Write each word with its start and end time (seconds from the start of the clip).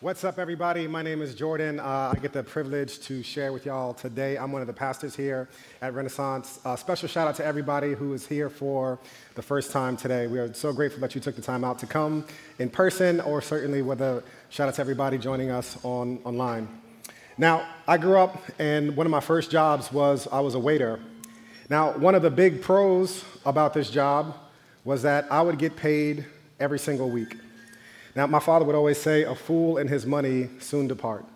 What's 0.00 0.24
up, 0.24 0.38
everybody? 0.38 0.86
My 0.86 1.00
name 1.00 1.22
is 1.22 1.34
Jordan. 1.34 1.80
Uh, 1.80 2.12
I 2.14 2.18
get 2.20 2.34
the 2.34 2.42
privilege 2.42 3.00
to 3.00 3.22
share 3.22 3.50
with 3.54 3.64
y'all 3.64 3.94
today. 3.94 4.36
I'm 4.36 4.52
one 4.52 4.60
of 4.60 4.66
the 4.66 4.74
pastors 4.74 5.16
here 5.16 5.48
at 5.80 5.94
Renaissance. 5.94 6.60
Uh, 6.66 6.76
special 6.76 7.08
shout 7.08 7.26
out 7.26 7.34
to 7.36 7.44
everybody 7.46 7.94
who 7.94 8.12
is 8.12 8.26
here 8.26 8.50
for 8.50 8.98
the 9.36 9.40
first 9.40 9.72
time 9.72 9.96
today. 9.96 10.26
We 10.26 10.38
are 10.38 10.52
so 10.52 10.74
grateful 10.74 11.00
that 11.00 11.14
you 11.14 11.22
took 11.22 11.34
the 11.34 11.40
time 11.40 11.64
out 11.64 11.78
to 11.78 11.86
come 11.86 12.26
in 12.58 12.68
person, 12.68 13.22
or 13.22 13.40
certainly 13.40 13.80
with 13.80 14.02
a 14.02 14.22
shout 14.50 14.68
out 14.68 14.74
to 14.74 14.82
everybody 14.82 15.16
joining 15.16 15.48
us 15.50 15.82
on 15.82 16.18
online. 16.24 16.68
Now, 17.38 17.66
I 17.88 17.96
grew 17.96 18.18
up, 18.18 18.36
and 18.58 18.94
one 18.98 19.06
of 19.06 19.10
my 19.10 19.20
first 19.20 19.50
jobs 19.50 19.90
was 19.90 20.28
I 20.30 20.40
was 20.40 20.54
a 20.54 20.60
waiter. 20.60 21.00
Now, 21.70 21.92
one 21.92 22.14
of 22.14 22.20
the 22.20 22.30
big 22.30 22.60
pros 22.60 23.24
about 23.46 23.72
this 23.72 23.88
job 23.88 24.36
was 24.84 25.00
that 25.04 25.26
I 25.32 25.40
would 25.40 25.58
get 25.58 25.74
paid 25.74 26.26
every 26.60 26.78
single 26.78 27.08
week. 27.08 27.38
Now, 28.16 28.26
my 28.26 28.40
father 28.40 28.64
would 28.64 28.74
always 28.74 28.96
say, 28.96 29.24
a 29.24 29.34
fool 29.34 29.76
and 29.76 29.90
his 29.90 30.06
money 30.06 30.48
soon 30.58 30.88
depart. 30.88 31.26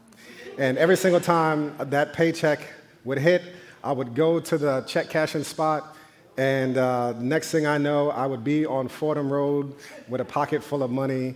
And 0.59 0.78
every 0.78 0.96
single 0.96 1.20
time 1.20 1.77
that 1.78 2.14
paycheck 2.14 2.60
would 3.05 3.18
hit, 3.18 3.42
I 3.84 3.92
would 3.92 4.14
go 4.14 4.41
to 4.41 4.56
the 4.56 4.80
check 4.88 5.10
cashing 5.10 5.45
spot, 5.45 5.95
and 6.38 6.78
uh, 6.78 7.12
next 7.19 7.50
thing 7.50 7.66
I 7.66 7.77
know, 7.77 8.10
I 8.10 8.24
would 8.24 8.42
be 8.42 8.64
on 8.64 8.88
Fordham 8.88 9.30
Road 9.30 9.74
with 10.08 10.22
a 10.22 10.24
pocket 10.24 10.64
full 10.64 10.82
of 10.82 10.91
money 10.91 11.34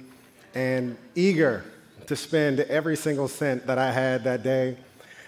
and 0.54 0.96
eager 1.14 1.62
to 2.06 2.16
spend 2.16 2.60
every 2.60 2.96
single 2.96 3.28
cent 3.28 3.66
that 3.66 3.76
I 3.76 3.92
had 3.92 4.24
that 4.24 4.42
day. 4.42 4.78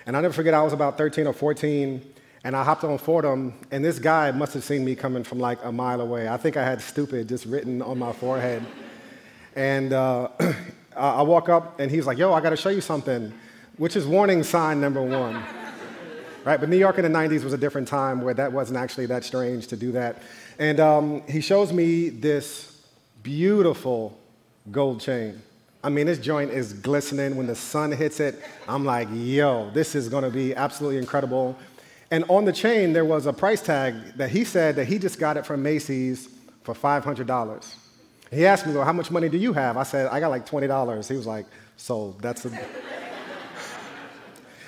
And 0.06 0.16
I'll 0.16 0.22
never 0.22 0.32
forget, 0.32 0.54
I 0.54 0.62
was 0.62 0.72
about 0.72 0.96
13 0.96 1.26
or 1.26 1.34
14, 1.34 2.00
and 2.42 2.56
I 2.56 2.64
hopped 2.64 2.84
on 2.84 2.96
Fordham, 2.96 3.52
and 3.70 3.84
this 3.84 3.98
guy 3.98 4.30
must 4.30 4.54
have 4.54 4.64
seen 4.64 4.82
me 4.82 4.94
coming 4.94 5.24
from 5.24 5.40
like 5.40 5.62
a 5.62 5.72
mile 5.72 6.00
away. 6.00 6.26
I 6.26 6.38
think 6.38 6.56
I 6.56 6.64
had 6.64 6.80
stupid 6.80 7.28
just 7.28 7.44
written 7.44 7.82
on 7.82 7.98
my 7.98 8.14
forehead. 8.14 8.64
And 9.56 9.92
uh, 9.92 10.28
I 10.96 11.22
walk 11.22 11.48
up, 11.48 11.80
and 11.80 11.90
he's 11.90 12.06
like, 12.06 12.18
Yo, 12.18 12.32
I 12.32 12.40
got 12.40 12.50
to 12.50 12.56
show 12.56 12.68
you 12.68 12.80
something, 12.80 13.32
which 13.78 13.96
is 13.96 14.06
warning 14.06 14.42
sign 14.42 14.80
number 14.80 15.02
one. 15.02 15.42
right? 16.44 16.60
But 16.60 16.68
New 16.68 16.76
York 16.76 16.98
in 16.98 17.10
the 17.10 17.18
90s 17.18 17.42
was 17.42 17.52
a 17.52 17.58
different 17.58 17.88
time 17.88 18.20
where 18.20 18.34
that 18.34 18.52
wasn't 18.52 18.78
actually 18.78 19.06
that 19.06 19.24
strange 19.24 19.66
to 19.68 19.76
do 19.76 19.90
that. 19.92 20.22
And 20.58 20.78
um, 20.78 21.22
he 21.26 21.40
shows 21.40 21.72
me 21.72 22.10
this 22.10 22.80
beautiful 23.22 24.16
gold 24.70 25.00
chain. 25.00 25.42
I 25.82 25.88
mean, 25.88 26.06
this 26.06 26.18
joint 26.18 26.50
is 26.50 26.72
glistening. 26.72 27.36
When 27.36 27.46
the 27.46 27.54
sun 27.54 27.92
hits 27.92 28.20
it, 28.20 28.42
I'm 28.68 28.84
like, 28.84 29.08
yo, 29.12 29.70
this 29.70 29.94
is 29.94 30.08
gonna 30.08 30.30
be 30.30 30.54
absolutely 30.54 30.98
incredible. 30.98 31.56
And 32.10 32.24
on 32.28 32.44
the 32.44 32.52
chain, 32.52 32.92
there 32.92 33.04
was 33.04 33.26
a 33.26 33.32
price 33.32 33.62
tag 33.62 33.94
that 34.16 34.30
he 34.30 34.44
said 34.44 34.76
that 34.76 34.86
he 34.86 34.98
just 34.98 35.18
got 35.18 35.36
it 35.36 35.46
from 35.46 35.62
Macy's 35.62 36.28
for 36.62 36.74
$500. 36.74 37.74
He 38.32 38.44
asked 38.44 38.66
me, 38.66 38.74
well, 38.74 38.84
how 38.84 38.92
much 38.92 39.10
money 39.10 39.28
do 39.28 39.38
you 39.38 39.52
have? 39.52 39.76
I 39.76 39.84
said, 39.84 40.08
I 40.08 40.20
got 40.20 40.28
like 40.28 40.46
$20. 40.46 41.08
He 41.08 41.16
was 41.16 41.26
like, 41.26 41.46
so 41.76 42.16
that's 42.20 42.44
a. 42.44 42.50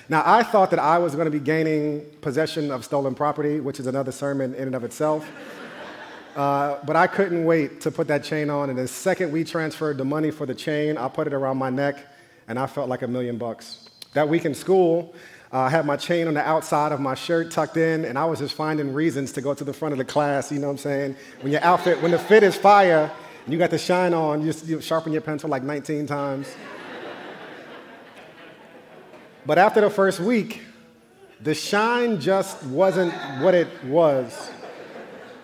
now, 0.09 0.23
I 0.25 0.42
thought 0.42 0.70
that 0.70 0.78
I 0.78 0.98
was 0.98 1.15
going 1.15 1.25
to 1.25 1.31
be 1.31 1.41
gaining 1.41 2.06
possession 2.20 2.70
of 2.70 2.84
stolen 2.84 3.15
property, 3.15 3.61
which 3.61 3.81
is 3.81 3.87
another 3.87 4.12
sermon 4.12 4.55
in 4.55 4.62
and 4.62 4.75
of 4.75 4.84
itself. 4.84 5.28
Uh, 6.37 6.78
but 6.84 6.95
I 6.95 7.09
couldn't 7.09 7.45
wait 7.45 7.81
to 7.81 7.91
put 7.91 8.06
that 8.09 8.23
chain 8.23 8.48
on. 8.48 8.70
And 8.70 8.78
the 8.78 8.87
second 8.87 9.33
we 9.33 9.42
transferred 9.42 9.98
the 9.98 10.05
money 10.05 10.31
for 10.31 10.47
the 10.47 10.55
chain, 10.55 10.97
I 10.97 11.09
put 11.09 11.27
it 11.27 11.33
around 11.33 11.56
my 11.56 11.70
neck, 11.70 11.97
and 12.47 12.61
I 12.61 12.69
felt 12.69 12.89
like 12.89 13.03
a 13.03 13.09
million 13.09 13.39
bucks. 13.39 13.89
That 14.12 14.28
week 14.28 14.45
in 14.45 14.55
school, 14.55 15.15
uh, 15.53 15.61
I 15.61 15.70
had 15.70 15.84
my 15.84 15.97
chain 15.97 16.28
on 16.28 16.34
the 16.34 16.47
outside 16.47 16.93
of 16.93 17.00
my 17.00 17.15
shirt 17.15 17.50
tucked 17.50 17.77
in, 17.77 18.05
and 18.05 18.17
I 18.17 18.25
was 18.27 18.39
just 18.39 18.55
finding 18.55 18.95
reasons 18.95 19.33
to 19.33 19.41
go 19.41 19.53
to 19.53 19.65
the 19.65 19.72
front 19.72 19.93
of 19.93 19.98
the 19.98 20.05
class. 20.05 20.53
You 20.53 20.61
know 20.61 20.69
what 20.69 20.75
I'm 20.75 20.78
saying? 20.78 21.17
When 21.41 21.50
your 21.50 21.65
outfit, 21.65 22.00
when 22.03 22.12
the 22.12 22.19
fit 22.20 22.45
is 22.45 22.55
fire, 22.55 23.11
you 23.53 23.59
got 23.59 23.71
the 23.71 23.79
shine 23.79 24.15
on, 24.15 24.43
you, 24.43 24.53
you 24.65 24.81
sharpen 24.81 25.13
your 25.13 25.23
pencil 25.23 25.49
like 25.49 25.63
19 25.63 26.07
times. 26.07 26.49
but 29.47 29.59
after 29.59 29.81
the 29.81 29.91
first 29.91 30.21
week, 30.21 30.63
the 31.41 31.55
shine 31.55 32.21
just 32.21 32.63
wasn't 32.65 33.13
what 33.41 33.55
it 33.55 33.69
was. 33.84 34.50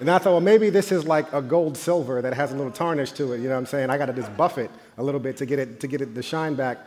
And 0.00 0.10
I 0.10 0.18
thought, 0.18 0.32
well, 0.32 0.40
maybe 0.40 0.70
this 0.70 0.92
is 0.92 1.06
like 1.06 1.32
a 1.32 1.40
gold 1.40 1.76
silver 1.76 2.20
that 2.20 2.34
has 2.34 2.52
a 2.52 2.56
little 2.56 2.72
tarnish 2.72 3.12
to 3.12 3.32
it. 3.32 3.38
You 3.38 3.44
know 3.44 3.50
what 3.50 3.60
I'm 3.60 3.66
saying? 3.66 3.90
I 3.90 3.96
got 3.96 4.06
to 4.06 4.12
just 4.12 4.36
buff 4.36 4.58
it 4.58 4.70
a 4.98 5.02
little 5.02 5.20
bit 5.20 5.36
to 5.38 5.46
get 5.46 5.58
it 5.58 5.80
to 5.80 5.86
get 5.86 6.00
it 6.00 6.14
the 6.14 6.22
shine 6.22 6.54
back. 6.54 6.78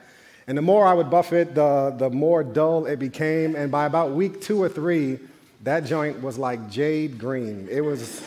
And 0.45 0.57
the 0.57 0.61
more 0.61 0.85
I 0.85 0.93
would 0.93 1.09
buff 1.09 1.33
it, 1.33 1.55
the, 1.55 1.95
the 1.97 2.09
more 2.09 2.43
dull 2.43 2.85
it 2.85 2.99
became. 2.99 3.55
And 3.55 3.71
by 3.71 3.85
about 3.85 4.11
week 4.11 4.41
two 4.41 4.61
or 4.61 4.69
three, 4.69 5.19
that 5.63 5.85
joint 5.85 6.21
was 6.21 6.37
like 6.37 6.69
jade 6.69 7.17
green. 7.17 7.67
It 7.69 7.81
was 7.81 8.21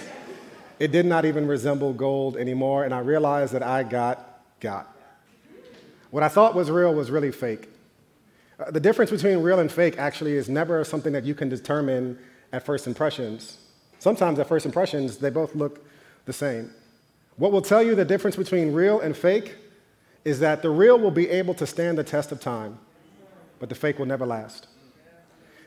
it 0.81 0.91
did 0.91 1.05
not 1.05 1.27
even 1.27 1.47
resemble 1.47 1.93
gold 1.93 2.39
anymore, 2.39 2.85
and 2.85 2.95
I 2.95 3.01
realized 3.01 3.53
that 3.53 3.63
I 3.63 3.83
got 3.83 4.43
got. 4.61 4.97
What 6.11 6.23
I 6.23 6.29
thought 6.29 6.55
was 6.55 6.71
real 6.71 6.93
was 6.93 7.11
really 7.11 7.31
fake. 7.31 7.69
Uh, 8.59 8.71
the 8.71 8.81
difference 8.81 9.11
between 9.11 9.39
real 9.39 9.61
and 9.61 9.71
fake 9.71 9.99
actually 9.99 10.33
is 10.33 10.49
never 10.49 10.83
something 10.85 11.13
that 11.13 11.25
you 11.25 11.35
can 11.35 11.49
determine 11.49 12.19
at 12.53 12.65
first 12.65 12.87
impressions. 12.87 13.59
Sometimes 13.99 14.39
at 14.39 14.49
first 14.49 14.67
impressions, 14.67 15.19
they 15.19 15.31
both 15.31 15.55
look 15.55 15.87
the 16.25 16.33
same. 16.33 16.73
What 17.37 17.53
will 17.53 17.63
tell 17.63 17.83
you 17.83 17.95
the 17.95 18.05
difference 18.05 18.37
between 18.37 18.73
real 18.73 19.01
and 19.01 19.17
fake 19.17 19.57
is 20.25 20.41
that 20.41 20.63
the 20.63 20.71
real 20.71 20.99
will 20.99 21.11
be 21.11 21.29
able 21.29 21.55
to 21.55 21.67
stand 21.67 21.97
the 21.97 22.05
test 22.05 22.33
of 22.33 22.41
time, 22.41 22.79
but 23.59 23.69
the 23.69 23.75
fake 23.75 23.99
will 23.99 24.07
never 24.07 24.27
last. 24.27 24.67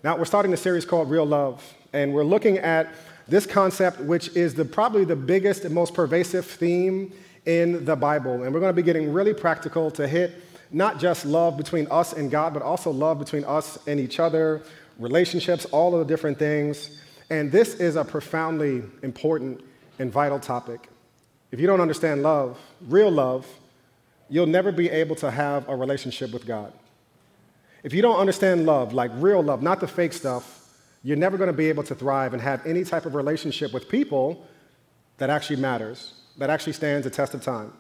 Now, 0.04 0.18
we're 0.18 0.26
starting 0.26 0.52
a 0.54 0.58
series 0.58 0.86
called 0.86 1.10
Real 1.10 1.26
Love, 1.26 1.64
and 1.94 2.14
we're 2.14 2.26
looking 2.26 2.58
at 2.58 2.94
this 3.28 3.46
concept, 3.46 4.00
which 4.02 4.36
is 4.36 4.54
the, 4.54 4.66
probably 4.66 5.06
the 5.06 5.16
biggest 5.16 5.66
and 5.66 5.74
most 5.74 5.94
pervasive 5.94 6.46
theme 6.46 7.14
in 7.46 7.86
the 7.86 7.96
Bible. 7.96 8.44
And 8.44 8.54
we're 8.54 8.60
going 8.60 8.70
to 8.70 8.76
be 8.76 8.84
getting 8.84 9.14
really 9.14 9.34
practical 9.34 9.92
to 9.92 10.08
hit 10.08 10.34
not 10.72 11.00
just 11.00 11.26
love 11.26 11.56
between 11.56 11.88
us 11.92 12.14
and 12.14 12.32
God, 12.32 12.54
but 12.54 12.64
also 12.64 12.90
love 12.92 13.20
between 13.20 13.46
us 13.46 13.78
and 13.88 14.00
each 14.00 14.20
other, 14.20 14.62
relationships, 14.98 15.66
all 15.66 15.94
of 15.94 16.06
the 16.06 16.12
different 16.12 16.40
things. 16.40 17.00
And 17.30 17.52
this 17.52 17.76
is 17.76 17.96
a 17.96 18.04
profoundly 18.04 18.84
important 19.04 19.62
and 20.00 20.12
vital 20.12 20.40
topic. 20.40 20.90
If 21.52 21.60
you 21.60 21.68
don't 21.68 21.82
understand 21.82 22.24
love, 22.24 22.60
real 22.88 23.12
love, 23.12 23.48
you'll 24.30 24.48
never 24.48 24.72
be 24.72 24.90
able 24.90 25.16
to 25.18 25.30
have 25.30 25.70
a 25.70 25.76
relationship 25.76 26.34
with 26.34 26.48
God. 26.48 26.74
If 27.84 27.94
you 27.94 28.02
don't 28.02 28.18
understand 28.18 28.66
love, 28.66 28.94
like 28.94 29.12
real 29.16 29.44
love, 29.44 29.62
not 29.62 29.80
the 29.80 29.88
fake 29.88 30.14
stuff, 30.14 30.63
you're 31.04 31.18
never 31.18 31.38
going 31.38 31.48
to 31.48 31.54
be 31.54 31.68
able 31.68 31.84
to 31.84 31.94
thrive 31.94 32.34
and 32.34 32.42
have 32.42 32.66
any 32.66 32.84
type 32.84 33.06
of 33.06 33.14
relationship 33.14 33.74
with 33.74 33.90
people 33.90 34.48
that 35.18 35.30
actually 35.30 35.58
matters, 35.58 36.14
that 36.38 36.50
actually 36.50 36.74
stands 36.74 37.04
the 37.04 37.10
test 37.10 37.34
of 37.34 37.44
time. 37.44 37.74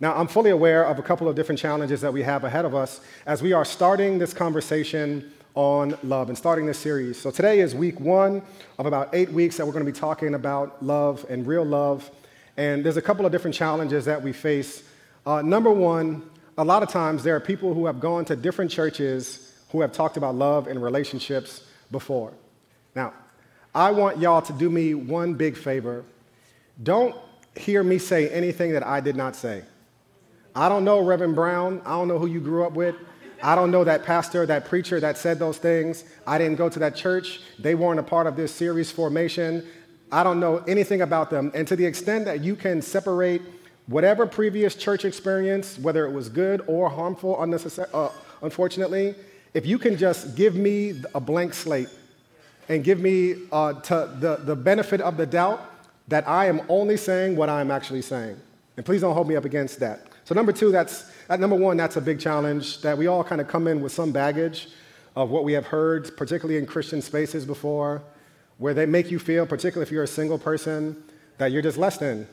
Now, 0.00 0.14
I'm 0.14 0.28
fully 0.28 0.50
aware 0.50 0.86
of 0.86 1.00
a 1.00 1.02
couple 1.02 1.28
of 1.28 1.34
different 1.34 1.60
challenges 1.60 2.00
that 2.02 2.12
we 2.12 2.22
have 2.22 2.44
ahead 2.44 2.64
of 2.64 2.74
us 2.74 3.00
as 3.26 3.42
we 3.42 3.52
are 3.52 3.64
starting 3.64 4.18
this 4.18 4.32
conversation 4.32 5.32
on 5.56 5.98
love 6.04 6.28
and 6.28 6.38
starting 6.38 6.66
this 6.66 6.78
series. 6.78 7.20
So, 7.20 7.32
today 7.32 7.58
is 7.58 7.74
week 7.74 7.98
one 7.98 8.42
of 8.78 8.86
about 8.86 9.08
eight 9.12 9.32
weeks 9.32 9.56
that 9.56 9.66
we're 9.66 9.72
going 9.72 9.84
to 9.84 9.90
be 9.90 9.98
talking 9.98 10.34
about 10.34 10.80
love 10.84 11.26
and 11.28 11.44
real 11.44 11.64
love. 11.64 12.08
And 12.56 12.84
there's 12.84 12.96
a 12.96 13.02
couple 13.02 13.26
of 13.26 13.32
different 13.32 13.56
challenges 13.56 14.04
that 14.04 14.22
we 14.22 14.32
face. 14.32 14.84
Uh, 15.26 15.42
number 15.42 15.70
one, 15.70 16.22
a 16.56 16.64
lot 16.64 16.84
of 16.84 16.88
times 16.88 17.24
there 17.24 17.34
are 17.34 17.40
people 17.40 17.74
who 17.74 17.86
have 17.86 17.98
gone 17.98 18.24
to 18.26 18.36
different 18.36 18.70
churches 18.70 19.52
who 19.70 19.80
have 19.80 19.90
talked 19.90 20.16
about 20.16 20.36
love 20.36 20.68
and 20.68 20.80
relationships 20.80 21.62
before. 21.90 22.32
Now, 22.94 23.12
I 23.74 23.90
want 23.90 24.18
y'all 24.18 24.42
to 24.42 24.52
do 24.52 24.70
me 24.70 24.94
one 24.94 25.34
big 25.34 25.56
favor. 25.56 26.04
Don't 26.82 27.14
hear 27.56 27.82
me 27.82 27.98
say 27.98 28.28
anything 28.30 28.72
that 28.72 28.86
I 28.86 29.00
did 29.00 29.16
not 29.16 29.36
say. 29.36 29.62
I 30.54 30.68
don't 30.68 30.84
know 30.84 31.00
Reverend 31.00 31.34
Brown. 31.34 31.82
I 31.84 31.90
don't 31.90 32.08
know 32.08 32.18
who 32.18 32.26
you 32.26 32.40
grew 32.40 32.64
up 32.64 32.72
with. 32.72 32.96
I 33.42 33.54
don't 33.54 33.70
know 33.70 33.84
that 33.84 34.04
pastor, 34.04 34.46
that 34.46 34.64
preacher 34.64 34.98
that 35.00 35.16
said 35.16 35.38
those 35.38 35.58
things. 35.58 36.04
I 36.26 36.38
didn't 36.38 36.56
go 36.56 36.68
to 36.68 36.78
that 36.80 36.96
church. 36.96 37.40
They 37.58 37.74
weren't 37.74 38.00
a 38.00 38.02
part 38.02 38.26
of 38.26 38.34
this 38.34 38.52
series 38.52 38.90
formation. 38.90 39.66
I 40.10 40.24
don't 40.24 40.40
know 40.40 40.58
anything 40.66 41.02
about 41.02 41.30
them. 41.30 41.52
And 41.54 41.68
to 41.68 41.76
the 41.76 41.84
extent 41.84 42.24
that 42.24 42.42
you 42.42 42.56
can 42.56 42.82
separate 42.82 43.42
whatever 43.86 44.26
previous 44.26 44.74
church 44.74 45.04
experience, 45.04 45.78
whether 45.78 46.04
it 46.06 46.12
was 46.12 46.28
good 46.28 46.62
or 46.66 46.88
harmful, 46.88 47.36
uh, 47.40 48.08
unfortunately, 48.42 49.14
if 49.58 49.66
you 49.66 49.76
can 49.76 49.96
just 49.96 50.36
give 50.36 50.54
me 50.54 51.02
a 51.16 51.20
blank 51.20 51.52
slate 51.52 51.88
and 52.68 52.84
give 52.84 53.00
me 53.00 53.34
uh, 53.50 53.72
the, 53.72 54.40
the 54.44 54.54
benefit 54.54 55.00
of 55.00 55.16
the 55.16 55.26
doubt 55.26 55.60
that 56.06 56.28
I 56.28 56.46
am 56.46 56.60
only 56.68 56.96
saying 56.96 57.34
what 57.34 57.48
I'm 57.48 57.72
actually 57.72 58.02
saying. 58.02 58.36
And 58.76 58.86
please 58.86 59.00
don't 59.00 59.14
hold 59.14 59.26
me 59.26 59.34
up 59.34 59.44
against 59.44 59.80
that. 59.80 60.06
So, 60.24 60.32
number 60.32 60.52
two, 60.52 60.70
that's, 60.70 61.10
at 61.28 61.40
number 61.40 61.56
one, 61.56 61.76
that's 61.76 61.96
a 61.96 62.00
big 62.00 62.20
challenge 62.20 62.82
that 62.82 62.96
we 62.96 63.08
all 63.08 63.24
kind 63.24 63.40
of 63.40 63.48
come 63.48 63.66
in 63.66 63.82
with 63.82 63.90
some 63.90 64.12
baggage 64.12 64.68
of 65.16 65.30
what 65.30 65.42
we 65.42 65.54
have 65.54 65.66
heard, 65.66 66.16
particularly 66.16 66.56
in 66.56 66.64
Christian 66.64 67.02
spaces 67.02 67.44
before, 67.44 68.00
where 68.58 68.74
they 68.74 68.86
make 68.86 69.10
you 69.10 69.18
feel, 69.18 69.44
particularly 69.44 69.88
if 69.88 69.90
you're 69.90 70.04
a 70.04 70.06
single 70.06 70.38
person, 70.38 71.02
that 71.38 71.50
you're 71.50 71.62
just 71.62 71.78
less 71.78 71.98
than. 71.98 72.28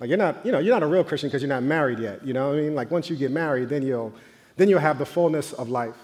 Like 0.00 0.08
you're 0.08 0.18
not, 0.18 0.44
you 0.44 0.50
know, 0.50 0.58
you're 0.58 0.74
not 0.74 0.82
a 0.82 0.88
real 0.88 1.04
Christian 1.04 1.28
because 1.28 1.42
you're 1.42 1.48
not 1.48 1.62
married 1.62 2.00
yet. 2.00 2.26
You 2.26 2.32
know 2.32 2.48
what 2.48 2.58
I 2.58 2.62
mean? 2.62 2.74
Like 2.74 2.90
once 2.90 3.08
you 3.08 3.14
get 3.14 3.30
married, 3.30 3.68
then 3.68 3.86
you'll, 3.86 4.12
then 4.56 4.68
you'll 4.68 4.80
have 4.80 4.98
the 4.98 5.06
fullness 5.06 5.52
of 5.52 5.68
life. 5.68 5.94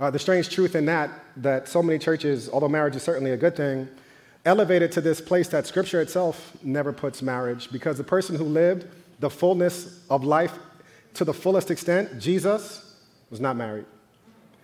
Uh, 0.00 0.10
the 0.10 0.18
strange 0.18 0.48
truth 0.48 0.74
in 0.74 0.86
that, 0.86 1.10
that 1.36 1.68
so 1.68 1.82
many 1.82 1.98
churches, 1.98 2.48
although 2.48 2.70
marriage 2.70 2.96
is 2.96 3.02
certainly 3.02 3.32
a 3.32 3.36
good 3.36 3.54
thing, 3.54 3.86
elevated 4.46 4.90
to 4.90 5.02
this 5.02 5.20
place 5.20 5.48
that 5.48 5.66
Scripture 5.66 6.00
itself 6.00 6.56
never 6.62 6.90
puts 6.90 7.20
marriage 7.20 7.70
because 7.70 7.98
the 7.98 8.04
person 8.04 8.34
who 8.34 8.44
lived 8.44 8.86
the 9.18 9.28
fullness 9.28 10.00
of 10.08 10.24
life 10.24 10.54
to 11.12 11.24
the 11.24 11.34
fullest 11.34 11.70
extent, 11.70 12.18
Jesus 12.18 12.96
was 13.28 13.40
not 13.40 13.56
married. 13.56 13.84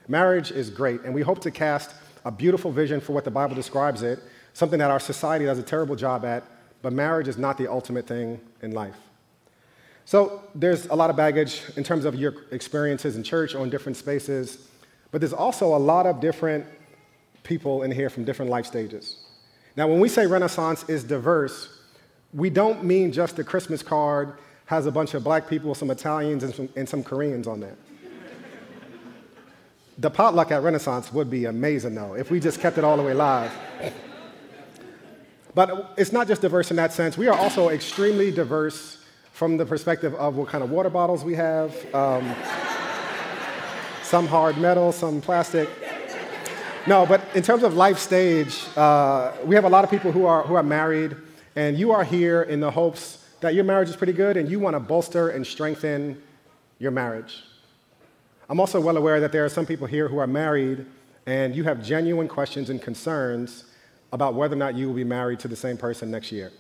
Marriage 0.08 0.50
is 0.50 0.70
great, 0.70 1.02
and 1.02 1.12
we 1.14 1.20
hope 1.20 1.40
to 1.42 1.50
cast 1.50 1.94
a 2.24 2.30
beautiful 2.30 2.72
vision 2.72 2.98
for 2.98 3.12
what 3.12 3.24
the 3.24 3.30
Bible 3.30 3.54
describes 3.54 4.02
it, 4.02 4.20
something 4.54 4.78
that 4.78 4.90
our 4.90 5.00
society 5.00 5.44
does 5.44 5.58
a 5.58 5.62
terrible 5.62 5.96
job 5.96 6.24
at, 6.24 6.44
but 6.80 6.94
marriage 6.94 7.28
is 7.28 7.36
not 7.36 7.58
the 7.58 7.70
ultimate 7.70 8.06
thing 8.06 8.40
in 8.62 8.70
life. 8.72 8.96
So 10.06 10.44
there's 10.54 10.86
a 10.86 10.94
lot 10.94 11.10
of 11.10 11.16
baggage 11.16 11.62
in 11.76 11.84
terms 11.84 12.06
of 12.06 12.14
your 12.14 12.34
experiences 12.52 13.16
in 13.16 13.22
church 13.22 13.54
or 13.54 13.64
in 13.64 13.70
different 13.70 13.98
spaces, 13.98 14.68
but 15.16 15.22
there's 15.22 15.32
also 15.32 15.74
a 15.74 15.78
lot 15.78 16.04
of 16.04 16.20
different 16.20 16.66
people 17.42 17.84
in 17.84 17.90
here 17.90 18.10
from 18.10 18.22
different 18.22 18.50
life 18.50 18.66
stages. 18.66 19.16
Now, 19.74 19.88
when 19.88 19.98
we 19.98 20.10
say 20.10 20.26
Renaissance 20.26 20.86
is 20.90 21.04
diverse, 21.04 21.70
we 22.34 22.50
don't 22.50 22.84
mean 22.84 23.12
just 23.12 23.34
the 23.34 23.42
Christmas 23.42 23.82
card 23.82 24.34
has 24.66 24.84
a 24.84 24.92
bunch 24.92 25.14
of 25.14 25.24
black 25.24 25.48
people, 25.48 25.74
some 25.74 25.90
Italians, 25.90 26.44
and 26.44 26.54
some, 26.54 26.68
and 26.76 26.86
some 26.86 27.02
Koreans 27.02 27.46
on 27.46 27.60
there. 27.60 27.76
the 29.96 30.10
potluck 30.10 30.50
at 30.50 30.62
Renaissance 30.62 31.10
would 31.14 31.30
be 31.30 31.46
amazing, 31.46 31.94
though, 31.94 32.12
if 32.12 32.30
we 32.30 32.38
just 32.38 32.60
kept 32.60 32.76
it 32.76 32.84
all 32.84 32.98
the 32.98 33.02
way 33.02 33.14
live. 33.14 33.50
But 35.54 35.94
it's 35.96 36.12
not 36.12 36.28
just 36.28 36.42
diverse 36.42 36.70
in 36.70 36.76
that 36.76 36.92
sense. 36.92 37.16
We 37.16 37.26
are 37.28 37.38
also 37.38 37.70
extremely 37.70 38.30
diverse 38.30 39.02
from 39.32 39.56
the 39.56 39.64
perspective 39.64 40.14
of 40.16 40.36
what 40.36 40.48
kind 40.48 40.62
of 40.62 40.70
water 40.70 40.90
bottles 40.90 41.24
we 41.24 41.36
have. 41.36 41.72
Um, 41.94 42.36
some 44.06 44.28
hard 44.28 44.56
metal, 44.56 44.92
some 44.92 45.20
plastic. 45.20 45.68
No, 46.86 47.04
but 47.04 47.20
in 47.34 47.42
terms 47.42 47.64
of 47.64 47.74
life 47.74 47.98
stage, 47.98 48.62
uh, 48.76 49.32
we 49.44 49.56
have 49.56 49.64
a 49.64 49.68
lot 49.68 49.82
of 49.82 49.90
people 49.90 50.12
who 50.12 50.26
are, 50.26 50.44
who 50.44 50.54
are 50.54 50.62
married, 50.62 51.16
and 51.56 51.76
you 51.76 51.90
are 51.90 52.04
here 52.04 52.42
in 52.42 52.60
the 52.60 52.70
hopes 52.70 53.24
that 53.40 53.54
your 53.54 53.64
marriage 53.64 53.88
is 53.88 53.96
pretty 53.96 54.12
good 54.12 54.36
and 54.36 54.48
you 54.48 54.60
want 54.60 54.74
to 54.74 54.80
bolster 54.80 55.30
and 55.30 55.44
strengthen 55.44 56.22
your 56.78 56.92
marriage. 56.92 57.42
I'm 58.48 58.60
also 58.60 58.80
well 58.80 58.96
aware 58.96 59.18
that 59.18 59.32
there 59.32 59.44
are 59.44 59.48
some 59.48 59.66
people 59.66 59.88
here 59.88 60.06
who 60.06 60.18
are 60.18 60.26
married 60.28 60.86
and 61.26 61.56
you 61.56 61.64
have 61.64 61.84
genuine 61.84 62.28
questions 62.28 62.70
and 62.70 62.80
concerns 62.80 63.64
about 64.12 64.34
whether 64.34 64.54
or 64.54 64.58
not 64.58 64.76
you 64.76 64.86
will 64.86 64.94
be 64.94 65.04
married 65.04 65.40
to 65.40 65.48
the 65.48 65.56
same 65.56 65.76
person 65.76 66.12
next 66.12 66.30
year 66.30 66.52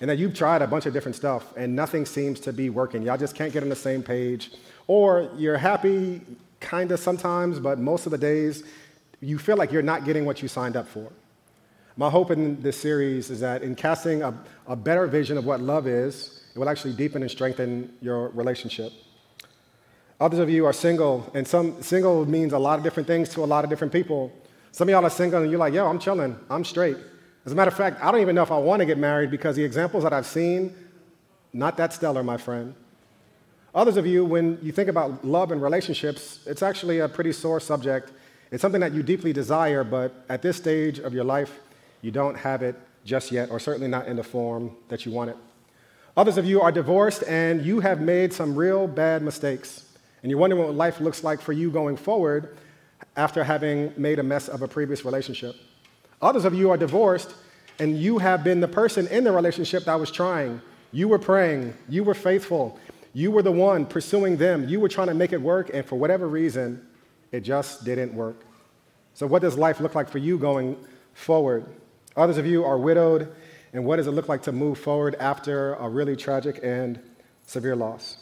and 0.00 0.10
that 0.10 0.18
you've 0.18 0.34
tried 0.34 0.62
a 0.62 0.66
bunch 0.66 0.86
of 0.86 0.92
different 0.92 1.16
stuff 1.16 1.56
and 1.56 1.74
nothing 1.74 2.04
seems 2.04 2.40
to 2.40 2.52
be 2.52 2.70
working. 2.70 3.02
Y'all 3.02 3.16
just 3.16 3.34
can't 3.34 3.52
get 3.52 3.62
on 3.62 3.68
the 3.68 3.76
same 3.76 4.02
page. 4.02 4.52
Or 4.86 5.30
you're 5.36 5.58
happy, 5.58 6.20
kind 6.60 6.90
of 6.92 7.00
sometimes, 7.00 7.58
but 7.58 7.78
most 7.78 8.06
of 8.06 8.12
the 8.12 8.18
days 8.18 8.64
you 9.20 9.38
feel 9.38 9.56
like 9.56 9.72
you're 9.72 9.82
not 9.82 10.04
getting 10.04 10.24
what 10.24 10.42
you 10.42 10.48
signed 10.48 10.76
up 10.76 10.88
for. 10.88 11.10
My 11.96 12.10
hope 12.10 12.30
in 12.30 12.60
this 12.60 12.76
series 12.76 13.30
is 13.30 13.40
that 13.40 13.62
in 13.62 13.74
casting 13.74 14.22
a, 14.22 14.34
a 14.66 14.76
better 14.76 15.06
vision 15.06 15.38
of 15.38 15.46
what 15.46 15.60
love 15.60 15.86
is, 15.86 16.42
it 16.54 16.58
will 16.58 16.68
actually 16.68 16.94
deepen 16.94 17.22
and 17.22 17.30
strengthen 17.30 17.92
your 18.00 18.28
relationship. 18.28 18.92
Others 20.20 20.38
of 20.38 20.50
you 20.50 20.64
are 20.64 20.72
single, 20.72 21.30
and 21.34 21.46
some 21.46 21.82
single 21.82 22.26
means 22.26 22.52
a 22.52 22.58
lot 22.58 22.78
of 22.78 22.84
different 22.84 23.06
things 23.06 23.28
to 23.30 23.44
a 23.44 23.46
lot 23.46 23.64
of 23.64 23.70
different 23.70 23.92
people. 23.92 24.32
Some 24.72 24.88
of 24.88 24.92
y'all 24.92 25.04
are 25.04 25.10
single 25.10 25.42
and 25.42 25.50
you're 25.50 25.60
like, 25.60 25.74
yo, 25.74 25.86
I'm 25.86 25.98
chilling, 25.98 26.38
I'm 26.50 26.64
straight. 26.64 26.96
As 27.44 27.52
a 27.52 27.54
matter 27.54 27.70
of 27.70 27.76
fact, 27.76 28.02
I 28.02 28.10
don't 28.10 28.20
even 28.20 28.34
know 28.34 28.42
if 28.42 28.50
I 28.50 28.58
want 28.58 28.80
to 28.80 28.86
get 28.86 28.98
married 28.98 29.30
because 29.30 29.56
the 29.56 29.64
examples 29.64 30.02
that 30.02 30.12
I've 30.12 30.26
seen, 30.26 30.74
not 31.52 31.76
that 31.76 31.92
stellar, 31.92 32.22
my 32.22 32.36
friend. 32.36 32.74
Others 33.76 33.98
of 33.98 34.06
you, 34.06 34.24
when 34.24 34.58
you 34.62 34.72
think 34.72 34.88
about 34.88 35.22
love 35.22 35.52
and 35.52 35.60
relationships, 35.60 36.40
it's 36.46 36.62
actually 36.62 37.00
a 37.00 37.08
pretty 37.10 37.30
sore 37.30 37.60
subject. 37.60 38.10
It's 38.50 38.62
something 38.62 38.80
that 38.80 38.94
you 38.94 39.02
deeply 39.02 39.34
desire, 39.34 39.84
but 39.84 40.24
at 40.30 40.40
this 40.40 40.56
stage 40.56 40.98
of 40.98 41.12
your 41.12 41.24
life, 41.24 41.60
you 42.00 42.10
don't 42.10 42.36
have 42.36 42.62
it 42.62 42.74
just 43.04 43.30
yet, 43.30 43.50
or 43.50 43.60
certainly 43.60 43.86
not 43.86 44.08
in 44.08 44.16
the 44.16 44.24
form 44.24 44.74
that 44.88 45.04
you 45.04 45.12
want 45.12 45.28
it. 45.28 45.36
Others 46.16 46.38
of 46.38 46.46
you 46.46 46.62
are 46.62 46.72
divorced 46.72 47.22
and 47.28 47.66
you 47.66 47.80
have 47.80 48.00
made 48.00 48.32
some 48.32 48.56
real 48.56 48.86
bad 48.86 49.20
mistakes, 49.22 49.84
and 50.22 50.30
you're 50.30 50.40
wondering 50.40 50.62
what 50.62 50.74
life 50.74 50.98
looks 50.98 51.22
like 51.22 51.42
for 51.42 51.52
you 51.52 51.70
going 51.70 51.98
forward 51.98 52.56
after 53.14 53.44
having 53.44 53.92
made 53.98 54.18
a 54.18 54.22
mess 54.22 54.48
of 54.48 54.62
a 54.62 54.68
previous 54.68 55.04
relationship. 55.04 55.54
Others 56.22 56.46
of 56.46 56.54
you 56.54 56.70
are 56.70 56.78
divorced, 56.78 57.34
and 57.78 57.98
you 57.98 58.16
have 58.16 58.42
been 58.42 58.60
the 58.60 58.68
person 58.68 59.06
in 59.08 59.22
the 59.22 59.32
relationship 59.32 59.84
that 59.84 60.00
was 60.00 60.10
trying. 60.10 60.62
You 60.92 61.08
were 61.08 61.18
praying, 61.18 61.74
you 61.90 62.04
were 62.04 62.14
faithful, 62.14 62.80
you 63.16 63.30
were 63.30 63.40
the 63.40 63.50
one 63.50 63.86
pursuing 63.86 64.36
them, 64.36 64.68
you 64.68 64.78
were 64.78 64.90
trying 64.90 65.06
to 65.06 65.14
make 65.14 65.32
it 65.32 65.40
work, 65.40 65.70
and 65.72 65.86
for 65.86 65.96
whatever 65.96 66.28
reason, 66.28 66.86
it 67.32 67.40
just 67.40 67.82
didn't 67.82 68.12
work. 68.12 68.44
So, 69.14 69.26
what 69.26 69.40
does 69.40 69.56
life 69.56 69.80
look 69.80 69.94
like 69.94 70.10
for 70.10 70.18
you 70.18 70.36
going 70.36 70.76
forward? 71.14 71.64
Others 72.14 72.36
of 72.36 72.44
you 72.44 72.62
are 72.62 72.76
widowed, 72.76 73.34
and 73.72 73.86
what 73.86 73.96
does 73.96 74.06
it 74.06 74.10
look 74.10 74.28
like 74.28 74.42
to 74.42 74.52
move 74.52 74.76
forward 74.78 75.14
after 75.14 75.76
a 75.76 75.88
really 75.88 76.14
tragic 76.14 76.60
and 76.62 77.00
severe 77.46 77.74
loss? 77.74 78.18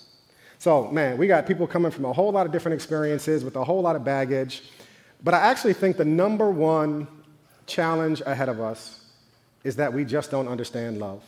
So, 0.60 0.86
man, 0.92 1.18
we 1.18 1.26
got 1.26 1.44
people 1.44 1.66
coming 1.66 1.90
from 1.90 2.04
a 2.04 2.12
whole 2.12 2.30
lot 2.30 2.46
of 2.46 2.52
different 2.52 2.76
experiences 2.76 3.42
with 3.42 3.56
a 3.56 3.64
whole 3.64 3.82
lot 3.82 3.96
of 3.96 4.04
baggage. 4.04 4.62
But 5.24 5.34
I 5.34 5.38
actually 5.38 5.74
think 5.74 5.96
the 5.96 6.04
number 6.04 6.48
one 6.48 7.08
challenge 7.66 8.22
ahead 8.24 8.48
of 8.48 8.60
us 8.60 9.00
is 9.64 9.74
that 9.74 9.92
we 9.92 10.04
just 10.04 10.30
don't 10.30 10.46
understand 10.46 11.00
love. 11.00 11.24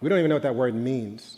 We 0.00 0.08
don't 0.08 0.18
even 0.18 0.28
know 0.28 0.34
what 0.34 0.42
that 0.42 0.56
word 0.56 0.74
means. 0.74 1.37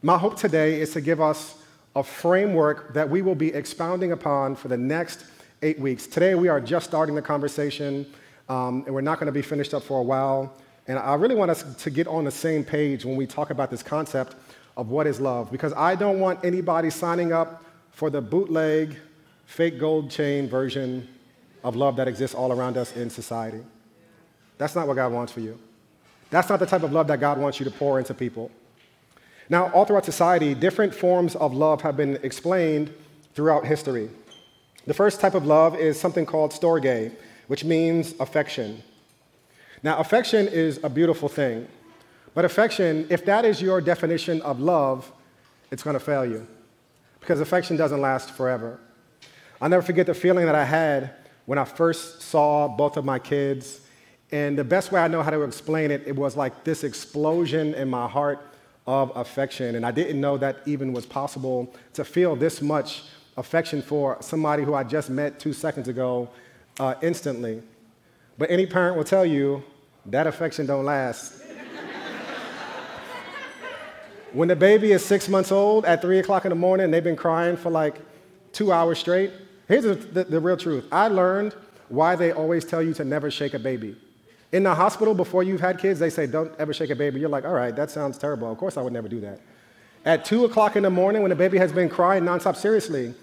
My 0.00 0.16
hope 0.16 0.36
today 0.36 0.80
is 0.80 0.92
to 0.92 1.00
give 1.00 1.20
us 1.20 1.56
a 1.96 2.04
framework 2.04 2.94
that 2.94 3.10
we 3.10 3.20
will 3.20 3.34
be 3.34 3.52
expounding 3.52 4.12
upon 4.12 4.54
for 4.54 4.68
the 4.68 4.76
next 4.76 5.24
eight 5.62 5.80
weeks. 5.80 6.06
Today, 6.06 6.36
we 6.36 6.46
are 6.46 6.60
just 6.60 6.86
starting 6.86 7.16
the 7.16 7.22
conversation, 7.22 8.06
um, 8.48 8.84
and 8.86 8.94
we're 8.94 9.00
not 9.00 9.18
going 9.18 9.26
to 9.26 9.32
be 9.32 9.42
finished 9.42 9.74
up 9.74 9.82
for 9.82 9.98
a 9.98 10.02
while. 10.02 10.54
And 10.86 11.00
I 11.00 11.14
really 11.14 11.34
want 11.34 11.50
us 11.50 11.64
to 11.82 11.90
get 11.90 12.06
on 12.06 12.24
the 12.24 12.30
same 12.30 12.62
page 12.62 13.04
when 13.04 13.16
we 13.16 13.26
talk 13.26 13.50
about 13.50 13.72
this 13.72 13.82
concept 13.82 14.36
of 14.76 14.88
what 14.88 15.08
is 15.08 15.20
love, 15.20 15.50
because 15.50 15.72
I 15.72 15.96
don't 15.96 16.20
want 16.20 16.44
anybody 16.44 16.90
signing 16.90 17.32
up 17.32 17.64
for 17.90 18.08
the 18.08 18.20
bootleg, 18.20 18.96
fake 19.46 19.80
gold 19.80 20.12
chain 20.12 20.48
version 20.48 21.08
of 21.64 21.74
love 21.74 21.96
that 21.96 22.06
exists 22.06 22.36
all 22.36 22.52
around 22.52 22.76
us 22.76 22.94
in 22.94 23.10
society. 23.10 23.64
That's 24.58 24.76
not 24.76 24.86
what 24.86 24.94
God 24.94 25.10
wants 25.10 25.32
for 25.32 25.40
you. 25.40 25.58
That's 26.30 26.48
not 26.48 26.60
the 26.60 26.66
type 26.66 26.84
of 26.84 26.92
love 26.92 27.08
that 27.08 27.18
God 27.18 27.38
wants 27.38 27.58
you 27.58 27.64
to 27.64 27.70
pour 27.72 27.98
into 27.98 28.14
people. 28.14 28.52
Now, 29.50 29.70
all 29.72 29.84
throughout 29.84 30.04
society, 30.04 30.54
different 30.54 30.94
forms 30.94 31.34
of 31.36 31.54
love 31.54 31.80
have 31.82 31.96
been 31.96 32.18
explained 32.22 32.92
throughout 33.34 33.64
history. 33.64 34.10
The 34.86 34.94
first 34.94 35.20
type 35.20 35.34
of 35.34 35.46
love 35.46 35.76
is 35.76 35.98
something 35.98 36.26
called 36.26 36.52
storge, 36.52 37.12
which 37.46 37.64
means 37.64 38.14
affection. 38.20 38.82
Now, 39.82 39.98
affection 39.98 40.48
is 40.48 40.80
a 40.82 40.88
beautiful 40.88 41.28
thing, 41.28 41.66
but 42.34 42.44
affection, 42.44 43.06
if 43.10 43.24
that 43.24 43.44
is 43.44 43.62
your 43.62 43.80
definition 43.80 44.42
of 44.42 44.60
love, 44.60 45.10
it's 45.70 45.82
going 45.82 45.94
to 45.94 46.00
fail 46.00 46.26
you 46.26 46.46
because 47.20 47.40
affection 47.40 47.76
doesn't 47.76 48.00
last 48.00 48.30
forever. 48.30 48.78
I'll 49.60 49.68
never 49.68 49.82
forget 49.82 50.06
the 50.06 50.14
feeling 50.14 50.46
that 50.46 50.54
I 50.54 50.64
had 50.64 51.10
when 51.46 51.58
I 51.58 51.64
first 51.64 52.22
saw 52.22 52.68
both 52.68 52.96
of 52.96 53.04
my 53.04 53.18
kids. 53.18 53.80
And 54.30 54.58
the 54.58 54.64
best 54.64 54.92
way 54.92 55.00
I 55.00 55.08
know 55.08 55.22
how 55.22 55.30
to 55.30 55.42
explain 55.42 55.90
it, 55.90 56.04
it 56.06 56.14
was 56.14 56.36
like 56.36 56.64
this 56.64 56.84
explosion 56.84 57.74
in 57.74 57.88
my 57.88 58.06
heart 58.06 58.40
of 58.88 59.12
affection. 59.14 59.76
And 59.76 59.86
I 59.86 59.92
didn't 59.92 60.20
know 60.20 60.36
that 60.38 60.62
even 60.66 60.92
was 60.92 61.06
possible 61.06 61.72
to 61.92 62.04
feel 62.04 62.34
this 62.34 62.60
much 62.60 63.04
affection 63.36 63.82
for 63.82 64.16
somebody 64.20 64.64
who 64.64 64.74
I 64.74 64.82
just 64.82 65.10
met 65.10 65.38
two 65.38 65.52
seconds 65.52 65.86
ago 65.86 66.28
uh, 66.80 66.96
instantly. 67.02 67.62
But 68.36 68.50
any 68.50 68.66
parent 68.66 68.96
will 68.96 69.04
tell 69.04 69.24
you 69.24 69.62
that 70.06 70.26
affection 70.26 70.66
don't 70.66 70.84
last. 70.84 71.34
when 74.32 74.48
the 74.48 74.56
baby 74.56 74.90
is 74.92 75.04
six 75.04 75.28
months 75.28 75.52
old 75.52 75.84
at 75.84 76.02
three 76.02 76.18
o'clock 76.18 76.46
in 76.46 76.48
the 76.48 76.56
morning, 76.56 76.90
they've 76.90 77.04
been 77.04 77.14
crying 77.14 77.56
for 77.56 77.70
like 77.70 78.00
two 78.52 78.72
hours 78.72 78.98
straight, 78.98 79.30
Here's 79.68 79.84
the, 79.84 79.94
the, 79.94 80.24
the, 80.24 80.40
real 80.40 80.56
truth 80.56 80.86
I 80.90 81.08
learned 81.08 81.54
why 81.90 82.16
they 82.16 82.32
always 82.32 82.64
tell 82.64 82.82
you 82.82 82.94
to 82.94 83.04
never 83.04 83.30
shake 83.30 83.52
a 83.52 83.58
baby. 83.58 83.96
In 84.52 84.62
the 84.62 84.74
hospital, 84.74 85.14
before 85.14 85.42
you've 85.42 85.60
had 85.60 85.78
kids, 85.78 86.00
they 86.00 86.10
say, 86.10 86.26
don't 86.26 86.52
ever 86.58 86.72
shake 86.72 86.90
a 86.90 86.96
baby. 86.96 87.20
You're 87.20 87.28
like, 87.28 87.44
all 87.44 87.52
right, 87.52 87.74
that 87.76 87.90
sounds 87.90 88.16
terrible. 88.16 88.50
Of 88.50 88.56
course, 88.56 88.76
I 88.76 88.82
would 88.82 88.92
never 88.92 89.08
do 89.08 89.20
that. 89.20 89.40
At 90.04 90.24
2 90.24 90.46
o'clock 90.46 90.76
in 90.76 90.84
the 90.84 90.90
morning, 90.90 91.22
when 91.22 91.28
the 91.28 91.36
baby 91.36 91.58
has 91.58 91.70
been 91.70 91.88
crying 91.88 92.24
nonstop, 92.24 92.56
seriously, 92.56 93.14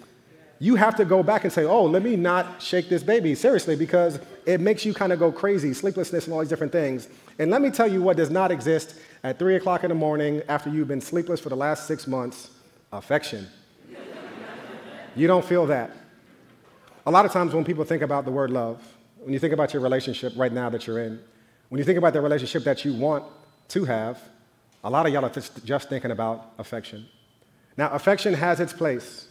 you 0.59 0.75
have 0.75 0.95
to 0.97 1.05
go 1.05 1.23
back 1.23 1.43
and 1.43 1.51
say, 1.51 1.63
oh, 1.63 1.83
let 1.85 2.03
me 2.03 2.15
not 2.15 2.61
shake 2.61 2.89
this 2.89 3.01
baby, 3.01 3.33
seriously, 3.33 3.75
because 3.75 4.19
it 4.45 4.61
makes 4.61 4.85
you 4.85 4.93
kind 4.93 5.11
of 5.11 5.19
go 5.19 5.31
crazy, 5.31 5.73
sleeplessness 5.73 6.25
and 6.25 6.33
all 6.33 6.39
these 6.39 6.49
different 6.49 6.71
things. 6.71 7.09
And 7.39 7.49
let 7.49 7.61
me 7.61 7.71
tell 7.71 7.91
you 7.91 8.01
what 8.01 8.17
does 8.17 8.29
not 8.29 8.51
exist 8.51 8.95
at 9.23 9.39
3 9.39 9.55
o'clock 9.55 9.83
in 9.83 9.89
the 9.89 9.95
morning 9.95 10.43
after 10.47 10.69
you've 10.69 10.87
been 10.87 11.01
sleepless 11.01 11.39
for 11.39 11.49
the 11.49 11.57
last 11.57 11.87
six 11.87 12.07
months 12.07 12.51
affection. 12.93 13.47
you 15.15 15.27
don't 15.27 15.43
feel 15.43 15.65
that. 15.65 15.91
A 17.05 17.11
lot 17.11 17.25
of 17.25 17.31
times 17.31 17.53
when 17.53 17.65
people 17.65 17.83
think 17.83 18.01
about 18.01 18.25
the 18.25 18.31
word 18.31 18.49
love, 18.51 18.81
when 19.25 19.33
you 19.33 19.39
think 19.39 19.53
about 19.53 19.73
your 19.73 19.81
relationship 19.81 20.33
right 20.35 20.53
now 20.53 20.69
that 20.69 20.85
you're 20.85 20.99
in, 20.99 21.19
when 21.69 21.79
you 21.79 21.83
think 21.83 21.97
about 21.97 22.13
the 22.13 22.21
relationship 22.21 22.63
that 22.63 22.85
you 22.85 22.93
want 22.93 23.23
to 23.69 23.83
have, 23.83 24.21
a 24.83 24.89
lot 24.89 25.07
of 25.07 25.13
y'all 25.13 25.25
are 25.25 25.31
just 25.65 25.89
thinking 25.89 26.11
about 26.11 26.51
affection. 26.59 27.07
Now, 27.75 27.89
affection 27.89 28.35
has 28.35 28.59
its 28.59 28.71
place, 28.71 29.27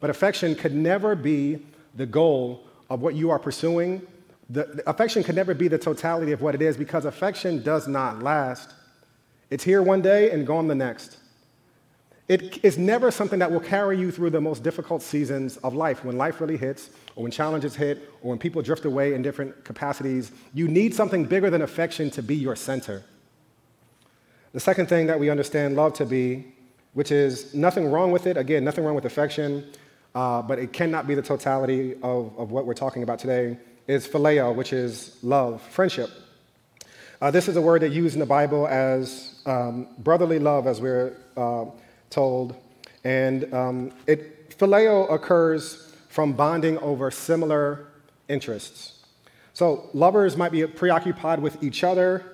but 0.00 0.10
affection 0.10 0.56
could 0.56 0.74
never 0.74 1.14
be 1.14 1.64
the 1.94 2.06
goal 2.06 2.64
of 2.90 3.02
what 3.02 3.14
you 3.14 3.30
are 3.30 3.38
pursuing. 3.38 4.04
The, 4.50 4.64
the 4.64 4.90
affection 4.90 5.22
could 5.22 5.36
never 5.36 5.54
be 5.54 5.68
the 5.68 5.78
totality 5.78 6.32
of 6.32 6.42
what 6.42 6.56
it 6.56 6.60
is 6.60 6.76
because 6.76 7.04
affection 7.04 7.62
does 7.62 7.86
not 7.86 8.24
last. 8.24 8.74
It's 9.50 9.62
here 9.62 9.80
one 9.80 10.02
day 10.02 10.32
and 10.32 10.44
gone 10.44 10.66
the 10.66 10.74
next. 10.74 11.18
It 12.28 12.64
is 12.64 12.76
never 12.76 13.12
something 13.12 13.38
that 13.38 13.52
will 13.52 13.60
carry 13.60 13.98
you 13.98 14.10
through 14.10 14.30
the 14.30 14.40
most 14.40 14.64
difficult 14.64 15.00
seasons 15.00 15.58
of 15.58 15.74
life. 15.74 16.04
When 16.04 16.18
life 16.18 16.40
really 16.40 16.56
hits, 16.56 16.90
or 17.14 17.22
when 17.22 17.30
challenges 17.30 17.76
hit, 17.76 17.98
or 18.20 18.30
when 18.30 18.38
people 18.38 18.62
drift 18.62 18.84
away 18.84 19.14
in 19.14 19.22
different 19.22 19.64
capacities, 19.64 20.32
you 20.52 20.66
need 20.66 20.92
something 20.92 21.24
bigger 21.24 21.50
than 21.50 21.62
affection 21.62 22.10
to 22.10 22.22
be 22.22 22.34
your 22.34 22.56
center. 22.56 23.04
The 24.52 24.60
second 24.60 24.88
thing 24.88 25.06
that 25.06 25.20
we 25.20 25.30
understand 25.30 25.76
love 25.76 25.92
to 25.94 26.04
be, 26.04 26.46
which 26.94 27.12
is 27.12 27.54
nothing 27.54 27.92
wrong 27.92 28.10
with 28.10 28.26
it, 28.26 28.36
again, 28.36 28.64
nothing 28.64 28.82
wrong 28.84 28.96
with 28.96 29.04
affection, 29.04 29.64
uh, 30.16 30.42
but 30.42 30.58
it 30.58 30.72
cannot 30.72 31.06
be 31.06 31.14
the 31.14 31.22
totality 31.22 31.94
of, 32.02 32.36
of 32.36 32.50
what 32.50 32.66
we're 32.66 32.74
talking 32.74 33.04
about 33.04 33.20
today, 33.20 33.56
is 33.86 34.08
phileo, 34.08 34.52
which 34.52 34.72
is 34.72 35.16
love, 35.22 35.62
friendship. 35.62 36.10
Uh, 37.20 37.30
this 37.30 37.48
is 37.48 37.56
a 37.56 37.62
word 37.62 37.82
that 37.82 37.92
used 37.92 38.14
in 38.14 38.20
the 38.20 38.26
Bible 38.26 38.66
as 38.66 39.40
um, 39.46 39.86
brotherly 39.98 40.40
love, 40.40 40.66
as 40.66 40.80
we're 40.80 41.16
uh, 41.36 41.66
told. 42.16 42.56
And 43.04 43.52
um, 43.52 43.92
it, 44.06 44.58
phileo 44.58 45.12
occurs 45.12 45.92
from 46.08 46.32
bonding 46.32 46.78
over 46.78 47.10
similar 47.10 47.88
interests. 48.26 49.04
So 49.52 49.90
lovers 49.92 50.34
might 50.34 50.50
be 50.50 50.66
preoccupied 50.66 51.40
with 51.40 51.62
each 51.62 51.84
other. 51.84 52.24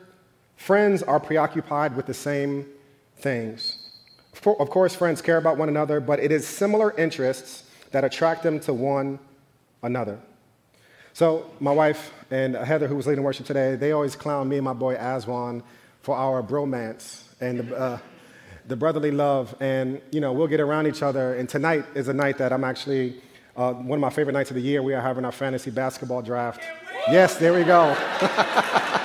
Friends 0.57 1.03
are 1.03 1.19
preoccupied 1.19 1.97
with 1.97 2.07
the 2.07 2.15
same 2.15 2.67
things. 3.17 3.59
For, 4.35 4.61
of 4.63 4.71
course, 4.71 4.95
friends 4.95 5.21
care 5.21 5.37
about 5.37 5.57
one 5.59 5.69
another, 5.69 5.99
but 5.99 6.21
it 6.21 6.31
is 6.31 6.47
similar 6.47 6.97
interests 6.97 7.65
that 7.91 8.05
attract 8.05 8.45
them 8.45 8.61
to 8.61 8.73
one 8.73 9.19
another. 9.83 10.19
So, 11.13 11.51
my 11.59 11.73
wife 11.73 12.13
and 12.31 12.55
Heather, 12.55 12.87
who 12.87 12.97
was 12.97 13.07
leading 13.07 13.25
worship 13.25 13.47
today, 13.47 13.75
they 13.75 13.91
always 13.93 14.15
clown 14.15 14.49
me 14.49 14.57
and 14.57 14.65
my 14.65 14.73
boy 14.73 14.95
Aswan 14.95 15.63
for 16.03 16.17
our 16.17 16.41
bromance 16.43 17.25
and 17.41 17.73
uh, 17.73 17.99
the 18.73 18.77
brotherly 18.77 19.11
love. 19.11 19.55
And, 19.61 20.01
you 20.13 20.21
know, 20.21 20.33
we'll 20.33 20.47
get 20.47 20.59
around 20.59 20.87
each 20.87 21.03
other. 21.03 21.35
And 21.35 21.47
tonight 21.47 21.85
is 21.95 22.09
a 22.09 22.15
night 22.15 22.39
that 22.39 22.55
I'm 22.55 22.65
actually, 22.65 23.21
uh, 23.55 23.75
one 23.75 23.99
of 23.99 24.01
my 24.01 24.09
favorite 24.09 24.33
nights 24.33 24.51
of 24.51 24.57
the 24.57 24.63
year. 24.63 24.83
We 24.83 24.95
are 24.95 25.01
having 25.03 25.27
our 25.27 25.33
fantasy 25.33 25.71
basketball 25.71 26.23
draft. 26.23 26.63
Yes, 27.11 27.37
there 27.37 27.53
we 27.53 27.65
go. 27.65 27.95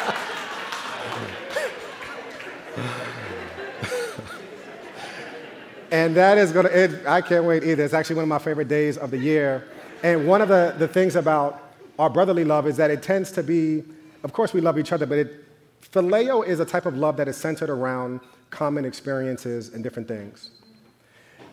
And 5.90 6.18
that 6.18 6.38
is 6.38 6.52
to, 6.52 6.66
It, 6.66 7.08
I 7.08 7.22
can't 7.22 7.46
wait 7.46 7.64
either. 7.64 7.84
It's 7.84 7.94
actually 7.94 8.18
one 8.18 8.24
of 8.24 8.30
my 8.30 8.40
favorite 8.40 8.68
days 8.68 8.98
of 8.98 9.10
the 9.10 9.18
year. 9.18 9.64
And 10.04 10.28
one 10.28 10.42
of 10.42 10.50
the, 10.50 10.76
the 10.78 10.88
things 10.88 11.16
about 11.16 11.72
our 11.98 12.10
brotherly 12.10 12.44
love 12.44 12.68
is 12.68 12.76
that 12.76 12.92
it 12.92 13.02
tends 13.02 13.32
to 13.32 13.42
be, 13.42 13.86
of 14.24 14.34
course, 14.34 14.54
we 14.54 14.60
love 14.60 14.78
each 14.78 14.92
other, 14.92 15.06
but 15.06 15.18
it, 15.18 15.47
phileo 15.82 16.46
is 16.46 16.60
a 16.60 16.66
type 16.66 16.86
of 16.86 16.98
love 16.98 17.18
that 17.18 17.28
is 17.28 17.38
centered 17.38 17.70
around 17.70 18.20
common 18.50 18.86
experiences 18.86 19.74
and 19.74 19.84
different 19.84 20.08
things. 20.08 20.52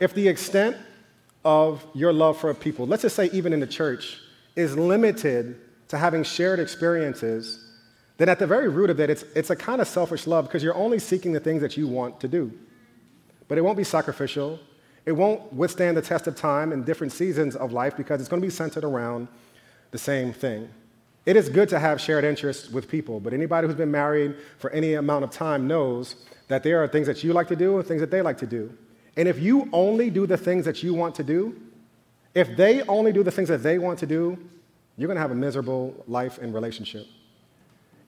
If 0.01 0.15
the 0.15 0.27
extent 0.29 0.77
of 1.45 1.85
your 1.95 2.13
love 2.13 2.39
for 2.39 2.53
people, 2.55 2.87
let's 2.87 3.03
just 3.03 3.17
say 3.17 3.31
even 3.33 3.53
in 3.53 3.61
the 3.61 3.67
church, 3.67 4.21
is 4.57 4.77
limited 4.77 5.61
to 5.89 5.99
having 5.99 6.23
shared 6.23 6.59
experiences, 6.59 7.73
then 8.17 8.29
at 8.29 8.39
the 8.39 8.47
very 8.47 8.69
root 8.69 8.91
of 8.91 9.01
it, 9.01 9.11
it's, 9.11 9.23
it's 9.35 9.51
a 9.51 9.57
kind 9.57 9.81
of 9.81 9.89
selfish 9.89 10.27
love 10.27 10.47
because 10.47 10.63
you're 10.63 10.77
only 10.77 10.99
seeking 10.99 11.33
the 11.33 11.41
things 11.41 11.61
that 11.61 11.77
you 11.77 11.89
want 11.89 12.21
to 12.21 12.29
do 12.29 12.53
but 13.49 13.59
it 13.59 13.63
won't 13.63 13.77
be 13.77 13.85
sacrificial. 13.85 14.59
It 15.07 15.13
won't 15.13 15.53
withstand 15.53 15.97
the 15.97 16.03
test 16.03 16.27
of 16.27 16.35
time 16.35 16.73
in 16.73 16.85
different 16.85 17.13
seasons 17.13 17.57
of 17.57 17.73
life 17.73 17.97
because 17.97 18.21
it's 18.21 18.29
going 18.29 18.41
to 18.41 18.47
be 18.47 18.53
centered 18.53 18.85
around 18.85 19.29
the 19.91 19.99
same 19.99 20.33
thing. 20.33 20.69
It 21.27 21.37
is 21.37 21.49
good 21.49 21.69
to 21.71 21.79
have 21.79 22.01
shared 22.01 22.25
interests 22.25 22.69
with 22.69 22.89
people, 22.89 23.19
but 23.19 23.33
anybody 23.33 23.67
who's 23.67 23.77
been 23.77 23.91
married 23.91 24.37
for 24.59 24.71
any 24.71 24.95
amount 24.95 25.25
of 25.25 25.31
time 25.31 25.67
knows 25.67 26.17
that 26.49 26.63
there 26.63 26.83
are 26.83 26.89
things 26.89 27.07
that 27.07 27.25
you 27.25 27.33
like 27.33 27.49
to 27.49 27.57
do 27.57 27.79
and 27.79 27.87
things 27.87 28.01
that 28.01 28.11
they 28.11 28.21
like 28.21 28.37
to 28.39 28.47
do. 28.47 28.73
And 29.17 29.27
if 29.27 29.39
you 29.39 29.69
only 29.73 30.11
do 30.11 30.27
the 30.27 30.37
things 30.37 30.65
that 30.67 30.83
you 30.83 30.93
want 30.93 31.15
to 31.15 31.25
do, 31.25 31.59
if 32.35 32.57
they 32.57 32.83
only 32.83 33.13
do 33.13 33.23
the 33.23 33.31
things 33.31 33.49
that 33.49 33.63
they 33.63 33.79
want 33.79 33.99
to 34.01 34.07
do, 34.07 34.37
you're 34.97 35.07
going 35.07 35.17
to 35.17 35.23
have 35.23 35.31
a 35.31 35.37
miserable 35.37 36.05
life 36.07 36.39
and 36.39 36.53
relationship. 36.53 37.07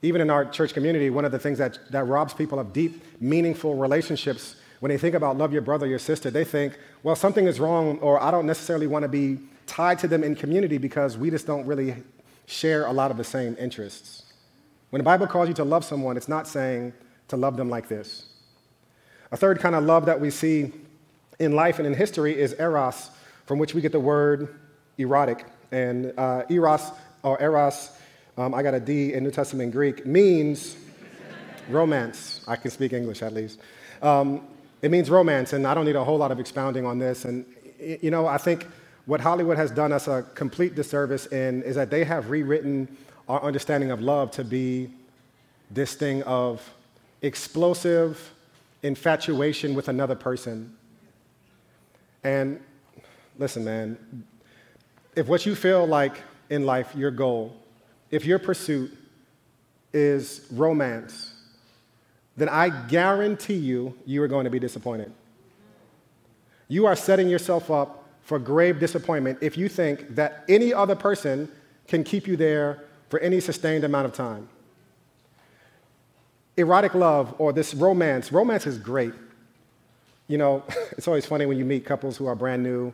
Even 0.03 0.21
in 0.21 0.29
our 0.29 0.45
church 0.45 0.73
community, 0.73 1.09
one 1.09 1.25
of 1.25 1.31
the 1.31 1.39
things 1.39 1.57
that, 1.57 1.79
that 1.91 2.05
robs 2.05 2.33
people 2.33 2.59
of 2.59 2.71
deep, 2.71 3.03
meaningful 3.19 3.75
relationships 3.75 4.57
when 4.79 4.91
they 4.91 4.97
think 4.97 5.15
about 5.15 5.37
love 5.37 5.51
your 5.51 5.63
brother, 5.63 5.87
your 5.87 5.97
sister, 5.97 6.29
they 6.29 6.43
think, 6.43 6.77
well, 7.01 7.15
something 7.15 7.47
is 7.47 7.59
wrong, 7.59 7.97
or 7.99 8.21
I 8.21 8.29
don't 8.29 8.45
necessarily 8.45 8.85
want 8.85 9.03
to 9.03 9.09
be 9.09 9.39
tied 9.65 9.97
to 9.99 10.07
them 10.07 10.23
in 10.23 10.35
community 10.35 10.77
because 10.77 11.17
we 11.17 11.31
just 11.31 11.47
don't 11.47 11.65
really 11.65 11.95
share 12.47 12.85
a 12.85 12.91
lot 12.91 13.11
of 13.11 13.17
the 13.17 13.23
same 13.23 13.55
interests. 13.59 14.23
When 14.89 14.99
the 14.99 15.03
Bible 15.03 15.27
calls 15.27 15.47
you 15.47 15.53
to 15.55 15.63
love 15.63 15.85
someone, 15.85 16.17
it's 16.17 16.29
not 16.29 16.47
saying 16.47 16.93
to 17.27 17.37
love 17.37 17.57
them 17.57 17.69
like 17.69 17.87
this. 17.87 18.25
A 19.31 19.37
third 19.37 19.59
kind 19.59 19.75
of 19.75 19.83
love 19.83 20.05
that 20.05 20.19
we 20.19 20.31
see 20.31 20.71
in 21.39 21.51
life 21.51 21.77
and 21.77 21.85
in 21.85 21.93
history 21.93 22.39
is 22.39 22.55
eros, 22.57 23.11
from 23.45 23.59
which 23.59 23.75
we 23.75 23.81
get 23.81 23.91
the 23.91 23.99
word 23.99 24.57
erotic. 24.97 25.45
And 25.71 26.13
uh, 26.17 26.43
eros, 26.49 26.91
or 27.21 27.39
eros, 27.41 27.91
um, 28.37 28.53
I 28.53 28.63
got 28.63 28.73
a 28.73 28.79
D 28.79 29.13
in 29.13 29.23
New 29.23 29.31
Testament 29.31 29.73
Greek, 29.73 30.05
means 30.05 30.77
romance. 31.69 32.41
I 32.47 32.55
can 32.55 32.71
speak 32.71 32.93
English 32.93 33.21
at 33.21 33.33
least. 33.33 33.59
Um, 34.01 34.41
it 34.81 34.89
means 34.89 35.09
romance, 35.09 35.51
and 35.51 35.67
I 35.67 35.73
don't 35.73 35.85
need 35.85 35.97
a 35.97 36.03
whole 36.03 36.17
lot 36.17 36.31
of 36.31 36.39
expounding 36.39 36.85
on 36.85 36.97
this. 36.97 37.25
And, 37.25 37.45
you 37.79 38.09
know, 38.09 38.25
I 38.25 38.37
think 38.37 38.67
what 39.07 39.21
Hollywood 39.21 39.57
has 39.57 39.71
done 39.71 39.93
us 39.93 40.07
a 40.07 40.23
complete 40.35 40.75
disservice 40.75 41.27
in 41.27 41.63
is 41.63 41.75
that 41.75 41.89
they 41.89 42.03
have 42.03 42.29
rewritten 42.29 42.95
our 43.29 43.41
understanding 43.41 43.89
of 43.89 44.01
love 44.01 44.31
to 44.31 44.43
be 44.43 44.89
this 45.71 45.95
thing 45.95 46.21
of 46.23 46.61
explosive 47.21 48.33
infatuation 48.83 49.73
with 49.73 49.87
another 49.87 50.13
person. 50.13 50.75
And 52.25 52.59
listen, 53.39 53.63
man, 53.63 53.97
if 55.15 55.27
what 55.27 55.45
you 55.45 55.55
feel 55.55 55.87
like 55.87 56.21
in 56.49 56.65
life, 56.65 56.93
your 56.93 57.11
goal, 57.11 57.55
if 58.11 58.25
your 58.25 58.39
pursuit 58.39 58.95
is 59.93 60.45
romance, 60.51 61.33
then 62.35 62.49
I 62.49 62.69
guarantee 62.69 63.55
you, 63.55 63.97
you 64.05 64.21
are 64.21 64.27
going 64.27 64.43
to 64.43 64.49
be 64.49 64.59
disappointed. 64.59 65.13
You 66.67 66.85
are 66.85 66.95
setting 66.95 67.29
yourself 67.29 67.71
up 67.71 68.03
for 68.27 68.37
grave 68.37 68.77
disappointment 68.77 69.37
if 69.39 69.57
you 69.57 69.69
think 69.69 70.15
that 70.15 70.43
any 70.49 70.73
other 70.73 70.95
person 70.95 71.49
can 71.87 72.03
keep 72.03 72.27
you 72.27 72.35
there 72.35 72.83
for 73.07 73.21
any 73.21 73.39
sustained 73.39 73.85
amount 73.85 74.05
of 74.05 74.11
time. 74.11 74.49
Erotic 76.57 76.93
love 76.93 77.33
or 77.37 77.53
this 77.53 77.73
romance, 77.73 78.29
romance 78.33 78.67
is 78.67 78.77
great. 78.77 79.13
You 80.27 80.37
know, 80.37 80.61
it's 80.91 81.07
always 81.07 81.25
funny 81.25 81.45
when 81.45 81.57
you 81.57 81.63
meet 81.63 81.85
couples 81.85 82.17
who 82.17 82.25
are 82.25 82.35
brand 82.35 82.61
new 82.61 82.91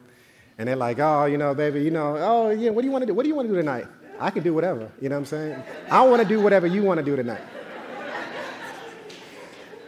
and 0.59 0.69
they're 0.69 0.75
like, 0.75 0.99
oh, 0.99 1.25
you 1.25 1.39
know, 1.39 1.55
baby, 1.55 1.81
you 1.81 1.89
know, 1.89 2.15
oh, 2.15 2.49
yeah, 2.51 2.69
what 2.69 2.83
do 2.83 2.87
you 2.87 2.91
want 2.91 3.01
to 3.01 3.07
do? 3.07 3.15
What 3.15 3.23
do 3.23 3.29
you 3.29 3.33
want 3.33 3.47
to 3.47 3.55
do 3.55 3.59
tonight? 3.59 3.87
I 4.19 4.29
can 4.29 4.43
do 4.43 4.53
whatever, 4.53 4.91
you 5.01 5.09
know 5.09 5.15
what 5.15 5.21
I'm 5.21 5.25
saying? 5.25 5.63
I 5.89 6.03
want 6.03 6.21
to 6.21 6.27
do 6.27 6.41
whatever 6.41 6.67
you 6.67 6.83
want 6.83 6.99
to 6.99 7.03
do 7.03 7.15
tonight. 7.15 7.41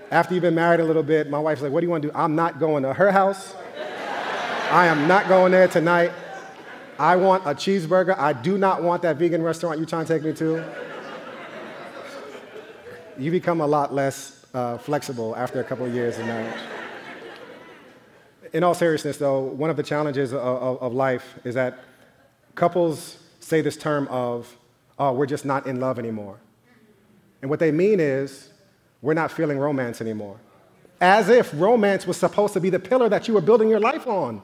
After 0.10 0.34
you've 0.34 0.42
been 0.42 0.56
married 0.56 0.80
a 0.80 0.86
little 0.86 1.04
bit, 1.04 1.30
my 1.30 1.38
wife's 1.38 1.62
like, 1.62 1.72
What 1.72 1.82
do 1.82 1.86
you 1.86 1.92
want 1.92 2.02
to 2.02 2.08
do? 2.08 2.16
I'm 2.16 2.34
not 2.34 2.60
going 2.60 2.82
to 2.82 2.94
her 2.94 3.12
house. 3.12 3.54
I 4.72 4.88
am 4.88 5.08
not 5.08 5.28
going 5.28 5.52
there 5.52 5.68
tonight. 5.68 6.12
I 6.98 7.16
want 7.16 7.44
a 7.46 7.50
cheeseburger. 7.50 8.18
I 8.18 8.34
do 8.34 8.58
not 8.58 8.82
want 8.82 9.04
that 9.04 9.18
vegan 9.18 9.44
restaurant 9.44 9.78
you're 9.78 9.86
trying 9.86 10.06
to 10.06 10.14
take 10.14 10.24
me 10.24 10.34
to. 10.34 10.66
You 13.18 13.32
become 13.32 13.62
a 13.62 13.68
lot 13.68 13.94
less 13.94 14.46
uh, 14.54 14.78
flexible 14.80 15.36
after 15.36 15.60
a 15.60 15.64
couple 15.64 15.86
of 15.86 15.94
years 15.94 16.18
of 16.18 16.26
marriage. 16.26 16.60
In 18.54 18.64
all 18.64 18.74
seriousness, 18.74 19.18
though, 19.18 19.40
one 19.42 19.70
of 19.70 19.78
the 19.78 19.84
challenges 19.84 20.34
of, 20.34 20.40
of, 20.40 20.82
of 20.82 20.94
life 20.94 21.36
is 21.44 21.56
that 21.56 21.80
couples 22.56 23.18
say 23.40 23.62
this 23.62 23.78
term 23.78 24.08
of, 24.08 24.58
oh, 24.98 25.14
we're 25.14 25.26
just 25.28 25.46
not 25.46 25.68
in 25.68 25.80
love 25.80 26.00
anymore. 26.00 26.40
And 27.42 27.52
what 27.52 27.60
they 27.60 27.72
mean 27.72 28.00
is, 28.00 28.50
we're 29.02 29.14
not 29.14 29.32
feeling 29.32 29.60
romance 29.60 30.02
anymore. 30.02 30.40
As 31.00 31.30
if 31.30 31.52
romance 31.54 32.08
was 32.08 32.18
supposed 32.18 32.54
to 32.54 32.60
be 32.60 32.72
the 32.72 32.80
pillar 32.80 33.10
that 33.10 33.28
you 33.28 33.36
were 33.36 33.42
building 33.42 33.70
your 33.70 33.80
life 33.80 34.08
on. 34.08 34.42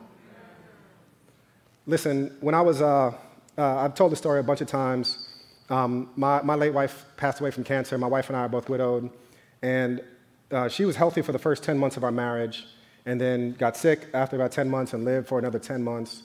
Listen, 1.92 2.34
when 2.40 2.56
I 2.56 2.62
was, 2.62 2.82
uh, 2.82 3.14
uh, 3.58 3.76
I've 3.76 3.96
told 3.96 4.14
the 4.14 4.16
story 4.16 4.40
a 4.40 4.44
bunch 4.44 4.62
of 4.62 4.68
times. 4.70 5.28
Um, 5.70 6.10
my, 6.16 6.42
my 6.42 6.56
late 6.56 6.74
wife 6.74 7.04
passed 7.18 7.42
away 7.42 7.52
from 7.52 7.66
cancer. 7.66 7.98
My 7.98 8.08
wife 8.08 8.30
and 8.30 8.38
I 8.38 8.44
are 8.44 8.48
both 8.48 8.70
widowed. 8.70 9.10
And 9.62 10.02
uh, 10.52 10.70
she 10.70 10.86
was 10.86 10.96
healthy 10.96 11.22
for 11.22 11.34
the 11.34 11.38
first 11.38 11.64
10 11.64 11.78
months 11.78 11.98
of 11.98 12.06
our 12.06 12.12
marriage 12.14 12.66
and 13.06 13.20
then 13.20 13.56
got 13.56 13.76
sick 13.76 14.08
after 14.14 14.38
about 14.38 14.54
10 14.54 14.70
months 14.70 14.94
and 14.94 15.04
lived 15.04 15.28
for 15.28 15.38
another 15.38 15.60
10 15.60 15.84
months. 15.84 16.24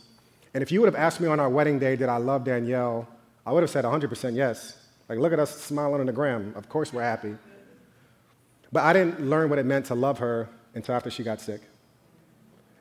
And 0.54 0.62
if 0.62 0.70
you 0.70 0.80
would 0.80 0.86
have 0.86 0.94
asked 0.94 1.20
me 1.20 1.26
on 1.26 1.40
our 1.40 1.48
wedding 1.48 1.80
day, 1.80 1.96
did 1.96 2.08
I 2.08 2.18
love 2.18 2.44
Danielle? 2.44 3.08
I 3.44 3.50
would 3.52 3.64
have 3.64 3.70
said 3.70 3.84
100% 3.84 4.36
yes. 4.36 4.86
Like, 5.08 5.18
look 5.18 5.32
at 5.32 5.40
us 5.40 5.50
smiling 5.50 5.98
on 5.98 6.06
the 6.06 6.12
gram. 6.12 6.52
Of 6.54 6.68
course 6.68 6.92
we're 6.92 7.02
happy. 7.02 7.34
But 8.70 8.84
I 8.84 8.92
didn't 8.92 9.20
learn 9.28 9.50
what 9.50 9.58
it 9.58 9.66
meant 9.66 9.86
to 9.86 9.96
love 9.96 10.20
her 10.20 10.48
until 10.74 10.94
after 10.94 11.10
she 11.10 11.24
got 11.24 11.40
sick. 11.40 11.62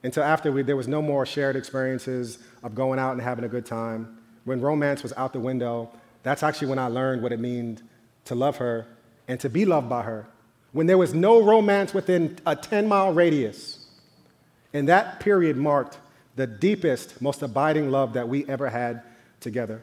Until 0.05 0.21
after 0.21 0.51
we, 0.51 0.61
there 0.61 0.75
was 0.75 0.87
no 0.87 1.01
more 1.01 1.25
shared 1.25 1.55
experiences 1.55 2.37
of 2.61 2.75
going 2.75 2.99
out 2.99 3.13
and 3.13 3.21
having 3.21 3.43
a 3.43 3.47
good 3.47 3.65
time. 3.65 4.19
When 4.43 4.61
romance 4.61 5.01
was 5.01 5.13
out 5.17 5.33
the 5.33 5.39
window, 5.39 5.89
that's 6.21 6.43
actually 6.43 6.67
when 6.67 6.77
I 6.77 6.87
learned 6.87 7.23
what 7.23 7.31
it 7.31 7.39
meant 7.39 7.81
to 8.25 8.35
love 8.35 8.57
her 8.57 8.85
and 9.27 9.39
to 9.39 9.49
be 9.49 9.65
loved 9.65 9.89
by 9.89 10.03
her. 10.03 10.27
When 10.73 10.85
there 10.85 10.99
was 10.99 11.15
no 11.15 11.41
romance 11.41 11.91
within 11.91 12.37
a 12.45 12.55
10 12.55 12.87
mile 12.87 13.13
radius, 13.13 13.79
And 14.73 14.87
that 14.89 15.21
period 15.21 15.57
marked 15.57 15.97
the 16.35 16.45
deepest, 16.45 17.19
most 17.19 17.41
abiding 17.41 17.89
love 17.89 18.13
that 18.13 18.29
we 18.29 18.45
ever 18.47 18.69
had 18.69 19.01
together. 19.39 19.81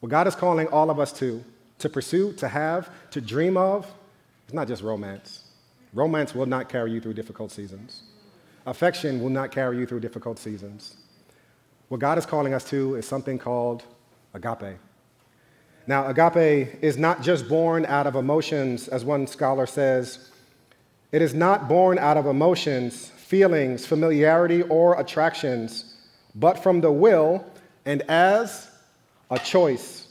What 0.00 0.08
God 0.08 0.26
is 0.26 0.34
calling 0.34 0.68
all 0.68 0.88
of 0.88 0.98
us 0.98 1.12
to, 1.14 1.44
to 1.80 1.90
pursue, 1.90 2.32
to 2.34 2.48
have, 2.48 2.88
to 3.10 3.20
dream 3.20 3.58
of, 3.58 3.92
is 4.48 4.54
not 4.54 4.68
just 4.68 4.82
romance. 4.82 5.42
Romance 5.92 6.34
will 6.34 6.46
not 6.46 6.70
carry 6.70 6.92
you 6.92 7.00
through 7.00 7.14
difficult 7.14 7.52
seasons. 7.52 8.04
Affection 8.66 9.22
will 9.22 9.30
not 9.30 9.52
carry 9.52 9.78
you 9.78 9.86
through 9.86 10.00
difficult 10.00 10.38
seasons. 10.38 10.96
What 11.88 12.00
God 12.00 12.18
is 12.18 12.26
calling 12.26 12.52
us 12.52 12.68
to 12.70 12.96
is 12.96 13.06
something 13.06 13.38
called 13.38 13.84
agape. 14.34 14.76
Now, 15.86 16.08
agape 16.08 16.82
is 16.82 16.98
not 16.98 17.22
just 17.22 17.48
born 17.48 17.86
out 17.86 18.08
of 18.08 18.16
emotions, 18.16 18.88
as 18.88 19.04
one 19.04 19.28
scholar 19.28 19.66
says. 19.66 20.30
It 21.12 21.22
is 21.22 21.32
not 21.32 21.68
born 21.68 21.96
out 21.98 22.16
of 22.16 22.26
emotions, 22.26 23.06
feelings, 23.10 23.86
familiarity, 23.86 24.62
or 24.62 24.98
attractions, 25.00 25.94
but 26.34 26.60
from 26.60 26.80
the 26.80 26.90
will 26.90 27.46
and 27.84 28.02
as 28.02 28.68
a 29.30 29.38
choice. 29.38 30.08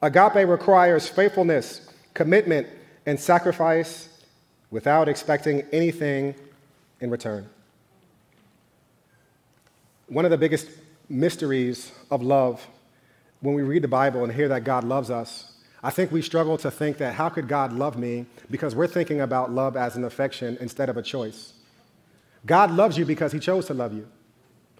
Agape 0.00 0.48
requires 0.48 1.08
faithfulness, 1.08 1.88
commitment, 2.14 2.68
and 3.04 3.18
sacrifice 3.18 4.08
without 4.70 5.08
expecting 5.08 5.62
anything 5.72 6.36
in 7.02 7.10
return. 7.10 7.48
One 10.06 10.24
of 10.24 10.30
the 10.30 10.38
biggest 10.38 10.68
mysteries 11.08 11.92
of 12.10 12.22
love 12.22 12.66
when 13.40 13.54
we 13.54 13.62
read 13.62 13.82
the 13.82 13.88
Bible 13.88 14.22
and 14.22 14.32
hear 14.32 14.48
that 14.48 14.62
God 14.62 14.84
loves 14.84 15.10
us, 15.10 15.52
I 15.82 15.90
think 15.90 16.12
we 16.12 16.22
struggle 16.22 16.56
to 16.58 16.70
think 16.70 16.98
that 16.98 17.14
how 17.14 17.28
could 17.28 17.48
God 17.48 17.72
love 17.72 17.98
me 17.98 18.26
because 18.50 18.74
we're 18.74 18.86
thinking 18.86 19.20
about 19.20 19.50
love 19.50 19.76
as 19.76 19.96
an 19.96 20.04
affection 20.04 20.56
instead 20.60 20.88
of 20.88 20.96
a 20.96 21.02
choice. 21.02 21.54
God 22.46 22.70
loves 22.70 22.96
you 22.96 23.04
because 23.04 23.32
he 23.32 23.40
chose 23.40 23.66
to 23.66 23.74
love 23.74 23.92
you. 23.92 24.06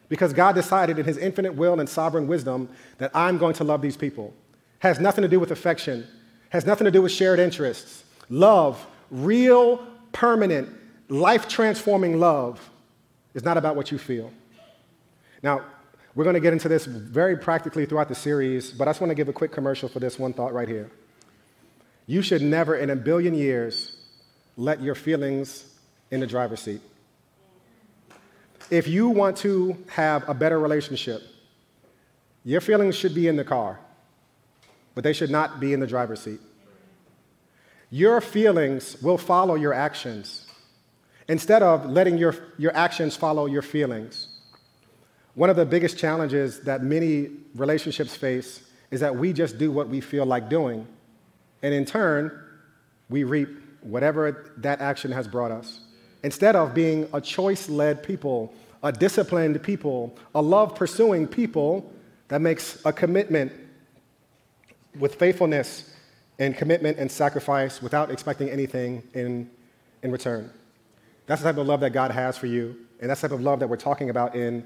Because 0.08 0.32
God 0.32 0.54
decided 0.54 0.98
in 0.98 1.04
his 1.04 1.18
infinite 1.18 1.54
will 1.54 1.80
and 1.80 1.88
sovereign 1.88 2.28
wisdom 2.28 2.68
that 2.98 3.10
I'm 3.14 3.36
going 3.36 3.54
to 3.54 3.64
love 3.64 3.82
these 3.82 3.96
people. 3.96 4.32
Has 4.78 5.00
nothing 5.00 5.22
to 5.22 5.28
do 5.28 5.40
with 5.40 5.50
affection, 5.50 6.06
has 6.50 6.66
nothing 6.66 6.84
to 6.84 6.90
do 6.90 7.02
with 7.02 7.10
shared 7.10 7.40
interests. 7.40 8.04
Love, 8.28 8.86
real, 9.10 9.84
permanent, 10.12 10.68
life 11.12 11.46
transforming 11.46 12.18
love, 12.18 12.70
is 13.34 13.44
not 13.44 13.58
about 13.58 13.76
what 13.76 13.92
you 13.92 13.98
feel. 13.98 14.32
Now, 15.42 15.62
we're 16.14 16.24
going 16.24 16.34
to 16.34 16.40
get 16.40 16.52
into 16.52 16.68
this 16.68 16.86
very 16.86 17.36
practically 17.36 17.86
throughout 17.86 18.08
the 18.08 18.14
series, 18.14 18.70
but 18.70 18.88
I 18.88 18.90
just 18.90 19.00
want 19.00 19.10
to 19.10 19.14
give 19.14 19.28
a 19.28 19.32
quick 19.32 19.52
commercial 19.52 19.88
for 19.88 20.00
this 20.00 20.18
one 20.18 20.32
thought 20.32 20.52
right 20.52 20.68
here. 20.68 20.90
You 22.06 22.22
should 22.22 22.42
never 22.42 22.76
in 22.76 22.90
a 22.90 22.96
billion 22.96 23.34
years 23.34 23.96
let 24.56 24.82
your 24.82 24.94
feelings 24.94 25.66
in 26.10 26.20
the 26.20 26.26
driver's 26.26 26.60
seat. 26.60 26.80
If 28.70 28.88
you 28.88 29.08
want 29.08 29.36
to 29.38 29.76
have 29.88 30.26
a 30.28 30.34
better 30.34 30.58
relationship, 30.58 31.22
your 32.44 32.60
feelings 32.60 32.96
should 32.96 33.14
be 33.14 33.28
in 33.28 33.36
the 33.36 33.44
car, 33.44 33.78
but 34.94 35.04
they 35.04 35.12
should 35.12 35.30
not 35.30 35.60
be 35.60 35.74
in 35.74 35.80
the 35.80 35.86
driver's 35.86 36.20
seat. 36.20 36.40
Your 37.90 38.20
feelings 38.22 39.00
will 39.02 39.18
follow 39.18 39.54
your 39.54 39.74
actions 39.74 40.46
instead 41.32 41.62
of 41.62 41.86
letting 41.86 42.18
your, 42.18 42.36
your 42.58 42.76
actions 42.76 43.16
follow 43.16 43.46
your 43.46 43.62
feelings. 43.62 44.28
One 45.34 45.48
of 45.48 45.56
the 45.56 45.64
biggest 45.64 45.96
challenges 45.96 46.60
that 46.60 46.82
many 46.82 47.30
relationships 47.54 48.14
face 48.14 48.68
is 48.90 49.00
that 49.00 49.16
we 49.16 49.32
just 49.32 49.56
do 49.56 49.72
what 49.72 49.88
we 49.88 50.02
feel 50.02 50.26
like 50.26 50.50
doing. 50.50 50.86
And 51.62 51.72
in 51.72 51.86
turn, 51.86 52.38
we 53.08 53.24
reap 53.24 53.48
whatever 53.80 54.52
that 54.58 54.82
action 54.82 55.10
has 55.10 55.26
brought 55.26 55.50
us. 55.50 55.80
Instead 56.22 56.54
of 56.54 56.74
being 56.74 57.08
a 57.14 57.20
choice 57.20 57.66
led 57.70 58.02
people, 58.02 58.52
a 58.82 58.92
disciplined 58.92 59.62
people, 59.62 60.14
a 60.34 60.42
love 60.42 60.74
pursuing 60.74 61.26
people 61.26 61.90
that 62.28 62.42
makes 62.42 62.84
a 62.84 62.92
commitment 62.92 63.50
with 64.98 65.14
faithfulness 65.14 65.94
and 66.38 66.54
commitment 66.58 66.98
and 66.98 67.10
sacrifice 67.10 67.80
without 67.80 68.10
expecting 68.10 68.50
anything 68.50 69.02
in, 69.14 69.50
in 70.02 70.12
return. 70.12 70.50
That's 71.26 71.42
the 71.42 71.48
type 71.48 71.58
of 71.58 71.66
love 71.66 71.80
that 71.80 71.90
God 71.90 72.10
has 72.10 72.36
for 72.36 72.46
you, 72.46 72.76
and 73.00 73.08
that's 73.10 73.20
the 73.20 73.28
type 73.28 73.36
of 73.36 73.42
love 73.42 73.60
that 73.60 73.68
we're 73.68 73.76
talking 73.76 74.10
about 74.10 74.34
in 74.34 74.64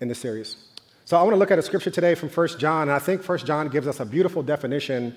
in 0.00 0.08
the 0.08 0.14
series. 0.14 0.56
So 1.06 1.16
I 1.16 1.22
want 1.22 1.34
to 1.34 1.38
look 1.38 1.50
at 1.50 1.58
a 1.58 1.62
scripture 1.62 1.90
today 1.90 2.14
from 2.14 2.28
1 2.28 2.48
John, 2.58 2.82
and 2.82 2.92
I 2.92 2.98
think 2.98 3.26
1 3.26 3.38
John 3.38 3.68
gives 3.68 3.86
us 3.86 4.00
a 4.00 4.06
beautiful 4.06 4.42
definition 4.42 5.16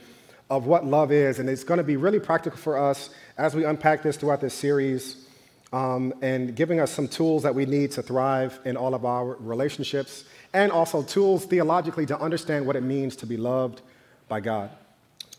of 0.50 0.66
what 0.66 0.86
love 0.86 1.12
is, 1.12 1.40
and 1.40 1.50
it's 1.50 1.64
going 1.64 1.78
to 1.78 1.84
be 1.84 1.98
really 1.98 2.20
practical 2.20 2.58
for 2.58 2.78
us 2.78 3.10
as 3.38 3.56
we 3.56 3.66
unpack 3.66 4.04
this 4.04 4.18
throughout 4.18 4.42
this 4.42 4.54
series, 4.54 5.26
um, 5.74 6.14
and 6.22 6.56
giving 6.56 6.80
us 6.80 6.92
some 6.92 7.08
tools 7.08 7.44
that 7.44 7.54
we 7.54 7.66
need 7.66 7.92
to 7.92 8.02
thrive 8.02 8.60
in 8.66 8.78
all 8.78 8.94
of 8.96 9.06
our 9.06 9.36
relationships, 9.40 10.26
and 10.54 10.72
also 10.72 11.04
tools 11.04 11.46
theologically 11.46 12.06
to 12.06 12.20
understand 12.20 12.66
what 12.66 12.76
it 12.76 12.84
means 12.84 13.16
to 13.18 13.26
be 13.26 13.38
loved 13.38 13.82
by 14.28 14.40
God. 14.40 14.70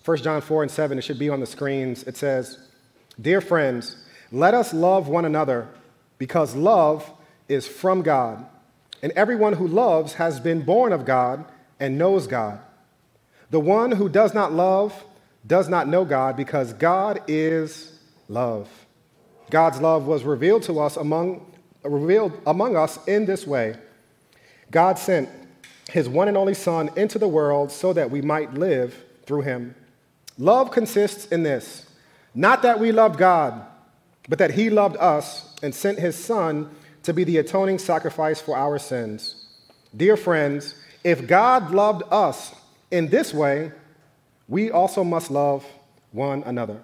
1 0.04 0.18
John 0.18 0.40
4 0.40 0.62
and 0.62 0.70
7, 0.70 0.98
it 0.98 1.02
should 1.02 1.18
be 1.18 1.28
on 1.28 1.40
the 1.40 1.46
screens. 1.46 2.04
It 2.04 2.16
says, 2.16 2.58
Dear 3.20 3.40
friends, 3.40 3.96
let 4.30 4.54
us 4.54 4.72
love 4.74 5.08
one 5.08 5.24
another 5.24 5.68
because 6.18 6.54
love 6.54 7.10
is 7.48 7.66
from 7.66 8.02
God. 8.02 8.44
And 9.02 9.12
everyone 9.12 9.54
who 9.54 9.66
loves 9.68 10.14
has 10.14 10.40
been 10.40 10.62
born 10.62 10.92
of 10.92 11.04
God 11.04 11.44
and 11.80 11.98
knows 11.98 12.26
God. 12.26 12.60
The 13.50 13.60
one 13.60 13.92
who 13.92 14.08
does 14.08 14.34
not 14.34 14.52
love 14.52 15.04
does 15.46 15.68
not 15.68 15.88
know 15.88 16.04
God 16.04 16.36
because 16.36 16.72
God 16.74 17.22
is 17.28 17.98
love. 18.28 18.68
God's 19.50 19.80
love 19.80 20.06
was 20.06 20.24
revealed 20.24 20.62
to 20.64 20.80
us 20.80 20.96
among 20.96 21.46
revealed 21.84 22.38
among 22.46 22.76
us 22.76 22.98
in 23.06 23.24
this 23.24 23.46
way. 23.46 23.76
God 24.70 24.98
sent 24.98 25.28
his 25.90 26.08
one 26.08 26.28
and 26.28 26.36
only 26.36 26.54
son 26.54 26.90
into 26.96 27.18
the 27.18 27.28
world 27.28 27.72
so 27.72 27.92
that 27.94 28.10
we 28.10 28.20
might 28.20 28.52
live 28.52 29.04
through 29.24 29.42
him. 29.42 29.74
Love 30.36 30.70
consists 30.70 31.26
in 31.26 31.42
this, 31.42 31.86
not 32.34 32.62
that 32.62 32.78
we 32.78 32.92
loved 32.92 33.18
God, 33.18 33.64
but 34.28 34.38
that 34.38 34.52
he 34.52 34.70
loved 34.70 34.96
us 34.98 35.54
and 35.62 35.74
sent 35.74 35.98
his 35.98 36.16
son 36.16 36.70
to 37.02 37.14
be 37.14 37.24
the 37.24 37.38
atoning 37.38 37.78
sacrifice 37.78 38.40
for 38.40 38.56
our 38.56 38.78
sins. 38.78 39.46
Dear 39.96 40.16
friends, 40.16 40.74
if 41.02 41.26
God 41.26 41.70
loved 41.72 42.02
us 42.10 42.54
in 42.90 43.08
this 43.08 43.32
way, 43.32 43.72
we 44.48 44.70
also 44.70 45.02
must 45.04 45.30
love 45.30 45.64
one 46.12 46.42
another. 46.44 46.80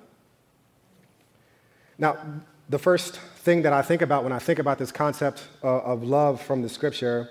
Now, 1.99 2.17
the 2.69 2.79
first 2.79 3.19
thing 3.19 3.63
that 3.63 3.73
I 3.73 3.83
think 3.83 4.03
about 4.03 4.25
when 4.25 4.33
I 4.33 4.39
think 4.39 4.59
about 4.59 4.79
this 4.79 4.91
concept 4.91 5.47
uh, 5.63 5.79
of 5.81 6.03
love 6.03 6.41
from 6.41 6.63
the 6.63 6.69
scripture, 6.69 7.29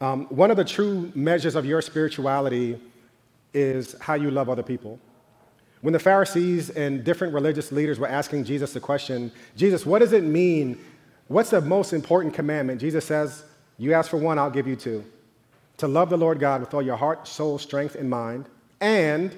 um, 0.00 0.26
one 0.26 0.50
of 0.50 0.56
the 0.56 0.64
true 0.64 1.10
measures 1.14 1.54
of 1.54 1.64
your 1.64 1.82
spirituality 1.82 2.78
is 3.52 3.96
how 4.00 4.14
you 4.14 4.30
love 4.30 4.48
other 4.48 4.62
people. 4.62 4.98
When 5.80 5.92
the 5.92 5.98
Pharisees 5.98 6.70
and 6.70 7.02
different 7.04 7.32
religious 7.32 7.72
leaders 7.72 7.98
were 7.98 8.08
asking 8.08 8.44
Jesus 8.44 8.72
the 8.72 8.80
question, 8.80 9.32
Jesus, 9.56 9.86
what 9.86 10.00
does 10.00 10.12
it 10.12 10.24
mean 10.24 10.78
What's 11.30 11.50
the 11.50 11.60
most 11.60 11.92
important 11.92 12.34
commandment? 12.34 12.80
Jesus 12.80 13.04
says, 13.04 13.44
You 13.78 13.92
ask 13.92 14.10
for 14.10 14.16
one, 14.16 14.36
I'll 14.36 14.50
give 14.50 14.66
you 14.66 14.74
two. 14.74 15.04
To 15.76 15.86
love 15.86 16.10
the 16.10 16.16
Lord 16.16 16.40
God 16.40 16.60
with 16.60 16.74
all 16.74 16.82
your 16.82 16.96
heart, 16.96 17.28
soul, 17.28 17.56
strength, 17.56 17.94
and 17.94 18.10
mind, 18.10 18.46
and 18.80 19.32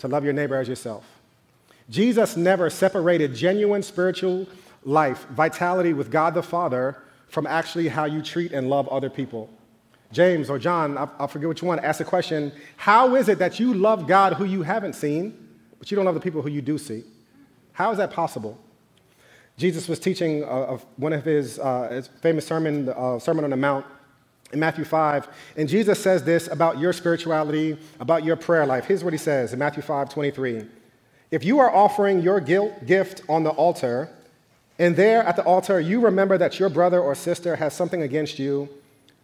to 0.00 0.08
love 0.08 0.24
your 0.24 0.34
neighbor 0.34 0.56
as 0.56 0.68
yourself. 0.68 1.06
Jesus 1.88 2.36
never 2.36 2.68
separated 2.68 3.34
genuine 3.34 3.82
spiritual 3.82 4.46
life, 4.84 5.26
vitality 5.30 5.94
with 5.94 6.10
God 6.10 6.34
the 6.34 6.42
Father, 6.42 7.02
from 7.28 7.46
actually 7.46 7.88
how 7.88 8.04
you 8.04 8.20
treat 8.20 8.52
and 8.52 8.68
love 8.68 8.86
other 8.88 9.08
people. 9.08 9.48
James 10.12 10.50
or 10.50 10.58
John, 10.58 10.98
I, 10.98 11.26
forget 11.26 11.48
which 11.48 11.62
one, 11.62 11.78
asked 11.78 12.00
the 12.00 12.04
question 12.04 12.52
How 12.76 13.14
is 13.16 13.30
it 13.30 13.38
that 13.38 13.58
you 13.58 13.72
love 13.72 14.06
God 14.06 14.34
who 14.34 14.44
you 14.44 14.64
haven't 14.64 14.96
seen, 14.96 15.48
but 15.82 15.90
you 15.90 15.96
don't 15.96 16.04
love 16.04 16.14
the 16.14 16.20
people 16.20 16.42
who 16.42 16.48
you 16.48 16.62
do 16.62 16.78
see? 16.78 17.02
How 17.72 17.90
is 17.90 17.98
that 17.98 18.12
possible? 18.12 18.56
Jesus 19.56 19.88
was 19.88 19.98
teaching 19.98 20.44
uh, 20.44 20.78
one 20.96 21.12
of 21.12 21.24
his, 21.24 21.58
uh, 21.58 21.88
his 21.90 22.06
famous 22.06 22.46
sermon, 22.46 22.88
uh, 22.90 23.18
Sermon 23.18 23.42
on 23.42 23.50
the 23.50 23.56
Mount, 23.56 23.84
in 24.52 24.60
Matthew 24.60 24.84
5. 24.84 25.26
And 25.56 25.68
Jesus 25.68 25.98
says 25.98 26.22
this 26.22 26.46
about 26.46 26.78
your 26.78 26.92
spirituality, 26.92 27.76
about 27.98 28.22
your 28.22 28.36
prayer 28.36 28.64
life. 28.64 28.84
Here's 28.84 29.02
what 29.02 29.12
he 29.12 29.18
says 29.18 29.52
in 29.54 29.58
Matthew 29.58 29.82
5 29.82 30.08
23. 30.08 30.66
If 31.32 31.44
you 31.44 31.58
are 31.58 31.74
offering 31.74 32.22
your 32.22 32.38
guilt, 32.38 32.86
gift 32.86 33.22
on 33.28 33.42
the 33.42 33.50
altar, 33.50 34.08
and 34.78 34.94
there 34.94 35.24
at 35.24 35.34
the 35.34 35.42
altar 35.42 35.80
you 35.80 35.98
remember 35.98 36.38
that 36.38 36.60
your 36.60 36.68
brother 36.68 37.00
or 37.00 37.16
sister 37.16 37.56
has 37.56 37.74
something 37.74 38.02
against 38.02 38.38
you, 38.38 38.68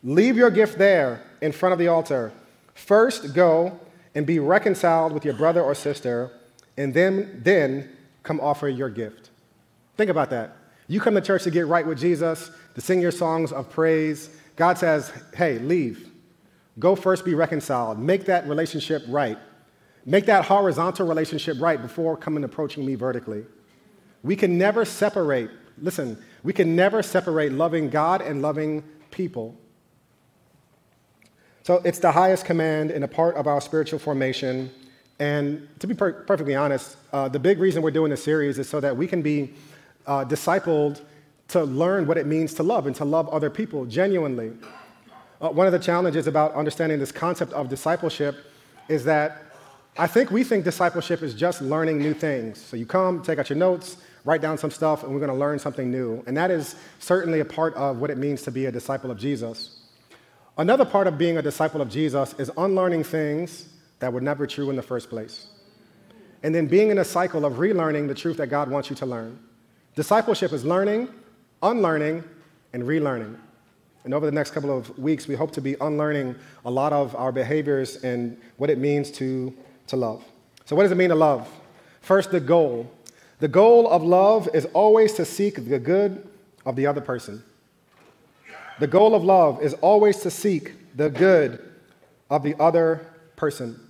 leave 0.03 0.37
your 0.37 0.51
gift 0.51 0.77
there 0.77 1.23
in 1.41 1.53
front 1.53 1.73
of 1.73 1.79
the 1.79 1.87
altar. 1.87 2.33
First 2.75 3.33
go 3.33 3.79
and 4.19 4.27
be 4.27 4.41
reconciled 4.41 5.13
with 5.13 5.25
your 5.25 5.35
brother 5.35 5.63
or 5.63 5.77
sister, 5.77 6.33
and 6.79 6.95
then, 6.95 7.41
then 7.45 7.91
come 8.23 8.41
offer 8.41 8.69
your 8.69 8.89
gift. 8.89 9.31
Think 9.97 10.11
about 10.11 10.31
that. 10.31 10.57
You 10.87 11.01
come 11.01 11.15
to 11.15 11.21
church 11.21 11.43
to 11.43 11.51
get 11.51 11.67
right 11.67 11.87
with 11.87 11.99
Jesus, 11.99 12.51
to 12.75 12.81
sing 12.81 13.01
your 13.01 13.11
songs 13.11 13.53
of 13.53 13.69
praise. 13.69 14.31
God 14.57 14.79
says, 14.79 15.13
hey, 15.35 15.59
leave. 15.59 16.09
Go 16.79 16.97
first 16.97 17.25
be 17.25 17.35
reconciled. 17.35 17.99
Make 17.99 18.25
that 18.25 18.49
relationship 18.49 19.03
right. 19.09 19.39
Make 20.07 20.25
that 20.27 20.47
horizontal 20.47 21.07
relationship 21.07 21.61
right 21.61 21.81
before 21.81 22.17
coming 22.17 22.45
approaching 22.45 22.87
me 22.87 22.95
vertically. 22.95 23.45
We 24.23 24.37
can 24.37 24.57
never 24.57 24.87
separate 24.87 25.51
Listen, 25.83 26.19
we 26.43 26.53
can 26.53 26.75
never 26.75 27.03
separate 27.03 27.53
loving 27.53 27.91
God 27.91 28.21
and 28.21 28.43
loving 28.43 28.83
people. 29.11 29.57
So 31.63 31.81
it's 31.85 31.99
the 31.99 32.13
highest 32.13 32.45
command 32.45 32.91
and 32.91 33.05
a 33.05 33.09
part 33.09 33.37
of 33.37 33.47
our 33.47 33.61
spiritual 33.61 33.99
formation. 33.99 34.71
And 35.19 35.69
to 35.81 35.87
be 35.87 35.95
per- 35.95 36.13
perfectly 36.13 36.55
honest, 36.55 36.97
uh, 37.13 37.29
the 37.29 37.39
big 37.39 37.59
reason 37.59 37.83
we're 37.83 37.91
doing 37.91 38.11
this 38.11 38.23
series 38.23 38.59
is 38.59 38.69
so 38.69 38.81
that 38.81 38.97
we 38.97 39.07
can 39.07 39.23
be 39.23 39.53
uh, 40.07 40.25
discipled 40.25 41.01
to 41.49 41.65
learn 41.65 42.07
what 42.07 42.17
it 42.19 42.27
means 42.27 42.55
to 42.55 42.63
love 42.63 42.87
and 42.87 42.95
to 42.97 43.05
love 43.05 43.29
other 43.31 43.51
people 43.51 43.85
genuinely. 43.87 44.53
Uh, 45.41 45.49
one 45.49 45.67
of 45.67 45.73
the 45.73 45.79
challenges 45.79 46.27
about 46.27 46.55
understanding 46.55 46.99
this 46.99 47.13
concept 47.13 47.53
of 47.53 47.69
discipleship 47.69 48.37
is 48.89 49.05
that 49.05 49.43
I 49.97 50.07
think 50.07 50.31
we 50.31 50.45
think 50.45 50.65
discipleship 50.65 51.23
is 51.23 51.35
just 51.35 51.61
learning 51.61 51.99
new 51.99 52.15
things. 52.15 52.61
So 52.61 52.77
you 52.77 52.87
come, 52.87 53.23
take 53.23 53.39
out 53.39 53.51
your 53.51 53.59
notes, 53.59 53.97
write 54.25 54.41
down 54.41 54.59
some 54.59 54.71
stuff, 54.71 55.03
and 55.03 55.13
we're 55.13 55.19
going 55.19 55.33
to 55.33 55.37
learn 55.37 55.59
something 55.59 55.91
new. 55.91 56.23
And 56.27 56.37
that 56.37 56.51
is 56.51 56.77
certainly 57.01 57.41
a 57.41 57.45
part 57.45 57.75
of 57.75 57.99
what 57.99 58.11
it 58.11 58.19
means 58.19 58.43
to 58.43 58.51
be 58.51 58.67
a 58.67 58.73
disciple 58.73 59.11
of 59.11 59.19
Jesus. 59.19 59.81
Another 60.57 60.85
part 60.85 61.07
of 61.07 61.19
being 61.19 61.39
a 61.39 61.43
disciple 61.43 61.81
of 61.81 61.89
Jesus 61.89 62.35
is 62.39 62.51
unlearning 62.57 63.05
things 63.05 63.69
that 64.01 64.13
were 64.13 64.21
never 64.21 64.47
true 64.47 64.71
in 64.71 64.77
the 64.77 64.83
first 64.83 65.11
place. 65.11 65.49
And 66.43 66.55
then 66.55 66.67
being 66.67 66.91
in 66.91 66.99
a 66.99 67.05
cycle 67.05 67.45
of 67.45 67.55
relearning 67.55 68.09
the 68.09 68.15
truth 68.15 68.37
that 68.37 68.47
God 68.47 68.71
wants 68.71 68.91
you 68.91 68.97
to 68.97 69.07
learn. 69.07 69.39
Discipleship 69.97 70.53
is 70.53 70.65
learning, 70.65 71.09
unlearning, 71.63 72.23
and 72.73 72.85
relearning. 72.85 73.37
And 74.05 74.15
over 74.15 74.25
the 74.25 74.33
next 74.33 74.53
couple 74.53 74.77
of 74.77 74.97
weeks, 74.99 75.27
we 75.27 75.35
hope 75.35 75.51
to 75.53 75.61
be 75.61 75.75
unlearning 75.81 76.37
a 76.65 76.71
lot 76.71 76.93
of 76.93 77.17
our 77.17 77.33
behaviors 77.33 78.05
and 78.05 78.41
what 78.57 78.71
it 78.71 78.79
means 78.79 79.11
to, 79.13 79.53
to 79.89 79.97
love. 79.97 80.25
So, 80.65 80.77
what 80.77 80.85
does 80.85 80.93
it 80.93 80.97
mean 80.97 81.09
to 81.09 81.15
love? 81.15 81.49
First, 82.01 82.31
the 82.31 82.41
goal. 82.41 82.91
The 83.41 83.49
goal 83.49 83.89
of 83.89 84.03
love 84.03 84.49
is 84.55 84.65
always 84.67 85.15
to 85.15 85.25
seek 85.25 85.69
the 85.69 85.79
good 85.79 86.27
of 86.65 86.77
the 86.77 86.87
other 86.87 87.01
person. 87.01 87.43
The 88.79 88.87
goal 88.87 89.15
of 89.15 89.25
love 89.25 89.61
is 89.63 89.75
always 89.75 90.19
to 90.19 90.31
seek 90.31 90.97
the 90.97 91.11
good 91.11 91.61
of 92.31 92.43
the 92.43 92.55
other 92.61 93.05
person. 93.37 93.81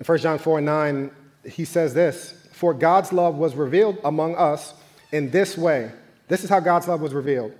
In 0.00 0.06
1 0.06 0.18
John 0.18 0.38
4 0.38 0.58
and 0.58 0.66
9, 0.66 1.10
he 1.50 1.64
says 1.64 1.94
this 1.94 2.48
For 2.52 2.74
God's 2.74 3.12
love 3.12 3.36
was 3.36 3.54
revealed 3.54 3.98
among 4.04 4.34
us 4.36 4.74
in 5.12 5.30
this 5.30 5.56
way. 5.56 5.90
This 6.28 6.42
is 6.42 6.50
how 6.50 6.60
God's 6.60 6.88
love 6.88 7.00
was 7.00 7.12
revealed. 7.12 7.52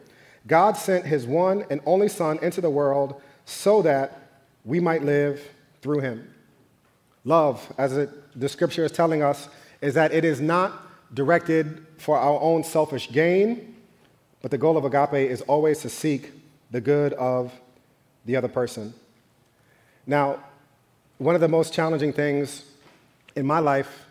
God 0.46 0.76
sent 0.76 1.06
his 1.06 1.26
one 1.26 1.64
and 1.70 1.80
only 1.86 2.08
Son 2.08 2.38
into 2.42 2.60
the 2.60 2.70
world 2.70 3.20
so 3.44 3.82
that 3.82 4.30
we 4.64 4.80
might 4.80 5.02
live 5.02 5.40
through 5.80 6.00
him. 6.00 6.32
Love, 7.24 7.72
as 7.78 7.96
it, 7.96 8.10
the 8.38 8.48
scripture 8.48 8.84
is 8.84 8.92
telling 8.92 9.22
us, 9.22 9.48
is 9.80 9.94
that 9.94 10.12
it 10.12 10.24
is 10.24 10.40
not 10.40 11.14
directed 11.14 11.86
for 11.98 12.18
our 12.18 12.40
own 12.40 12.64
selfish 12.64 13.10
gain, 13.12 13.76
but 14.42 14.50
the 14.50 14.58
goal 14.58 14.76
of 14.76 14.84
agape 14.84 15.30
is 15.30 15.40
always 15.42 15.80
to 15.80 15.88
seek 15.88 16.32
the 16.70 16.80
good 16.80 17.12
of 17.14 17.52
the 18.24 18.36
other 18.36 18.48
person. 18.48 18.92
Now, 20.06 20.42
one 21.18 21.34
of 21.34 21.40
the 21.40 21.48
most 21.48 21.72
challenging 21.72 22.12
things 22.12 22.64
in 23.36 23.46
my 23.46 23.58
life 23.58 24.04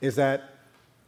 is 0.00 0.16
that 0.16 0.54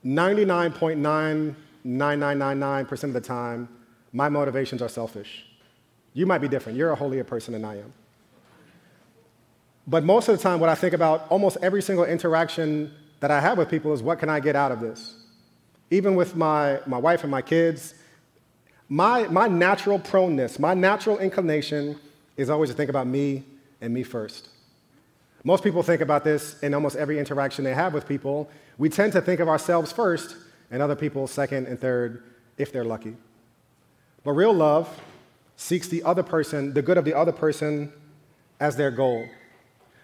99.99999% 0.04 3.04
of 3.04 3.12
the 3.12 3.20
time, 3.20 3.68
my 4.12 4.28
motivations 4.28 4.82
are 4.82 4.88
selfish. 4.88 5.44
You 6.14 6.26
might 6.26 6.38
be 6.38 6.48
different. 6.48 6.78
You're 6.78 6.90
a 6.90 6.96
holier 6.96 7.24
person 7.24 7.52
than 7.52 7.64
I 7.64 7.78
am. 7.78 7.92
But 9.86 10.04
most 10.04 10.28
of 10.28 10.36
the 10.36 10.42
time, 10.42 10.60
what 10.60 10.68
I 10.68 10.74
think 10.74 10.92
about 10.94 11.26
almost 11.30 11.56
every 11.62 11.80
single 11.80 12.04
interaction 12.04 12.92
that 13.20 13.30
I 13.30 13.40
have 13.40 13.56
with 13.58 13.70
people 13.70 13.92
is 13.92 14.02
what 14.02 14.18
can 14.18 14.28
I 14.28 14.40
get 14.40 14.54
out 14.54 14.70
of 14.70 14.80
this? 14.80 15.14
Even 15.90 16.14
with 16.14 16.36
my, 16.36 16.80
my 16.86 16.98
wife 16.98 17.22
and 17.22 17.30
my 17.30 17.40
kids, 17.40 17.94
my, 18.88 19.26
my 19.28 19.48
natural 19.48 19.98
proneness, 19.98 20.58
my 20.58 20.74
natural 20.74 21.18
inclination 21.18 21.98
is 22.36 22.50
always 22.50 22.68
to 22.70 22.76
think 22.76 22.90
about 22.90 23.06
me 23.06 23.44
and 23.80 23.94
me 23.94 24.02
first. 24.02 24.50
Most 25.44 25.62
people 25.62 25.82
think 25.82 26.00
about 26.00 26.24
this 26.24 26.58
in 26.60 26.74
almost 26.74 26.96
every 26.96 27.18
interaction 27.18 27.64
they 27.64 27.74
have 27.74 27.94
with 27.94 28.08
people. 28.08 28.50
We 28.76 28.88
tend 28.88 29.12
to 29.12 29.20
think 29.20 29.40
of 29.40 29.48
ourselves 29.48 29.92
first 29.92 30.36
and 30.70 30.82
other 30.82 30.96
people 30.96 31.26
second 31.26 31.66
and 31.66 31.80
third 31.80 32.22
if 32.56 32.72
they're 32.72 32.84
lucky. 32.84 33.16
But 34.24 34.32
real 34.32 34.52
love 34.52 34.88
seeks 35.56 35.88
the 35.88 36.02
other 36.02 36.22
person, 36.22 36.74
the 36.74 36.82
good 36.82 36.98
of 36.98 37.04
the 37.04 37.14
other 37.14 37.32
person, 37.32 37.92
as 38.60 38.76
their 38.76 38.90
goal. 38.90 39.26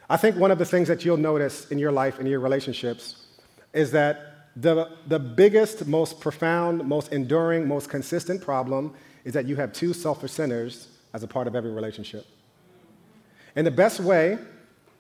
I 0.09 0.17
think 0.17 0.37
one 0.37 0.51
of 0.51 0.59
the 0.59 0.65
things 0.65 0.89
that 0.89 1.05
you'll 1.05 1.17
notice 1.17 1.71
in 1.71 1.79
your 1.79 1.93
life 1.93 2.19
and 2.19 2.29
your 2.29 2.41
relationships 2.41 3.27
is 3.73 3.91
that 3.93 4.51
the, 4.57 4.91
the 5.09 5.19
biggest, 5.19 5.87
most 5.87 6.21
profound, 6.21 6.85
most 6.85 7.13
enduring, 7.13 7.67
most 7.67 7.89
consistent 7.89 8.41
problem 8.41 8.95
is 9.25 9.33
that 9.33 9.47
you 9.47 9.57
have 9.57 9.73
two 9.73 9.93
selfish 9.93 10.31
sinners 10.31 10.89
as 11.13 11.23
a 11.23 11.27
part 11.27 11.47
of 11.47 11.57
every 11.57 11.73
relationship. 11.73 12.27
And 13.57 13.67
the 13.67 13.73
best 13.73 14.01
way 14.01 14.39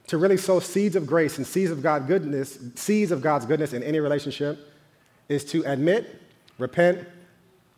to 0.06 0.18
really 0.18 0.36
sow 0.36 0.60
seeds 0.60 0.96
of 0.96 1.06
grace 1.06 1.38
and 1.38 1.46
seeds 1.46 1.70
of 1.70 1.82
God 1.82 2.06
goodness, 2.06 2.58
seeds 2.74 3.10
of 3.10 3.22
God's 3.22 3.46
goodness 3.46 3.72
in 3.72 3.82
any 3.82 4.00
relationship 4.00 4.58
is 5.28 5.44
to 5.46 5.62
admit, 5.64 6.20
repent 6.58 7.06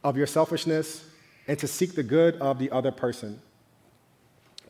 of 0.02 0.16
your 0.16 0.26
selfishness, 0.26 1.08
and 1.48 1.58
to 1.58 1.68
seek 1.68 1.94
the 1.94 2.02
good 2.02 2.34
of 2.36 2.58
the 2.58 2.70
other 2.70 2.90
person. 2.90 3.40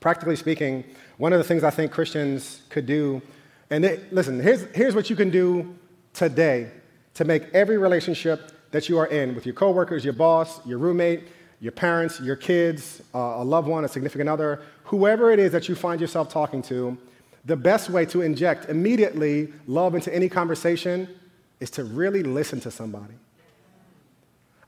Practically 0.01 0.37
speaking, 0.37 0.85
one 1.17 1.33
of 1.33 1.39
the 1.39 1.45
things 1.45 1.65
I 1.65 1.71
think 1.71 1.91
Christians 1.91 2.63
could 2.69 2.87
do, 2.87 3.23
and 3.71 3.85
it, 3.85 4.13
listen, 4.13 4.39
here's, 4.39 4.63
here's 4.75 4.95
what 4.95 5.09
you 5.09 5.17
can 5.17 5.31
do 5.31 5.75
today 6.13 6.71
to 7.15 7.25
make 7.25 7.45
every 7.55 7.79
relationship 7.79 8.53
that 8.73 8.89
you 8.91 8.99
are 8.99 9.07
in 9.07 9.35
with 9.35 9.47
your 9.47 9.55
coworkers, 9.55 10.05
your 10.05 10.13
boss, 10.13 10.65
your 10.67 10.79
roommate, 10.79 11.29
your 11.61 11.73
parents, 11.73 12.21
your 12.21 12.37
kids, 12.37 13.03
uh, 13.15 13.19
a 13.19 13.45
loved 13.45 13.67
one, 13.67 13.85
a 13.85 13.89
significant 13.89 14.29
other, 14.29 14.61
whoever 14.85 15.31
it 15.31 15.39
is 15.39 15.53
that 15.53 15.69
you 15.69 15.75
find 15.75 16.01
yourself 16.01 16.29
talking 16.29 16.61
to, 16.61 16.97
the 17.47 17.57
best 17.57 17.89
way 17.89 18.05
to 18.07 18.23
inject 18.23 18.69
immediately 18.69 19.53
love 19.67 19.95
into 19.95 20.13
any 20.15 20.29
conversation 20.29 21.09
is 21.61 21.71
to 21.71 21.85
really 21.85 22.23
listen 22.23 22.61
to 22.61 22.71
somebody. 22.71 23.15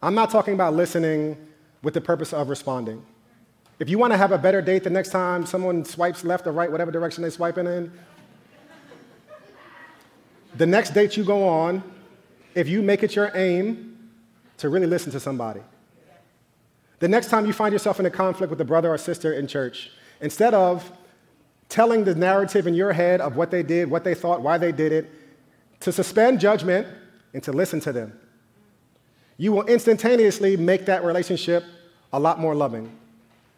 I'm 0.01 0.15
not 0.15 0.31
talking 0.31 0.55
about 0.55 0.75
listening 0.75 1.37
with 1.83 1.95
the 1.95 2.01
purpose 2.01 2.33
of 2.33 2.49
responding. 2.49 3.05
If 3.81 3.89
you 3.89 3.99
want 3.99 4.13
to 4.13 4.17
have 4.17 4.31
a 4.31 4.39
better 4.39 4.63
date 4.63 4.85
the 4.85 4.91
next 4.91 5.11
time 5.11 5.45
someone 5.45 5.85
swipes 5.85 6.25
left 6.25 6.47
or 6.47 6.53
right, 6.53 6.71
whatever 6.71 6.93
direction 6.93 7.23
they're 7.23 7.31
swiping 7.33 7.67
in, 7.67 7.93
the 10.57 10.67
next 10.67 10.91
date 10.91 11.17
you 11.17 11.25
go 11.25 11.47
on, 11.47 11.83
if 12.55 12.69
you 12.69 12.81
make 12.81 13.03
it 13.03 13.15
your 13.15 13.31
aim 13.35 14.11
to 14.57 14.69
really 14.69 14.87
listen 14.87 15.11
to 15.13 15.21
somebody, 15.21 15.61
the 17.01 17.09
next 17.09 17.29
time 17.29 17.45
you 17.45 17.53
find 17.53 17.73
yourself 17.73 18.01
in 18.01 18.07
a 18.07 18.11
conflict 18.11 18.51
with 18.51 18.61
a 18.61 18.65
brother 18.65 18.93
or 18.93 18.99
sister 18.99 19.33
in 19.33 19.47
church, 19.47 19.91
instead 20.21 20.55
of 20.55 20.93
telling 21.69 22.05
the 22.05 22.15
narrative 22.15 22.67
in 22.67 22.75
your 22.75 22.93
head 22.93 23.21
of 23.21 23.37
what 23.37 23.51
they 23.51 23.63
did, 23.63 23.91
what 23.91 24.05
they 24.05 24.15
thought, 24.15 24.41
why 24.41 24.59
they 24.59 24.73
did 24.73 24.93
it, 24.93 25.11
to 25.81 25.93
suspend 25.93 26.41
judgment 26.41 26.87
and 27.35 27.43
to 27.43 27.53
listen 27.53 27.81
to 27.81 27.93
them. 27.93 28.19
You 29.37 29.53
will 29.53 29.67
instantaneously 29.67 30.57
make 30.57 30.87
that 30.87 31.05
relationship 31.05 31.65
a 32.13 32.19
lot 32.19 32.41
more 32.41 32.55
loving. 32.55 32.91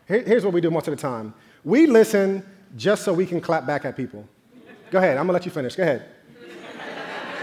here's 0.07 0.45
what 0.45 0.53
we 0.53 0.61
do 0.61 0.71
most 0.71 0.89
of 0.89 0.97
the 0.97 1.01
time 1.01 1.33
we 1.65 1.87
listen 1.87 2.45
just 2.77 3.05
so 3.05 3.13
we 3.13 3.27
can 3.27 3.41
clap 3.41 3.67
back 3.67 3.85
at 3.85 3.97
people. 3.97 4.27
Go 4.91 4.99
ahead, 4.99 5.17
I'm 5.17 5.25
gonna 5.25 5.35
let 5.35 5.45
you 5.45 5.53
finish. 5.53 5.77
Go 5.77 5.83
ahead. 5.83 6.05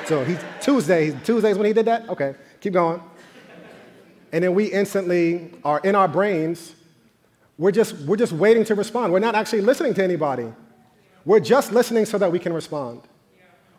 So 0.05 0.23
he's 0.23 0.39
Tuesday, 0.61 1.11
Tuesdays 1.23 1.57
when 1.57 1.65
he 1.65 1.73
did 1.73 1.85
that? 1.85 2.07
Okay, 2.09 2.35
keep 2.61 2.73
going. 2.73 3.01
And 4.31 4.43
then 4.43 4.55
we 4.55 4.65
instantly 4.65 5.53
are 5.63 5.79
in 5.79 5.95
our 5.95 6.07
brains 6.07 6.73
we're 7.57 7.71
just, 7.71 7.95
we're 7.99 8.17
just 8.17 8.33
waiting 8.33 8.63
to 8.65 8.75
respond. 8.75 9.11
We're 9.11 9.19
not 9.19 9.35
actually 9.35 9.61
listening 9.61 9.93
to 9.95 10.03
anybody. 10.03 10.51
We're 11.25 11.39
just 11.39 11.71
listening 11.71 12.05
so 12.05 12.17
that 12.17 12.31
we 12.31 12.39
can 12.39 12.53
respond. 12.53 13.01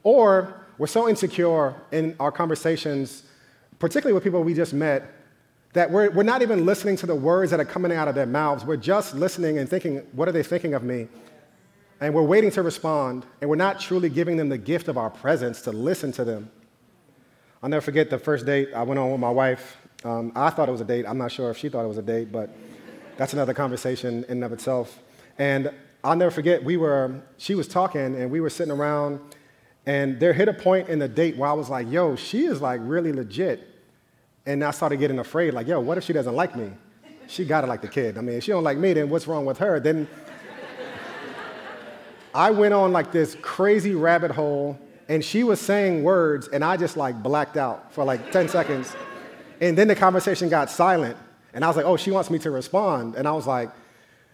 Or 0.02 0.66
we're 0.78 0.86
so 0.86 1.08
insecure 1.08 1.74
in 1.92 2.14
our 2.20 2.30
conversations, 2.30 3.24
particularly 3.78 4.14
with 4.14 4.24
people 4.24 4.42
we 4.42 4.54
just 4.54 4.74
met, 4.74 5.14
that 5.72 5.90
we're, 5.90 6.10
we're 6.10 6.22
not 6.22 6.42
even 6.42 6.64
listening 6.66 6.96
to 6.96 7.06
the 7.06 7.14
words 7.14 7.50
that 7.50 7.60
are 7.60 7.64
coming 7.64 7.92
out 7.92 8.08
of 8.08 8.14
their 8.14 8.26
mouths. 8.26 8.64
We're 8.64 8.76
just 8.76 9.14
listening 9.14 9.58
and 9.58 9.68
thinking, 9.68 9.98
what 10.12 10.28
are 10.28 10.32
they 10.32 10.42
thinking 10.42 10.74
of 10.74 10.82
me? 10.82 11.08
And 12.00 12.14
we're 12.14 12.22
waiting 12.22 12.50
to 12.52 12.62
respond, 12.62 13.26
and 13.40 13.50
we're 13.50 13.56
not 13.56 13.80
truly 13.80 14.08
giving 14.08 14.36
them 14.36 14.48
the 14.48 14.58
gift 14.58 14.88
of 14.88 14.96
our 14.96 15.10
presence 15.10 15.62
to 15.62 15.72
listen 15.72 16.12
to 16.12 16.24
them. 16.24 16.50
I'll 17.62 17.68
never 17.68 17.80
forget 17.80 18.08
the 18.08 18.18
first 18.18 18.46
date 18.46 18.68
I 18.74 18.82
went 18.84 19.00
on 19.00 19.10
with 19.10 19.20
my 19.20 19.30
wife. 19.30 19.76
Um, 20.04 20.32
I 20.36 20.50
thought 20.50 20.68
it 20.68 20.72
was 20.72 20.80
a 20.80 20.84
date. 20.84 21.06
I'm 21.08 21.18
not 21.18 21.32
sure 21.32 21.50
if 21.50 21.58
she 21.58 21.68
thought 21.68 21.84
it 21.84 21.88
was 21.88 21.98
a 21.98 22.02
date, 22.02 22.30
but 22.30 22.50
that's 23.18 23.32
another 23.32 23.52
conversation 23.52 24.24
in 24.24 24.30
and 24.30 24.44
of 24.44 24.52
itself. 24.52 25.02
And 25.38 25.72
I'll 26.04 26.16
never 26.16 26.30
forget, 26.30 26.62
we 26.62 26.76
were, 26.76 27.20
she 27.36 27.56
was 27.56 27.66
talking 27.66 28.14
and 28.14 28.30
we 28.30 28.40
were 28.40 28.48
sitting 28.48 28.72
around, 28.72 29.20
and 29.86 30.20
there 30.20 30.32
hit 30.32 30.48
a 30.48 30.52
point 30.52 30.88
in 30.88 31.00
the 31.00 31.08
date 31.08 31.36
where 31.36 31.50
I 31.50 31.52
was 31.52 31.68
like, 31.68 31.90
yo, 31.90 32.14
she 32.14 32.44
is 32.44 32.62
like 32.62 32.80
really 32.84 33.12
legit. 33.12 33.68
And 34.46 34.62
I 34.62 34.70
started 34.70 34.98
getting 34.98 35.18
afraid, 35.18 35.52
like, 35.52 35.66
yo, 35.66 35.80
what 35.80 35.98
if 35.98 36.04
she 36.04 36.12
doesn't 36.12 36.34
like 36.34 36.54
me? 36.54 36.70
She 37.26 37.44
gotta 37.44 37.66
like 37.66 37.82
the 37.82 37.88
kid. 37.88 38.16
I 38.16 38.20
mean, 38.20 38.36
if 38.36 38.44
she 38.44 38.52
don't 38.52 38.64
like 38.64 38.78
me, 38.78 38.92
then 38.92 39.10
what's 39.10 39.26
wrong 39.26 39.44
with 39.44 39.58
her? 39.58 39.80
Then 39.80 40.06
I 42.34 42.52
went 42.52 42.72
on 42.72 42.92
like 42.92 43.10
this 43.10 43.36
crazy 43.42 43.96
rabbit 43.96 44.30
hole, 44.30 44.78
and 45.08 45.24
she 45.24 45.42
was 45.42 45.60
saying 45.60 46.04
words, 46.04 46.46
and 46.48 46.64
I 46.64 46.76
just 46.76 46.96
like 46.96 47.20
blacked 47.20 47.56
out 47.56 47.92
for 47.92 48.04
like 48.04 48.30
10 48.30 48.48
seconds. 48.48 48.94
And 49.60 49.76
then 49.76 49.88
the 49.88 49.96
conversation 49.96 50.48
got 50.48 50.70
silent. 50.70 51.16
And 51.54 51.64
I 51.64 51.68
was 51.68 51.76
like, 51.76 51.86
oh, 51.86 51.96
she 51.96 52.10
wants 52.10 52.30
me 52.30 52.38
to 52.40 52.50
respond. 52.50 53.14
And 53.14 53.26
I 53.26 53.32
was 53.32 53.46
like, 53.46 53.70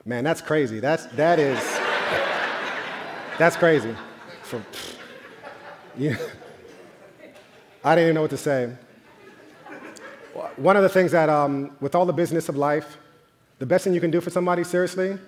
man, 0.04 0.24
that's 0.24 0.40
crazy. 0.40 0.80
That's, 0.80 1.06
that 1.06 1.38
is, 1.38 1.58
that's 3.38 3.56
crazy. 3.56 3.94
For, 4.42 4.62
yeah. 5.96 6.16
I 7.82 7.94
didn't 7.94 8.06
even 8.06 8.14
know 8.14 8.22
what 8.22 8.30
to 8.30 8.36
say. 8.36 8.72
One 10.56 10.76
of 10.76 10.82
the 10.82 10.88
things 10.88 11.12
that, 11.12 11.28
um, 11.28 11.76
with 11.80 11.94
all 11.94 12.06
the 12.06 12.12
business 12.12 12.48
of 12.48 12.56
life, 12.56 12.98
the 13.58 13.66
best 13.66 13.84
thing 13.84 13.94
you 13.94 14.00
can 14.00 14.10
do 14.10 14.20
for 14.20 14.30
somebody, 14.30 14.64
seriously, 14.64 15.18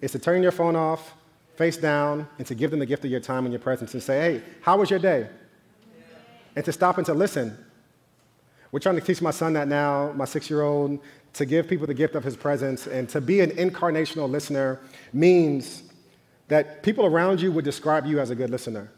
is 0.00 0.12
to 0.12 0.18
turn 0.18 0.42
your 0.42 0.52
phone 0.52 0.76
off, 0.76 1.14
face 1.56 1.76
down, 1.76 2.28
and 2.38 2.46
to 2.46 2.54
give 2.54 2.70
them 2.70 2.80
the 2.80 2.86
gift 2.86 3.04
of 3.04 3.10
your 3.10 3.20
time 3.20 3.44
and 3.44 3.52
your 3.52 3.60
presence 3.60 3.94
and 3.94 4.02
say, 4.02 4.18
hey, 4.20 4.42
how 4.60 4.76
was 4.76 4.90
your 4.90 4.98
day? 4.98 5.28
And 6.54 6.64
to 6.64 6.72
stop 6.72 6.98
and 6.98 7.06
to 7.06 7.14
listen. 7.14 7.56
We're 8.72 8.80
trying 8.80 8.96
to 8.96 9.00
teach 9.00 9.22
my 9.22 9.30
son 9.30 9.52
that 9.52 9.68
now, 9.68 10.12
my 10.16 10.24
six 10.24 10.50
year 10.50 10.62
old, 10.62 11.00
to 11.36 11.44
give 11.44 11.68
people 11.68 11.86
the 11.86 11.94
gift 11.94 12.14
of 12.14 12.24
his 12.24 12.36
presence. 12.36 12.86
And 12.86 13.08
to 13.10 13.20
be 13.20 13.40
an 13.40 13.50
incarnational 13.50 14.28
listener 14.28 14.80
means 15.12 15.82
that 16.48 16.82
people 16.82 17.04
around 17.04 17.40
you 17.40 17.52
would 17.52 17.64
describe 17.64 18.06
you 18.06 18.20
as 18.20 18.30
a 18.30 18.34
good 18.34 18.50
listener. 18.50 18.90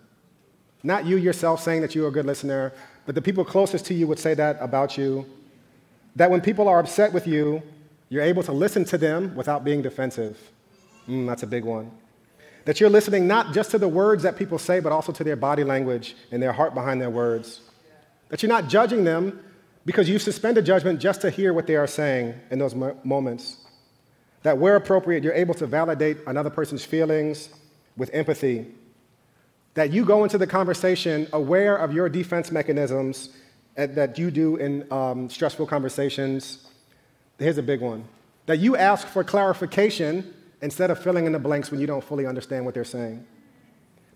Not 0.83 1.07
you 1.07 1.16
yourself 1.16 1.61
saying 1.61 1.81
that 1.83 1.94
you're 1.94 2.09
a 2.09 2.12
good 2.12 2.27
listener, 2.27 2.72
but 3.07 3.14
the 3.14 3.22
people 3.22 3.44
closest 3.44 3.87
to 3.87 3.94
you 3.94 4.07
would 4.07 4.18
say 4.18 4.35
that 4.35 4.57
about 4.61 4.96
you. 4.96 5.27
That 6.14 6.31
when 6.31 6.40
people 6.40 6.68
are 6.68 6.79
upset 6.79 7.12
with 7.12 7.27
you, 7.27 7.62
you're 8.09 8.22
able 8.22 8.42
to 8.44 8.53
listen 8.53 8.85
to 8.87 8.98
them 8.98 9.35
without 9.35 9.64
being 9.64 9.83
defensive. 9.83 10.38
Mm, 11.09 11.27
that's 11.27 11.42
a 11.42 11.46
big 11.46 11.64
one. 11.64 11.90
That 12.64 12.81
you're 12.81 12.90
listening 12.90 13.27
not 13.27 13.53
just 13.53 13.70
to 13.72 13.79
the 13.79 13.88
words 13.88 14.22
that 14.22 14.37
people 14.37 14.59
say, 14.59 14.79
but 14.79 14.92
also 14.92 15.11
to 15.12 15.24
their 15.24 15.37
body 15.37 15.64
language 15.64 16.14
and 16.31 16.42
their 16.42 16.53
heart 16.53 16.74
behind 16.74 17.01
their 17.01 17.11
words. 17.11 17.61
That 18.29 18.42
you're 18.42 18.48
not 18.48 18.68
judging 18.68 19.05
them 19.05 19.42
because 19.88 20.07
you 20.07 20.18
suspend 20.18 20.35
suspended 20.35 20.66
judgment 20.66 21.01
just 21.01 21.22
to 21.22 21.31
hear 21.31 21.55
what 21.55 21.66
they 21.66 21.74
are 21.74 21.87
saying 21.87 22.35
in 22.51 22.59
those 22.59 22.74
moments. 22.74 23.57
That 24.42 24.59
where 24.59 24.77
appropriate, 24.77 25.24
you're 25.24 25.33
able 25.33 25.55
to 25.55 25.66
validate 25.66 26.18
another 26.27 26.51
person's 26.51 26.85
feelings 26.85 27.48
with 27.96 28.11
empathy. 28.12 28.66
That 29.72 29.90
you 29.90 30.05
go 30.05 30.24
into 30.24 30.37
the 30.37 30.46
conversation 30.46 31.27
aware 31.33 31.74
of 31.74 31.94
your 31.94 32.11
defense 32.11 32.53
mechanisms 32.53 33.31
that 33.77 34.18
you 34.18 34.31
do 34.31 34.57
in 34.57 34.87
um, 34.92 35.31
stressful 35.31 35.66
conversations. 35.66 36.68
Here's 37.38 37.57
a 37.57 37.62
big 37.62 37.81
one 37.81 38.05
that 38.44 38.59
you 38.59 38.77
ask 38.77 39.07
for 39.07 39.24
clarification 39.24 40.35
instead 40.61 40.90
of 40.90 41.03
filling 41.03 41.24
in 41.24 41.33
the 41.33 41.38
blanks 41.38 41.70
when 41.70 41.81
you 41.81 41.87
don't 41.87 42.05
fully 42.05 42.27
understand 42.27 42.66
what 42.66 42.74
they're 42.74 42.85
saying. 42.85 43.27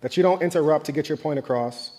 That 0.02 0.18
you 0.18 0.22
don't 0.22 0.42
interrupt 0.42 0.84
to 0.84 0.92
get 0.92 1.08
your 1.08 1.16
point 1.16 1.38
across. 1.38 1.92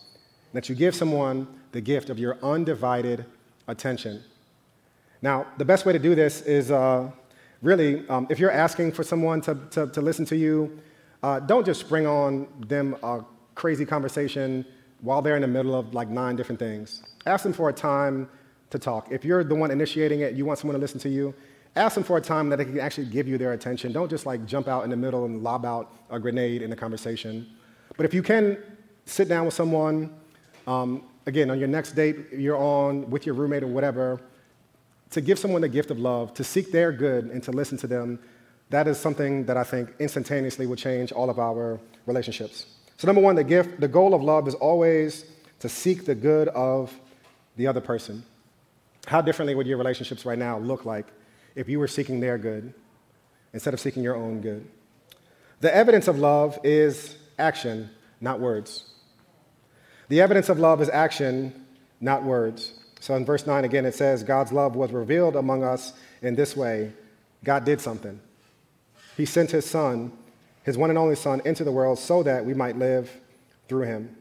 That 0.54 0.70
you 0.70 0.76
give 0.76 0.94
someone 0.94 1.48
the 1.72 1.82
gift 1.82 2.12
of 2.12 2.20
your 2.20 2.38
undivided 2.44 3.26
attention. 3.68 4.24
Now, 5.22 5.48
the 5.58 5.66
best 5.66 5.86
way 5.86 5.94
to 5.94 6.00
do 6.00 6.16
this 6.16 6.42
is 6.42 6.70
uh, 6.72 7.10
really, 7.62 8.08
um, 8.10 8.28
if 8.30 8.40
you're 8.40 8.52
asking 8.52 8.92
for 8.92 9.04
someone 9.04 9.42
to, 9.42 9.56
to, 9.72 9.88
to 9.88 10.02
listen 10.02 10.26
to 10.26 10.36
you, 10.36 10.80
uh, 11.24 11.40
don't 11.40 11.66
just 11.66 11.80
spring 11.80 12.06
on 12.06 12.48
them 12.68 12.98
a 13.04 13.24
crazy 13.56 13.86
conversation 13.86 14.66
while 15.02 15.22
they're 15.22 15.36
in 15.36 15.42
the 15.42 15.48
middle 15.48 15.76
of 15.76 15.94
like 15.94 16.10
nine 16.10 16.36
different 16.36 16.60
things. 16.60 17.04
Ask 17.26 17.44
them 17.44 17.54
for 17.54 17.70
a 17.70 17.74
time 17.74 18.30
to 18.70 18.80
talk. 18.80 19.12
If 19.12 19.24
you're 19.24 19.44
the 19.44 19.56
one 19.56 19.72
initiating 19.72 20.22
it, 20.22 20.34
you 20.34 20.46
want 20.46 20.60
someone 20.60 20.76
to 20.76 20.82
listen 20.82 21.00
to 21.02 21.10
you, 21.10 21.34
ask 21.76 21.96
them 21.96 22.04
for 22.04 22.18
a 22.18 22.22
time 22.22 22.50
that 22.50 22.58
they 22.58 22.66
can 22.66 22.80
actually 22.80 23.08
give 23.08 23.28
you 23.28 23.38
their 23.38 23.54
attention. 23.54 23.94
Don't 23.94 24.10
just 24.10 24.26
like 24.26 24.46
jump 24.46 24.68
out 24.68 24.84
in 24.84 24.90
the 24.90 24.98
middle 24.98 25.26
and 25.26 25.42
lob 25.44 25.66
out 25.66 25.94
a 26.10 26.20
grenade 26.20 26.62
in 26.62 26.70
the 26.70 26.76
conversation. 26.76 27.48
But 27.96 28.06
if 28.06 28.14
you 28.14 28.24
can 28.24 28.58
sit 29.06 29.30
down 29.30 29.46
with 29.46 29.54
someone, 29.54 30.14
um, 30.68 31.04
again, 31.26 31.50
on 31.50 31.60
your 31.60 31.68
next 31.68 31.94
date 31.94 32.18
you're 32.32 32.58
on 32.58 33.10
with 33.10 33.26
your 33.26 33.36
roommate 33.36 33.64
or 33.64 33.68
whatever, 33.68 34.20
to 35.12 35.22
give 35.22 35.38
someone 35.38 35.62
the 35.62 35.70
gift 35.70 35.92
of 35.92 36.00
love, 36.00 36.34
to 36.34 36.44
seek 36.44 36.72
their 36.72 36.92
good 36.92 37.26
and 37.26 37.44
to 37.44 37.52
listen 37.52 37.78
to 37.78 37.88
them, 37.88 38.20
that 38.70 38.88
is 38.88 38.98
something 38.98 39.46
that 39.46 39.58
I 39.58 39.64
think 39.64 39.94
instantaneously 40.00 40.66
will 40.66 40.76
change 40.76 41.12
all 41.12 41.30
of 41.30 41.38
our 41.38 41.80
relationships. 42.08 42.66
So, 42.98 43.06
number 43.06 43.22
one, 43.22 43.36
the 43.36 43.44
gift, 43.44 43.80
the 43.80 43.88
goal 43.88 44.14
of 44.14 44.24
love 44.24 44.48
is 44.48 44.56
always 44.56 45.26
to 45.60 45.70
seek 45.70 46.06
the 46.06 46.16
good 46.16 46.48
of 46.50 46.94
the 47.56 47.68
other 47.68 47.82
person. 47.82 48.24
How 49.06 49.22
differently 49.22 49.54
would 49.54 49.68
your 49.68 49.78
relationships 49.78 50.26
right 50.26 50.40
now 50.40 50.58
look 50.58 50.86
like 50.86 51.08
if 51.56 51.70
you 51.70 51.80
were 51.80 51.88
seeking 51.88 52.20
their 52.20 52.38
good 52.38 52.74
instead 53.54 53.74
of 53.74 53.80
seeking 53.80 54.02
your 54.02 54.16
own 54.16 54.42
good? 54.42 54.68
The 55.60 55.74
evidence 55.74 56.08
of 56.08 56.18
love 56.18 56.58
is 56.64 57.16
action, 57.38 57.90
not 58.20 58.40
words. 58.40 58.86
The 60.14 60.22
evidence 60.22 60.48
of 60.50 60.60
love 60.60 60.80
is 60.80 60.90
action, 60.90 61.66
not 62.00 62.24
words. 62.24 62.74
So 63.00 63.16
in 63.16 63.26
verse 63.26 63.48
9 63.48 63.66
again, 63.66 63.84
it 63.84 63.96
says, 63.96 64.22
God's 64.22 64.52
love 64.52 64.76
was 64.76 64.92
revealed 64.92 65.36
among 65.36 65.64
us 65.64 65.94
in 66.22 66.36
this 66.36 66.56
way 66.56 66.94
God 67.44 67.66
did 67.66 67.82
something. 67.82 68.20
He 69.18 69.26
sent 69.26 69.50
his 69.50 69.68
son, 69.68 70.12
his 70.62 70.78
one 70.78 70.92
and 70.92 71.00
only 71.00 71.16
son, 71.16 71.42
into 71.46 71.64
the 71.64 71.72
world 71.72 71.98
so 71.98 72.22
that 72.22 72.46
we 72.46 72.54
might 72.54 72.78
live 72.78 73.10
through 73.68 73.86
him. 73.88 74.16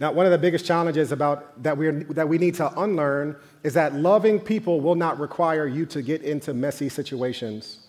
Now, 0.00 0.10
one 0.10 0.24
of 0.24 0.32
the 0.32 0.38
biggest 0.38 0.64
challenges 0.64 1.12
about 1.12 1.62
that, 1.62 1.76
we 1.76 1.90
that 1.90 2.26
we 2.26 2.38
need 2.38 2.54
to 2.54 2.72
unlearn 2.80 3.36
is 3.62 3.74
that 3.74 3.94
loving 3.94 4.40
people 4.40 4.80
will 4.80 4.94
not 4.94 5.20
require 5.20 5.66
you 5.66 5.84
to 5.84 6.00
get 6.00 6.22
into 6.22 6.54
messy 6.54 6.88
situations 6.88 7.80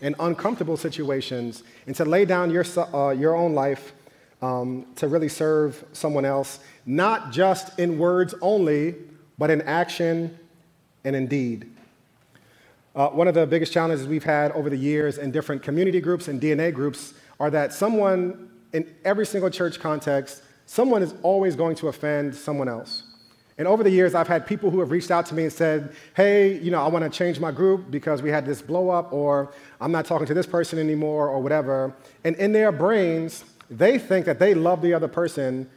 and 0.00 0.14
uncomfortable 0.20 0.78
situations 0.78 1.64
and 1.86 1.94
to 1.96 2.06
lay 2.06 2.24
down 2.24 2.50
your, 2.50 2.64
uh, 2.94 3.10
your 3.10 3.36
own 3.36 3.52
life 3.52 3.92
um, 4.42 4.86
to 4.96 5.08
really 5.08 5.28
serve 5.28 5.84
someone 5.92 6.24
else, 6.24 6.58
not 6.84 7.30
just 7.30 7.78
in 7.78 7.96
words 7.96 8.34
only, 8.42 8.96
but 9.38 9.50
in 9.50 9.62
action 9.62 10.36
and 11.04 11.16
in 11.16 11.26
deed. 11.26 11.70
Uh, 12.94 13.08
one 13.08 13.26
of 13.26 13.34
the 13.34 13.46
biggest 13.46 13.72
challenges 13.72 14.06
we've 14.06 14.24
had 14.24 14.52
over 14.52 14.68
the 14.68 14.76
years 14.76 15.16
in 15.16 15.30
different 15.30 15.62
community 15.62 16.00
groups 16.00 16.28
and 16.28 16.40
DNA 16.42 16.74
groups 16.74 17.14
are 17.40 17.48
that 17.48 17.72
someone 17.72 18.50
in 18.74 18.86
every 19.04 19.24
single 19.24 19.48
church 19.48 19.80
context 19.80 20.42
someone 20.66 21.02
is 21.02 21.14
always 21.22 21.56
going 21.56 21.76
to 21.76 21.88
offend 21.88 22.34
someone 22.34 22.68
else. 22.68 23.04
And 23.58 23.68
over 23.68 23.82
the 23.82 23.90
years, 23.90 24.14
I've 24.14 24.28
had 24.28 24.46
people 24.46 24.70
who 24.70 24.80
have 24.80 24.90
reached 24.90 25.10
out 25.10 25.26
to 25.26 25.34
me 25.34 25.44
and 25.44 25.52
said, 25.52 25.94
hey, 26.16 26.58
you 26.58 26.70
know, 26.70 26.82
I 26.82 26.88
want 26.88 27.04
to 27.04 27.10
change 27.10 27.38
my 27.38 27.52
group 27.52 27.90
because 27.90 28.22
we 28.22 28.30
had 28.30 28.46
this 28.46 28.62
blow 28.62 28.88
up, 28.88 29.12
or 29.12 29.52
I'm 29.80 29.92
not 29.92 30.06
talking 30.06 30.26
to 30.26 30.34
this 30.34 30.46
person 30.46 30.78
anymore, 30.78 31.28
or 31.28 31.40
whatever. 31.40 31.94
And 32.24 32.34
in 32.36 32.52
their 32.52 32.72
brains, 32.72 33.44
they 33.72 33.98
think 33.98 34.26
that 34.26 34.38
they 34.38 34.52
love 34.54 34.82
the 34.82 34.92
other 34.92 35.08
person 35.08 35.68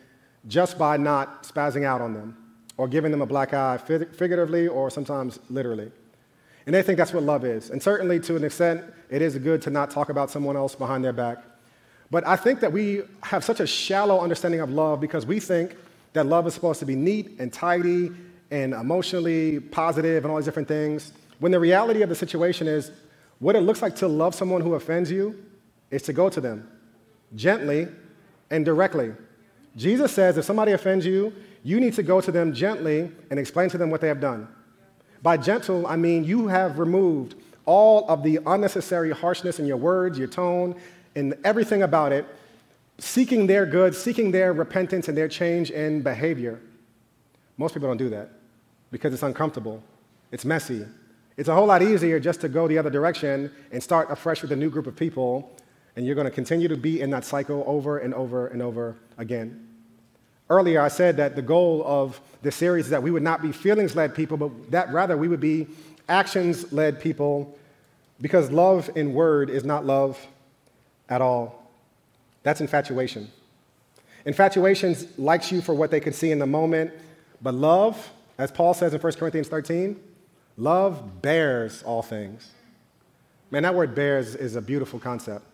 just 0.48 0.78
by 0.78 0.98
not 0.98 1.44
spazzing 1.44 1.86
out 1.86 2.02
on 2.02 2.14
them 2.14 2.38
or 2.78 2.88
giving 2.88 3.10
them 3.10 3.22
a 3.22 3.26
black 3.26 3.54
eye, 3.54 3.78
figuratively 3.78 4.68
or 4.68 4.90
sometimes 4.90 5.40
literally. 5.50 5.92
And 6.66 6.76
they 6.76 6.82
think 6.82 6.98
that's 6.98 7.14
what 7.14 7.24
love 7.24 7.46
is. 7.46 7.70
And 7.70 7.82
certainly, 7.82 8.20
to 8.22 8.36
an 8.36 8.44
extent, 8.44 8.84
it 9.10 9.22
is 9.22 9.38
good 9.38 9.62
to 9.64 9.70
not 9.70 9.92
talk 9.92 10.10
about 10.10 10.30
someone 10.30 10.58
else 10.58 10.76
behind 10.76 11.04
their 11.04 11.14
back. 11.14 11.38
But 12.12 12.28
I 12.28 12.36
think 12.36 12.60
that 12.60 12.72
we 12.72 13.04
have 13.24 13.44
such 13.44 13.60
a 13.60 13.68
shallow 13.68 14.20
understanding 14.20 14.60
of 14.60 14.70
love 14.70 15.00
because 15.00 15.26
we 15.26 15.40
think 15.40 15.76
that 16.14 16.26
love 16.26 16.48
is 16.48 16.54
supposed 16.54 16.80
to 16.80 16.86
be 16.86 16.96
neat 16.96 17.40
and 17.40 17.52
tidy 17.54 18.12
and 18.52 18.74
emotionally 18.74 19.60
positive 19.60 20.24
and 20.24 20.32
all 20.32 20.38
these 20.38 20.46
different 20.46 20.68
things. 20.68 21.14
When 21.40 21.52
the 21.52 21.60
reality 21.60 22.02
of 22.02 22.10
the 22.10 22.16
situation 22.16 22.68
is, 22.68 22.92
what 23.40 23.56
it 23.56 23.62
looks 23.62 23.82
like 23.82 23.96
to 23.98 24.08
love 24.08 24.36
someone 24.36 24.62
who 24.62 24.74
offends 24.74 25.10
you 25.12 25.44
is 25.92 26.02
to 26.04 26.14
go 26.14 26.30
to 26.30 26.42
them 26.42 26.70
gently 27.36 27.88
and 28.50 28.66
directly. 28.66 29.14
Jesus 29.76 30.12
says 30.12 30.38
if 30.38 30.46
somebody 30.46 30.72
offends 30.72 31.06
you, 31.06 31.34
you 31.64 31.80
need 31.80 31.94
to 31.94 32.04
go 32.04 32.22
to 32.22 32.32
them 32.32 32.54
gently 32.54 33.12
and 33.30 33.40
explain 33.40 33.70
to 33.70 33.78
them 33.78 33.90
what 33.90 34.02
they 34.02 34.08
have 34.08 34.22
done. 34.22 34.48
By 35.22 35.38
gentle, 35.38 35.88
I 35.88 35.96
mean 35.96 36.24
you 36.24 36.48
have 36.48 36.80
removed 36.80 37.36
all 37.66 38.08
of 38.08 38.22
the 38.24 38.40
unnecessary 38.46 39.12
harshness 39.12 39.60
in 39.60 39.66
your 39.66 39.78
words, 39.78 40.20
your 40.20 40.28
tone, 40.28 40.76
and 41.16 41.36
everything 41.44 41.82
about 41.84 42.12
it, 42.12 42.26
seeking 43.00 43.48
their 43.48 43.66
good, 43.66 43.96
seeking 43.96 44.32
their 44.32 44.54
repentance 44.54 45.08
and 45.08 45.18
their 45.18 45.28
change 45.28 45.72
in 45.72 46.02
behavior. 46.02 46.62
Most 47.58 47.74
people 47.74 47.90
don't 47.90 47.98
do 47.98 48.10
that 48.10 48.30
because 48.92 49.14
it's 49.14 49.24
uncomfortable, 49.24 49.84
it's 50.32 50.46
messy. 50.46 50.86
It's 51.38 51.50
a 51.50 51.54
whole 51.54 51.66
lot 51.66 51.82
easier 51.82 52.18
just 52.20 52.40
to 52.42 52.50
go 52.50 52.68
the 52.68 52.78
other 52.78 52.90
direction 52.90 53.52
and 53.72 53.84
start 53.84 54.10
afresh 54.10 54.42
with 54.42 54.54
a 54.54 54.56
new 54.56 54.70
group 54.70 54.88
of 54.88 54.96
people, 54.96 55.58
and 55.96 56.06
you're 56.06 56.16
going 56.16 56.26
to 56.26 56.32
continue 56.32 56.68
to 56.68 56.78
be 56.78 57.02
in 57.02 57.10
that 57.12 57.24
cycle 57.24 57.64
over 57.66 58.00
and 58.00 58.14
over 58.14 58.48
and 58.48 58.62
over 58.62 58.96
again. 59.18 59.68
Earlier, 60.50 60.82
I 60.82 60.90
said 60.90 61.18
that 61.18 61.36
the 61.36 61.42
goal 61.42 61.84
of 61.86 62.20
this 62.42 62.56
series 62.56 62.86
is 62.86 62.92
that 62.92 63.02
we 63.02 63.12
would 63.12 63.24
not 63.24 63.42
be 63.42 63.52
feelings 63.52 63.96
led 63.96 64.14
people, 64.14 64.38
but 64.38 64.72
that 64.72 64.92
rather 64.94 65.18
we 65.18 65.28
would 65.28 65.40
be 65.40 65.68
actions 66.08 66.72
led 66.72 67.00
people 67.00 67.58
because 68.22 68.52
love 68.52 68.90
in 68.96 69.14
word 69.14 69.50
is 69.50 69.64
not 69.64 69.86
love 69.86 70.20
at 71.10 71.22
all. 71.22 71.72
That's 72.44 72.62
infatuation. 72.62 73.32
Infatuation 74.26 74.96
likes 75.18 75.52
you 75.52 75.62
for 75.62 75.74
what 75.74 75.92
they 75.92 76.00
can 76.00 76.14
see 76.14 76.32
in 76.32 76.40
the 76.40 76.46
moment, 76.46 76.92
but 77.42 77.54
love, 77.54 78.12
as 78.38 78.52
Paul 78.52 78.74
says 78.74 78.94
in 78.94 79.02
1 79.02 79.14
Corinthians 79.14 79.48
13, 79.48 80.00
love 80.58 81.22
bears 81.22 81.82
all 81.84 82.02
things. 82.02 82.52
Man, 83.52 83.64
that 83.64 83.74
word 83.74 83.96
bears 83.96 84.36
is 84.36 84.56
a 84.56 84.62
beautiful 84.62 85.00
concept. 85.00 85.46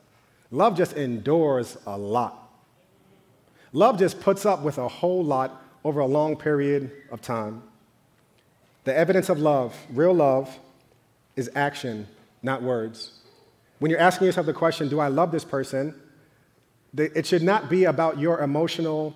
Love 0.52 0.76
just 0.78 0.94
endures 0.94 1.78
a 1.88 1.98
lot. 1.98 2.38
Love 3.74 3.98
just 3.98 4.20
puts 4.20 4.46
up 4.46 4.62
with 4.62 4.78
a 4.78 4.88
whole 4.88 5.24
lot 5.24 5.64
over 5.84 6.02
a 6.02 6.06
long 6.06 6.36
period 6.36 6.92
of 7.10 7.22
time. 7.22 7.64
The 8.84 8.96
evidence 8.96 9.30
of 9.30 9.40
love, 9.40 9.76
real 9.94 10.14
love, 10.14 10.60
is 11.36 11.50
action, 11.56 12.08
not 12.44 12.62
words. 12.62 13.20
When 13.80 13.90
you're 13.90 14.00
asking 14.00 14.28
yourself 14.28 14.46
the 14.46 14.54
question, 14.54 14.90
Do 14.90 15.00
I 15.00 15.08
love 15.08 15.32
this 15.32 15.46
person? 15.46 15.96
it 16.98 17.26
should 17.26 17.42
not 17.42 17.70
be 17.70 17.86
about 17.86 18.20
your 18.20 18.42
emotional 18.42 19.16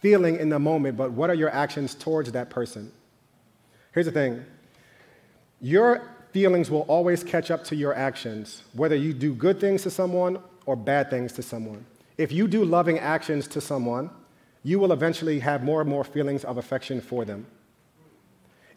feeling 0.00 0.36
in 0.36 0.48
the 0.48 0.58
moment, 0.58 0.96
but 0.96 1.12
what 1.12 1.30
are 1.30 1.34
your 1.34 1.50
actions 1.50 1.94
towards 1.94 2.32
that 2.32 2.50
person? 2.50 2.90
Here's 3.92 4.06
the 4.06 4.12
thing 4.12 4.44
your 5.60 6.08
feelings 6.32 6.70
will 6.70 6.82
always 6.82 7.24
catch 7.24 7.50
up 7.50 7.64
to 7.64 7.76
your 7.76 7.94
actions, 7.94 8.62
whether 8.72 8.96
you 8.96 9.12
do 9.12 9.34
good 9.34 9.60
things 9.60 9.82
to 9.82 9.90
someone 9.90 10.38
or 10.66 10.76
bad 10.76 11.10
things 11.10 11.32
to 11.32 11.42
someone. 11.42 11.84
If 12.16 12.32
you 12.32 12.48
do 12.48 12.64
loving 12.64 12.98
actions 12.98 13.46
to 13.48 13.60
someone, 13.60 14.10
you 14.62 14.78
will 14.78 14.92
eventually 14.92 15.38
have 15.38 15.62
more 15.62 15.80
and 15.80 15.88
more 15.88 16.04
feelings 16.04 16.44
of 16.44 16.58
affection 16.58 17.00
for 17.00 17.24
them. 17.24 17.46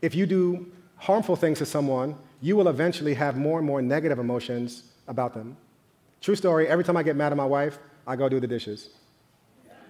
If 0.01 0.15
you 0.15 0.25
do 0.25 0.71
harmful 0.97 1.35
things 1.35 1.57
to 1.59 1.65
someone, 1.65 2.15
you 2.41 2.55
will 2.55 2.67
eventually 2.67 3.13
have 3.15 3.35
more 3.35 3.57
and 3.57 3.67
more 3.67 3.81
negative 3.81 4.19
emotions 4.19 4.83
about 5.07 5.33
them. 5.33 5.57
True 6.21 6.35
story, 6.35 6.67
every 6.67 6.83
time 6.83 6.95
I 6.97 7.03
get 7.03 7.15
mad 7.15 7.31
at 7.31 7.37
my 7.37 7.45
wife, 7.45 7.79
I 8.07 8.15
go 8.15 8.29
do 8.29 8.39
the 8.39 8.47
dishes. 8.47 8.91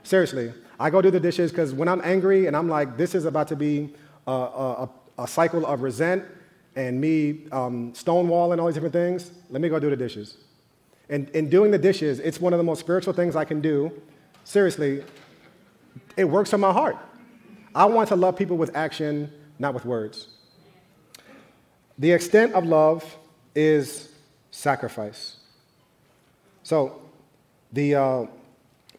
Seriously, 0.04 0.54
I 0.80 0.90
go 0.90 1.02
do 1.02 1.12
the 1.12 1.20
dishes 1.20 1.52
because 1.52 1.74
when 1.74 1.88
I'm 1.88 2.02
angry 2.04 2.48
and 2.48 2.56
I'm 2.56 2.68
like, 2.68 2.98
this 2.98 3.14
is 3.14 3.26
about 3.26 3.48
to 3.50 3.56
be 3.56 3.94
a, 4.26 4.32
a, 4.32 4.90
a 5.20 5.28
cycle 5.28 5.66
of 5.66 5.82
resent 5.82 6.26
and 6.76 7.00
me 7.00 7.48
um, 7.52 7.94
stonewalling 7.94 8.60
all 8.60 8.68
these 8.68 8.76
different 8.76 8.94
things, 8.94 9.32
let 9.50 9.62
me 9.62 9.70
go 9.70 9.80
do 9.80 9.90
the 9.90 9.96
dishes. 9.96 10.38
And 11.10 11.30
in 11.32 11.50
doing 11.50 11.72
the 11.72 11.78
dishes, 11.78 12.20
it's 12.20 12.40
one 12.40 12.54
of 12.54 12.58
the 12.58 12.64
most 12.64 12.80
spiritual 12.80 13.14
things 13.14 13.36
I 13.36 13.44
can 13.44 13.60
do. 13.60 13.92
Seriously, 14.46 15.04
it 16.16 16.24
works 16.24 16.54
on 16.54 16.62
my 16.62 16.72
heart. 16.72 16.98
I 17.76 17.86
want 17.86 18.10
to 18.10 18.16
love 18.16 18.38
people 18.38 18.58
with 18.58 18.76
action, 18.76 19.32
not 19.60 19.74
with 19.74 19.86
words. 19.86 20.28
The 21.98 22.12
extent 22.12 22.54
of 22.54 22.66
love 22.66 23.18
is 23.54 24.10
sacrifice. 24.52 25.38
So, 26.64 27.02
the, 27.74 27.96
uh, 27.96 28.26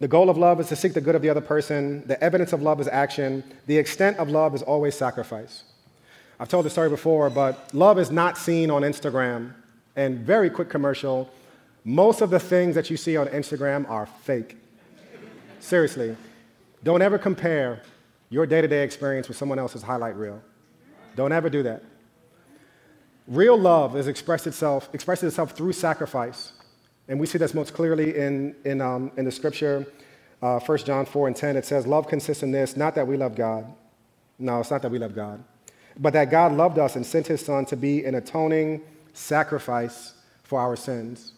the 0.00 0.08
goal 0.08 0.30
of 0.30 0.36
love 0.36 0.60
is 0.60 0.68
to 0.68 0.76
seek 0.76 0.94
the 0.94 1.00
good 1.00 1.14
of 1.14 1.22
the 1.22 1.28
other 1.28 1.40
person. 1.40 2.06
The 2.06 2.22
evidence 2.22 2.52
of 2.52 2.62
love 2.62 2.80
is 2.80 2.88
action. 2.88 3.44
The 3.66 3.76
extent 3.76 4.18
of 4.18 4.30
love 4.30 4.54
is 4.54 4.62
always 4.62 4.94
sacrifice. 4.94 5.64
I've 6.42 6.48
told 6.48 6.66
this 6.66 6.72
story 6.72 6.90
before, 6.90 7.30
but 7.30 7.72
love 7.72 8.00
is 8.00 8.10
not 8.10 8.36
seen 8.36 8.68
on 8.68 8.82
Instagram. 8.82 9.54
And 9.94 10.18
very 10.18 10.50
quick 10.50 10.68
commercial 10.68 11.30
most 11.84 12.20
of 12.20 12.30
the 12.30 12.40
things 12.40 12.74
that 12.74 12.90
you 12.90 12.96
see 12.96 13.16
on 13.16 13.28
Instagram 13.28 13.88
are 13.88 14.06
fake. 14.06 14.56
Seriously. 15.60 16.16
Don't 16.82 17.00
ever 17.00 17.16
compare 17.16 17.82
your 18.28 18.44
day 18.44 18.60
to 18.60 18.66
day 18.66 18.82
experience 18.82 19.28
with 19.28 19.36
someone 19.36 19.60
else's 19.60 19.84
highlight 19.84 20.16
reel. 20.16 20.42
Don't 21.14 21.30
ever 21.30 21.48
do 21.48 21.62
that. 21.62 21.84
Real 23.28 23.56
love 23.56 23.94
is 23.94 24.08
expressed 24.08 24.48
itself, 24.48 24.88
expresses 24.92 25.28
itself 25.28 25.52
through 25.52 25.72
sacrifice. 25.72 26.54
And 27.06 27.20
we 27.20 27.26
see 27.26 27.38
this 27.38 27.54
most 27.54 27.72
clearly 27.72 28.16
in, 28.16 28.56
in, 28.64 28.80
um, 28.80 29.12
in 29.16 29.24
the 29.24 29.30
scripture, 29.30 29.86
uh, 30.42 30.58
1 30.58 30.78
John 30.78 31.06
4 31.06 31.28
and 31.28 31.36
10. 31.36 31.56
It 31.56 31.66
says, 31.66 31.86
Love 31.86 32.08
consists 32.08 32.42
in 32.42 32.50
this, 32.50 32.76
not 32.76 32.96
that 32.96 33.06
we 33.06 33.16
love 33.16 33.36
God. 33.36 33.72
No, 34.40 34.58
it's 34.58 34.72
not 34.72 34.82
that 34.82 34.90
we 34.90 34.98
love 34.98 35.14
God, 35.14 35.44
but 35.98 36.12
that 36.12 36.30
God 36.30 36.52
loved 36.52 36.78
us 36.78 36.96
and 36.96 37.04
sent 37.04 37.26
his 37.26 37.44
son 37.44 37.64
to 37.66 37.76
be 37.76 38.04
an 38.04 38.14
atoning 38.14 38.80
sacrifice 39.12 40.14
for 40.42 40.60
our 40.60 40.76
sins. 40.76 41.32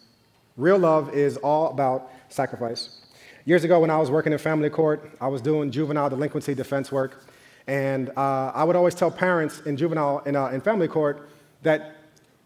Real 0.57 0.79
love 0.79 1.15
is 1.15 1.37
all 1.39 1.71
about 1.71 2.11
sacrifice. 2.29 3.01
Years 3.45 3.65
ago, 3.65 3.81
when 3.81 3.91
I 3.91 3.99
was 3.99 4.11
working 4.11 4.33
in 4.33 4.39
family 4.39 4.71
court, 4.71 5.11
I 5.21 5.29
was 5.29 5.43
doing 5.43 5.71
juvenile 5.71 6.09
delinquency 6.09 6.55
defense 6.55 6.91
work. 6.91 7.25
And 7.67 8.11
uh, 8.17 8.53
I 8.55 8.65
would 8.65 8.77
always 8.77 8.95
tell 8.95 9.11
parents 9.11 9.61
in 9.61 9.77
juvenile 9.77 10.21
in, 10.21 10.37
uh, 10.37 10.49
in 10.49 10.61
family 10.61 10.89
court 10.89 11.29
that 11.63 11.97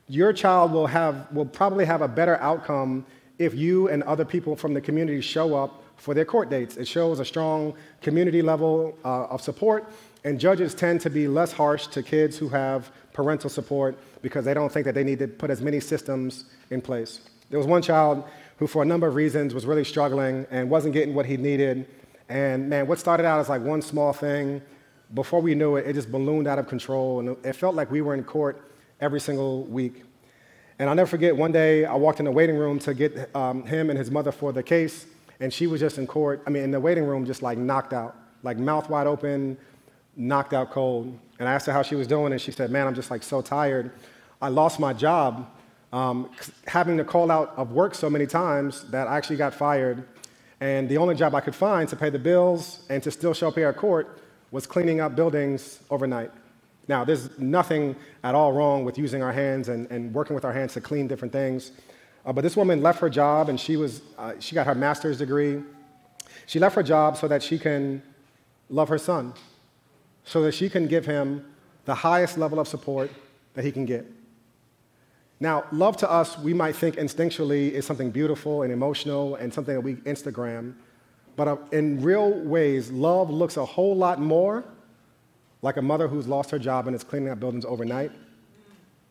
your 0.09 0.33
child 0.33 0.73
will, 0.73 0.87
have, 0.87 1.31
will 1.33 1.45
probably 1.45 1.85
have 1.85 2.03
a 2.03 2.09
better 2.09 2.37
outcome 2.37 3.05
if 3.39 3.55
you 3.55 3.89
and 3.89 4.03
other 4.05 4.25
people 4.25 4.57
from 4.57 4.75
the 4.75 4.81
community 4.81 5.21
show 5.21 5.55
up 5.55 5.83
for 5.97 6.15
their 6.15 6.25
court 6.25 6.51
dates. 6.51 6.77
It 6.77 6.89
shows 6.89 7.21
a 7.21 7.25
strong 7.25 7.75
community 8.01 8.43
level 8.43 8.97
uh, 9.05 9.27
of 9.27 9.43
support, 9.43 9.91
and 10.25 10.39
judges 10.39 10.75
tend 10.75 11.01
to 11.03 11.11
be 11.11 11.29
less 11.29 11.53
harsh 11.53 11.87
to 11.89 12.03
kids 12.03 12.37
who 12.37 12.49
have 12.49 12.91
parental 13.13 13.51
support 13.51 13.99
because 14.23 14.45
they 14.45 14.55
don't 14.55 14.71
think 14.71 14.85
that 14.85 14.95
they 14.95 15.05
need 15.05 15.19
to 15.19 15.29
put 15.29 15.51
as 15.51 15.61
many 15.61 15.81
systems 15.81 16.45
in 16.71 16.81
place. 16.81 17.21
There 17.51 17.59
was 17.59 17.67
one 17.67 17.83
child 17.83 18.25
who, 18.59 18.67
for 18.67 18.83
a 18.83 18.87
number 18.87 19.07
of 19.07 19.15
reasons, 19.15 19.55
was 19.55 19.65
really 19.67 19.85
struggling 19.85 20.47
and 20.51 20.69
wasn't 20.69 20.95
getting 20.95 21.15
what 21.15 21.27
he 21.27 21.37
needed. 21.37 21.87
And 22.29 22.69
man, 22.69 22.87
what 22.87 22.99
started 22.99 23.25
out 23.25 23.41
as 23.41 23.49
like 23.49 23.63
one 23.63 23.81
small 23.81 24.13
thing, 24.13 24.61
before 25.15 25.41
we 25.41 25.55
knew 25.55 25.77
it, 25.77 25.87
it 25.87 25.95
just 25.95 26.13
ballooned 26.13 26.47
out 26.47 26.59
of 26.59 26.69
control. 26.69 27.21
And 27.21 27.37
it 27.45 27.55
felt 27.55 27.75
like 27.75 27.91
we 27.91 28.03
were 28.03 28.15
in 28.15 28.25
court 28.25 28.71
every 29.01 29.21
single 29.21 29.65
week. 29.65 30.05
And 30.79 30.89
I'll 30.89 30.95
never 30.95 31.09
forget, 31.09 31.37
one 31.37 31.51
day 31.51 31.85
I 31.85 31.95
walked 31.95 32.21
in 32.21 32.25
the 32.25 32.31
waiting 32.31 32.57
room 32.57 32.79
to 32.81 32.95
get 32.95 33.35
um, 33.35 33.65
him 33.65 33.91
and 33.91 33.99
his 33.99 34.11
mother 34.11 34.31
for 34.31 34.53
the 34.53 34.63
case, 34.63 35.07
and 35.41 35.53
she 35.53 35.67
was 35.67 35.81
just 35.81 35.99
in 35.99 36.07
court, 36.07 36.43
I 36.47 36.51
mean, 36.51 36.63
in 36.63 36.71
the 36.71 36.79
waiting 36.79 37.05
room, 37.05 37.27
just 37.27 37.43
like 37.43 37.59
knocked 37.59 37.93
out, 37.93 38.17
like 38.45 38.59
mouth 38.59 38.89
wide 38.89 39.09
open, 39.09 39.57
knocked 40.19 40.53
out 40.53 40.71
cold. 40.71 41.19
And 41.39 41.49
I 41.49 41.55
asked 41.55 41.67
her 41.67 41.73
how 41.73 41.83
she 41.83 41.95
was 41.95 42.07
doing, 42.07 42.33
and 42.33 42.41
she 42.41 42.51
said, 42.51 42.71
Man, 42.71 42.87
I'm 42.87 42.95
just 42.95 43.11
like 43.11 43.23
so 43.23 43.41
tired. 43.41 43.93
I 44.43 44.49
lost 44.49 44.79
my 44.79 44.93
job 44.93 45.49
um, 45.93 46.31
having 46.67 46.99
to 46.99 47.05
call 47.05 47.31
out 47.31 47.55
of 47.57 47.73
work 47.73 47.95
so 47.95 48.11
many 48.11 48.27
times 48.27 48.85
that 48.91 49.09
I 49.09 49.17
actually 49.17 49.37
got 49.37 49.55
fired. 49.55 50.05
And 50.61 50.89
the 50.89 50.99
only 50.99 51.15
job 51.15 51.35
I 51.35 51.41
could 51.41 51.55
find 51.55 51.89
to 51.89 51.97
pay 51.97 52.11
the 52.11 52.19
bills 52.19 52.85
and 52.91 53.03
to 53.05 53.11
still 53.11 53.33
show 53.33 53.49
up 53.49 53.55
here 53.55 53.69
at 53.69 53.77
court 53.77 54.21
was 54.51 54.67
cleaning 54.67 55.01
up 55.01 55.15
buildings 55.15 55.81
overnight. 55.89 56.31
Now, 56.89 57.05
there's 57.05 57.39
nothing 57.39 57.95
at 58.25 58.35
all 58.35 58.53
wrong 58.53 58.85
with 58.85 58.99
using 58.99 59.23
our 59.23 59.33
hands 59.33 59.69
and, 59.69 59.91
and 59.91 60.13
working 60.13 60.35
with 60.35 60.45
our 60.45 60.53
hands 60.53 60.73
to 60.75 60.81
clean 60.81 61.07
different 61.07 61.33
things. 61.33 61.73
Uh, 62.25 62.33
but 62.33 62.43
this 62.43 62.57
woman 62.57 62.83
left 62.83 62.99
her 63.01 63.11
job 63.11 63.49
and 63.49 63.61
she, 63.61 63.77
was, 63.77 64.03
uh, 64.17 64.33
she 64.41 64.55
got 64.55 64.67
her 64.67 64.75
master's 64.75 65.19
degree. 65.19 65.63
She 66.47 66.59
left 66.59 66.75
her 66.75 66.83
job 66.83 67.17
so 67.17 67.29
that 67.29 67.43
she 67.43 67.59
can 67.59 68.03
love 68.71 68.89
her 68.89 68.99
son, 68.99 69.35
so 70.29 70.43
that 70.43 70.53
she 70.53 70.69
can 70.69 70.87
give 70.87 71.07
him 71.07 71.45
the 71.87 71.95
highest 71.95 72.37
level 72.37 72.61
of 72.61 72.69
support 72.69 73.11
that 73.55 73.65
he 73.65 73.73
can 73.73 73.87
get. 73.87 74.07
Now, 75.41 75.65
love 75.73 75.97
to 75.99 76.11
us, 76.11 76.39
we 76.39 76.53
might 76.53 76.77
think 76.77 76.97
instinctually 76.97 77.71
is 77.71 77.87
something 77.87 78.11
beautiful 78.11 78.63
and 78.63 78.73
emotional 78.73 79.37
and 79.37 79.53
something 79.53 79.75
that 79.75 79.81
we 79.81 79.95
Instagram. 79.95 80.75
But 81.35 81.49
uh, 81.49 81.57
in 81.73 82.03
real 82.03 82.31
ways, 82.31 82.91
love 82.91 83.31
looks 83.31 83.57
a 83.57 83.65
whole 83.65 83.97
lot 83.97 84.21
more 84.21 84.65
like 85.63 85.77
a 85.79 85.83
mother 85.83 86.09
who's 86.09 86.29
lost 86.29 86.51
her 86.51 86.59
job 86.59 86.87
and 86.89 86.95
is 86.95 87.03
cleaning 87.03 87.31
up 87.31 87.41
buildings 87.41 87.65
overnight 87.65 88.13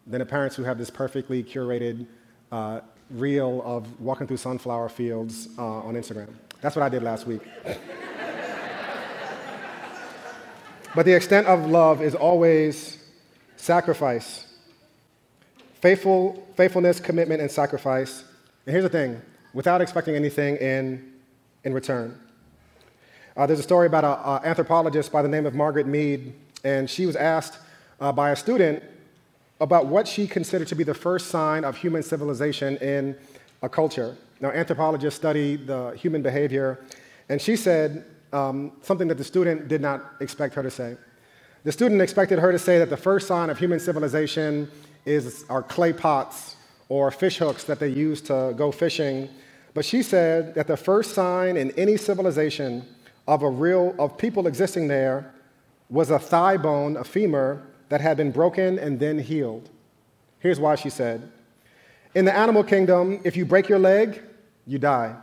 than 0.05 0.19
the 0.19 0.25
parents 0.25 0.55
who 0.55 0.63
have 0.63 0.77
this 0.77 0.89
perfectly 0.89 1.43
curated 1.43 2.05
uh, 2.51 2.81
reel 3.09 3.63
of 3.65 3.99
walking 3.99 4.27
through 4.27 4.37
sunflower 4.37 4.89
fields 4.89 5.49
uh, 5.57 5.61
on 5.61 5.95
Instagram. 5.95 6.29
That's 6.61 6.75
what 6.75 6.83
I 6.83 6.89
did 6.89 7.01
last 7.01 7.25
week. 7.25 7.41
But 10.97 11.05
the 11.05 11.13
extent 11.13 11.45
of 11.45 11.67
love 11.67 12.01
is 12.01 12.15
always 12.15 12.97
sacrifice 13.55 14.47
Faithful, 15.79 16.43
faithfulness, 16.55 16.99
commitment, 16.99 17.39
and 17.39 17.51
sacrifice. 17.51 18.23
And 18.65 18.73
here's 18.73 18.83
the 18.83 18.89
thing 18.89 19.21
without 19.53 19.79
expecting 19.79 20.15
anything 20.15 20.55
in, 20.55 21.13
in 21.63 21.71
return. 21.71 22.19
Uh, 23.35 23.45
there's 23.45 23.59
a 23.59 23.63
story 23.63 23.85
about 23.85 24.03
an 24.03 24.43
anthropologist 24.43 25.11
by 25.11 25.21
the 25.21 25.27
name 25.27 25.45
of 25.45 25.53
Margaret 25.53 25.85
Mead, 25.85 26.33
and 26.63 26.89
she 26.89 27.05
was 27.05 27.15
asked 27.15 27.59
uh, 28.01 28.11
by 28.11 28.31
a 28.31 28.35
student 28.35 28.83
about 29.61 29.85
what 29.85 30.07
she 30.07 30.25
considered 30.25 30.67
to 30.69 30.75
be 30.75 30.83
the 30.83 30.95
first 30.95 31.27
sign 31.27 31.63
of 31.63 31.77
human 31.77 32.01
civilization 32.01 32.75
in 32.77 33.15
a 33.61 33.69
culture. 33.69 34.17
Now, 34.41 34.49
anthropologists 34.49 35.19
study 35.19 35.57
the 35.57 35.91
human 35.91 36.23
behavior, 36.23 36.83
and 37.29 37.39
she 37.39 37.55
said 37.55 38.03
um, 38.33 38.71
something 38.81 39.07
that 39.07 39.17
the 39.17 39.23
student 39.23 39.67
did 39.67 39.81
not 39.81 40.13
expect 40.19 40.53
her 40.55 40.63
to 40.63 40.71
say. 40.71 40.97
The 41.63 41.71
student 41.71 42.01
expected 42.01 42.39
her 42.39 42.51
to 42.51 42.59
say 42.59 42.79
that 42.79 42.89
the 42.89 42.97
first 42.97 43.27
sign 43.27 43.49
of 43.49 43.57
human 43.57 43.79
civilization 43.79 44.69
is 45.05 45.45
our 45.49 45.63
clay 45.63 45.93
pots 45.93 46.55
or 46.89 47.11
fish 47.11 47.37
hooks 47.37 47.63
that 47.65 47.79
they 47.79 47.89
use 47.89 48.21
to 48.21 48.53
go 48.55 48.71
fishing. 48.71 49.29
But 49.73 49.85
she 49.85 50.01
said 50.01 50.55
that 50.55 50.67
the 50.67 50.77
first 50.77 51.13
sign 51.13 51.57
in 51.57 51.71
any 51.71 51.97
civilization 51.97 52.85
of 53.27 53.43
a 53.43 53.49
real 53.49 53.95
of 53.99 54.17
people 54.17 54.47
existing 54.47 54.87
there 54.87 55.33
was 55.89 56.09
a 56.09 56.19
thigh 56.19 56.57
bone, 56.57 56.97
a 56.97 57.03
femur, 57.03 57.61
that 57.89 58.01
had 58.01 58.17
been 58.17 58.31
broken 58.31 58.79
and 58.79 58.99
then 58.99 59.17
healed. 59.17 59.69
Here's 60.39 60.59
why 60.59 60.75
she 60.75 60.89
said 60.89 61.31
In 62.15 62.25
the 62.25 62.35
animal 62.35 62.63
kingdom, 62.63 63.19
if 63.23 63.37
you 63.37 63.45
break 63.45 63.69
your 63.69 63.79
leg, 63.79 64.21
you 64.65 64.79
die. 64.79 65.15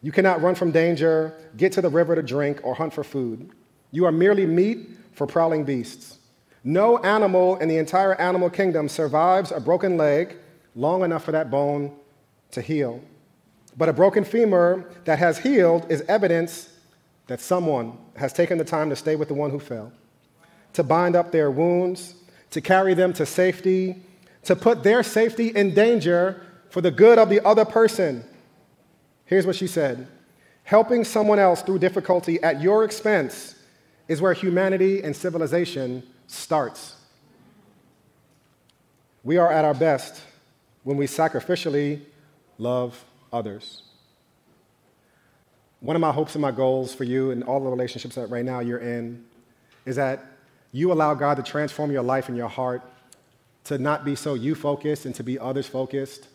You 0.00 0.12
cannot 0.12 0.42
run 0.42 0.54
from 0.54 0.70
danger, 0.70 1.34
get 1.56 1.72
to 1.72 1.80
the 1.80 1.88
river 1.88 2.14
to 2.14 2.22
drink, 2.22 2.60
or 2.62 2.74
hunt 2.74 2.92
for 2.92 3.02
food. 3.02 3.50
You 3.90 4.04
are 4.04 4.12
merely 4.12 4.46
meat 4.46 4.88
for 5.12 5.26
prowling 5.26 5.64
beasts. 5.64 6.18
No 6.62 6.98
animal 6.98 7.56
in 7.56 7.68
the 7.68 7.78
entire 7.78 8.14
animal 8.20 8.50
kingdom 8.50 8.88
survives 8.88 9.52
a 9.52 9.60
broken 9.60 9.96
leg 9.96 10.36
long 10.74 11.02
enough 11.02 11.24
for 11.24 11.32
that 11.32 11.50
bone 11.50 11.96
to 12.52 12.60
heal. 12.60 13.02
But 13.76 13.88
a 13.88 13.92
broken 13.92 14.24
femur 14.24 14.88
that 15.04 15.18
has 15.18 15.38
healed 15.38 15.90
is 15.90 16.02
evidence 16.02 16.68
that 17.26 17.40
someone 17.40 17.96
has 18.16 18.32
taken 18.32 18.58
the 18.58 18.64
time 18.64 18.90
to 18.90 18.96
stay 18.96 19.16
with 19.16 19.28
the 19.28 19.34
one 19.34 19.50
who 19.50 19.60
fell, 19.60 19.92
to 20.72 20.82
bind 20.82 21.14
up 21.14 21.30
their 21.30 21.50
wounds, 21.50 22.14
to 22.50 22.60
carry 22.60 22.94
them 22.94 23.12
to 23.12 23.26
safety, 23.26 24.02
to 24.44 24.56
put 24.56 24.82
their 24.82 25.02
safety 25.02 25.48
in 25.48 25.74
danger 25.74 26.42
for 26.70 26.80
the 26.80 26.90
good 26.90 27.18
of 27.18 27.28
the 27.28 27.44
other 27.46 27.64
person. 27.64 28.24
Here's 29.28 29.46
what 29.46 29.54
she 29.54 29.68
said 29.68 30.08
Helping 30.64 31.04
someone 31.04 31.38
else 31.38 31.62
through 31.62 31.78
difficulty 31.78 32.42
at 32.42 32.60
your 32.60 32.84
expense 32.84 33.54
is 34.08 34.20
where 34.20 34.32
humanity 34.32 35.02
and 35.02 35.14
civilization 35.14 36.02
starts. 36.26 36.96
We 39.22 39.36
are 39.36 39.52
at 39.52 39.64
our 39.64 39.74
best 39.74 40.22
when 40.82 40.96
we 40.96 41.06
sacrificially 41.06 42.00
love 42.56 43.02
others. 43.32 43.82
One 45.80 45.94
of 45.94 46.00
my 46.00 46.12
hopes 46.12 46.34
and 46.34 46.42
my 46.42 46.50
goals 46.50 46.94
for 46.94 47.04
you 47.04 47.30
and 47.30 47.44
all 47.44 47.60
the 47.60 47.70
relationships 47.70 48.14
that 48.16 48.28
right 48.30 48.44
now 48.44 48.60
you're 48.60 48.78
in 48.78 49.24
is 49.84 49.96
that 49.96 50.24
you 50.72 50.92
allow 50.92 51.14
God 51.14 51.36
to 51.36 51.42
transform 51.42 51.90
your 51.90 52.02
life 52.02 52.28
and 52.28 52.36
your 52.36 52.48
heart 52.48 52.82
to 53.64 53.78
not 53.78 54.04
be 54.04 54.14
so 54.14 54.34
you 54.34 54.54
focused 54.54 55.04
and 55.04 55.14
to 55.14 55.22
be 55.22 55.38
others 55.38 55.66
focused. 55.66 56.28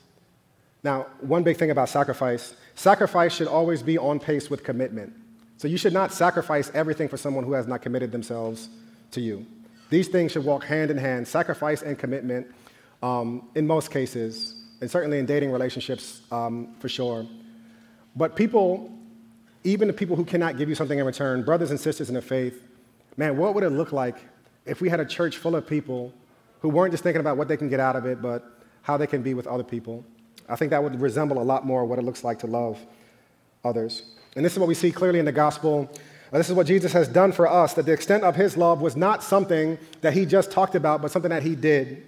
Now, 0.83 1.07
one 1.21 1.43
big 1.43 1.57
thing 1.57 1.71
about 1.71 1.89
sacrifice 1.89 2.55
sacrifice 2.75 3.33
should 3.33 3.47
always 3.47 3.83
be 3.83 3.97
on 3.97 4.19
pace 4.19 4.49
with 4.49 4.63
commitment. 4.63 5.13
So 5.57 5.67
you 5.67 5.77
should 5.77 5.93
not 5.93 6.11
sacrifice 6.11 6.71
everything 6.73 7.07
for 7.07 7.17
someone 7.17 7.43
who 7.43 7.53
has 7.53 7.67
not 7.67 7.81
committed 7.81 8.11
themselves 8.11 8.69
to 9.11 9.21
you. 9.21 9.45
These 9.89 10.07
things 10.07 10.31
should 10.31 10.43
walk 10.43 10.63
hand 10.63 10.91
in 10.91 10.97
hand 10.97 11.27
sacrifice 11.27 11.81
and 11.81 11.97
commitment 11.97 12.47
um, 13.01 13.47
in 13.53 13.67
most 13.67 13.91
cases, 13.91 14.55
and 14.81 14.89
certainly 14.89 15.19
in 15.19 15.25
dating 15.25 15.51
relationships 15.51 16.21
um, 16.31 16.75
for 16.79 16.89
sure. 16.89 17.27
But 18.15 18.35
people, 18.35 18.91
even 19.63 19.87
the 19.87 19.93
people 19.93 20.15
who 20.15 20.25
cannot 20.25 20.57
give 20.57 20.69
you 20.69 20.75
something 20.75 20.97
in 20.97 21.05
return, 21.05 21.43
brothers 21.43 21.69
and 21.69 21.79
sisters 21.79 22.09
in 22.09 22.15
the 22.15 22.21
faith, 22.21 22.61
man, 23.17 23.37
what 23.37 23.53
would 23.55 23.63
it 23.63 23.71
look 23.71 23.91
like 23.91 24.17
if 24.65 24.81
we 24.81 24.89
had 24.89 24.99
a 24.99 25.05
church 25.05 25.37
full 25.37 25.55
of 25.55 25.67
people 25.67 26.13
who 26.61 26.69
weren't 26.69 26.91
just 26.91 27.03
thinking 27.03 27.19
about 27.19 27.37
what 27.37 27.47
they 27.47 27.57
can 27.57 27.69
get 27.69 27.79
out 27.79 27.95
of 27.95 28.05
it, 28.05 28.21
but 28.21 28.57
how 28.81 28.97
they 28.97 29.07
can 29.07 29.21
be 29.21 29.33
with 29.33 29.47
other 29.47 29.63
people? 29.63 30.03
I 30.53 30.55
think 30.55 30.69
that 30.69 30.83
would 30.83 31.01
resemble 31.01 31.41
a 31.41 31.43
lot 31.43 31.65
more 31.65 31.83
what 31.83 31.97
it 31.97 32.03
looks 32.03 32.23
like 32.23 32.37
to 32.39 32.47
love 32.47 32.77
others. 33.65 34.03
And 34.35 34.45
this 34.45 34.53
is 34.53 34.59
what 34.59 34.67
we 34.67 34.75
see 34.75 34.91
clearly 34.91 35.17
in 35.17 35.25
the 35.25 35.31
gospel. 35.31 35.89
Uh, 36.31 36.37
this 36.37 36.47
is 36.47 36.53
what 36.53 36.67
Jesus 36.67 36.93
has 36.93 37.07
done 37.07 37.31
for 37.31 37.47
us, 37.47 37.73
that 37.73 37.87
the 37.87 37.91
extent 37.91 38.23
of 38.23 38.35
his 38.35 38.55
love 38.55 38.79
was 38.79 38.95
not 38.95 39.23
something 39.23 39.79
that 40.01 40.13
he 40.13 40.27
just 40.27 40.51
talked 40.51 40.75
about, 40.75 41.01
but 41.01 41.09
something 41.09 41.31
that 41.31 41.41
he 41.41 41.55
did. 41.55 42.05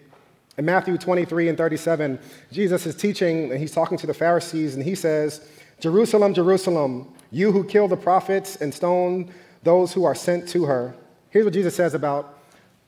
In 0.60 0.66
Matthew 0.66 0.96
23 0.96 1.50
and 1.50 1.58
37, 1.58 2.20
Jesus 2.52 2.86
is 2.86 2.96
teaching, 2.96 3.50
and 3.50 3.60
he's 3.60 3.72
talking 3.72 3.98
to 3.98 4.06
the 4.06 4.14
Pharisees, 4.14 4.76
and 4.76 4.84
he 4.84 4.94
says, 4.94 5.50
Jerusalem, 5.80 6.36
Jerusalem, 6.36 7.12
you 7.32 7.52
who 7.52 7.64
kill 7.64 7.88
the 7.88 7.98
prophets 7.98 8.58
and 8.58 8.72
stone 8.72 9.34
those 9.64 9.92
who 9.92 10.06
are 10.06 10.14
sent 10.14 10.48
to 10.50 10.66
her. 10.66 10.94
Here's 11.32 11.46
what 11.46 11.54
Jesus 11.56 11.76
says 11.76 11.96
about 11.96 12.38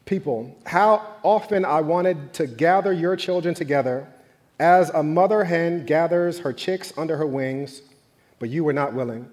people 0.06 0.56
How 0.68 1.16
often 1.24 1.66
I 1.66 1.82
wanted 1.82 2.34
to 2.34 2.46
gather 2.46 2.94
your 2.94 3.16
children 3.16 3.56
together 3.56 4.08
as 4.60 4.90
a 4.90 5.04
mother 5.04 5.44
hen 5.44 5.86
gathers 5.86 6.40
her 6.40 6.54
chicks 6.54 6.92
under 6.98 7.18
her 7.18 7.28
wings, 7.28 7.82
but 8.40 8.50
you 8.50 8.64
were 8.64 8.74
not 8.74 8.94
willing. 8.94 9.30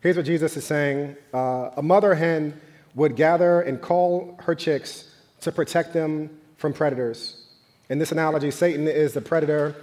Here's 0.00 0.16
what 0.16 0.26
Jesus 0.26 0.56
is 0.56 0.64
saying 0.64 1.16
uh, 1.34 1.70
A 1.76 1.82
mother 1.82 2.14
hen 2.14 2.58
would 2.94 3.16
gather 3.16 3.60
and 3.60 3.80
call 3.80 4.38
her 4.42 4.54
chicks 4.54 5.10
to 5.40 5.52
protect 5.52 5.92
them 5.92 6.30
from 6.56 6.72
predators. 6.72 7.46
In 7.88 7.98
this 7.98 8.12
analogy, 8.12 8.50
Satan 8.50 8.88
is 8.88 9.14
the 9.14 9.20
predator. 9.20 9.74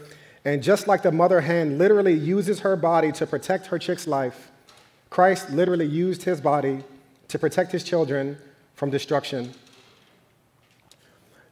And 0.46 0.64
just 0.64 0.88
like 0.88 1.02
the 1.02 1.12
mother 1.12 1.42
hen 1.42 1.78
literally 1.78 2.14
uses 2.14 2.62
her 2.62 2.76
body 2.76 3.12
to 3.14 3.28
protect 3.28 3.68
her 3.68 3.78
chick's 3.78 4.08
life, 4.08 4.50
Christ 5.10 5.50
literally 5.50 5.86
used 5.86 6.24
his 6.24 6.40
body 6.40 6.84
to 7.28 7.40
protect 7.40 7.72
his 7.72 7.84
children 7.84 8.38
from 8.74 8.90
destruction. 8.90 9.54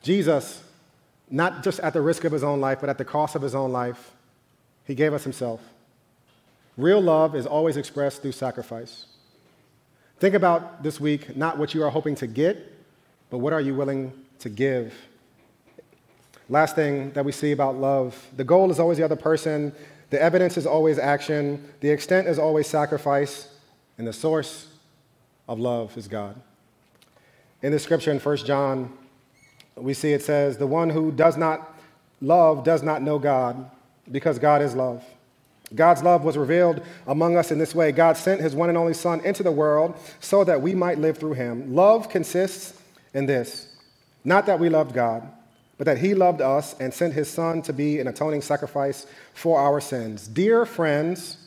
Jesus, 0.01 0.63
not 1.29 1.63
just 1.63 1.79
at 1.79 1.93
the 1.93 2.01
risk 2.01 2.23
of 2.23 2.31
his 2.31 2.43
own 2.43 2.61
life, 2.61 2.79
but 2.79 2.89
at 2.89 2.97
the 2.97 3.05
cost 3.05 3.35
of 3.35 3.41
his 3.41 3.55
own 3.55 3.71
life, 3.71 4.11
he 4.85 4.95
gave 4.95 5.13
us 5.13 5.23
himself. 5.23 5.59
Real 6.77 7.01
love 7.01 7.35
is 7.35 7.45
always 7.45 7.77
expressed 7.77 8.21
through 8.21 8.33
sacrifice. 8.33 9.05
Think 10.19 10.35
about 10.35 10.83
this 10.83 10.99
week 10.99 11.35
not 11.35 11.57
what 11.57 11.73
you 11.73 11.83
are 11.83 11.89
hoping 11.89 12.15
to 12.15 12.27
get, 12.27 12.73
but 13.29 13.39
what 13.39 13.53
are 13.53 13.61
you 13.61 13.73
willing 13.75 14.13
to 14.39 14.49
give? 14.49 14.93
Last 16.47 16.75
thing 16.75 17.11
that 17.11 17.25
we 17.25 17.31
see 17.31 17.51
about 17.51 17.75
love 17.75 18.27
the 18.35 18.43
goal 18.43 18.69
is 18.69 18.79
always 18.79 18.97
the 18.97 19.05
other 19.05 19.15
person, 19.15 19.73
the 20.11 20.21
evidence 20.21 20.57
is 20.57 20.67
always 20.67 20.99
action, 20.99 21.67
the 21.79 21.89
extent 21.89 22.27
is 22.27 22.37
always 22.37 22.67
sacrifice, 22.67 23.49
and 23.97 24.05
the 24.07 24.13
source 24.13 24.67
of 25.47 25.59
love 25.59 25.97
is 25.97 26.07
God. 26.07 26.39
In 27.61 27.71
the 27.71 27.79
scripture 27.79 28.11
in 28.11 28.19
1 28.19 28.37
John, 28.37 28.95
we 29.75 29.93
see 29.93 30.13
it 30.13 30.23
says, 30.23 30.57
The 30.57 30.67
one 30.67 30.89
who 30.89 31.11
does 31.11 31.37
not 31.37 31.77
love 32.21 32.63
does 32.63 32.83
not 32.83 33.01
know 33.01 33.19
God, 33.19 33.69
because 34.11 34.39
God 34.39 34.61
is 34.61 34.75
love. 34.75 35.03
God's 35.73 36.03
love 36.03 36.23
was 36.23 36.37
revealed 36.37 36.81
among 37.07 37.37
us 37.37 37.51
in 37.51 37.57
this 37.57 37.73
way 37.73 37.91
God 37.91 38.17
sent 38.17 38.39
his 38.39 38.53
one 38.53 38.69
and 38.69 38.77
only 38.77 38.93
Son 38.93 39.19
into 39.21 39.41
the 39.41 39.51
world 39.51 39.95
so 40.19 40.43
that 40.43 40.61
we 40.61 40.75
might 40.75 40.99
live 40.99 41.17
through 41.17 41.33
him. 41.33 41.73
Love 41.73 42.09
consists 42.09 42.79
in 43.13 43.25
this 43.25 43.75
not 44.23 44.47
that 44.47 44.59
we 44.59 44.69
loved 44.69 44.93
God, 44.93 45.27
but 45.77 45.85
that 45.85 45.99
he 45.99 46.13
loved 46.15 46.41
us 46.41 46.75
and 46.79 46.93
sent 46.93 47.13
his 47.13 47.29
Son 47.29 47.61
to 47.63 47.73
be 47.73 47.99
an 47.99 48.07
atoning 48.07 48.41
sacrifice 48.41 49.05
for 49.33 49.59
our 49.59 49.79
sins. 49.79 50.27
Dear 50.27 50.65
friends, 50.65 51.37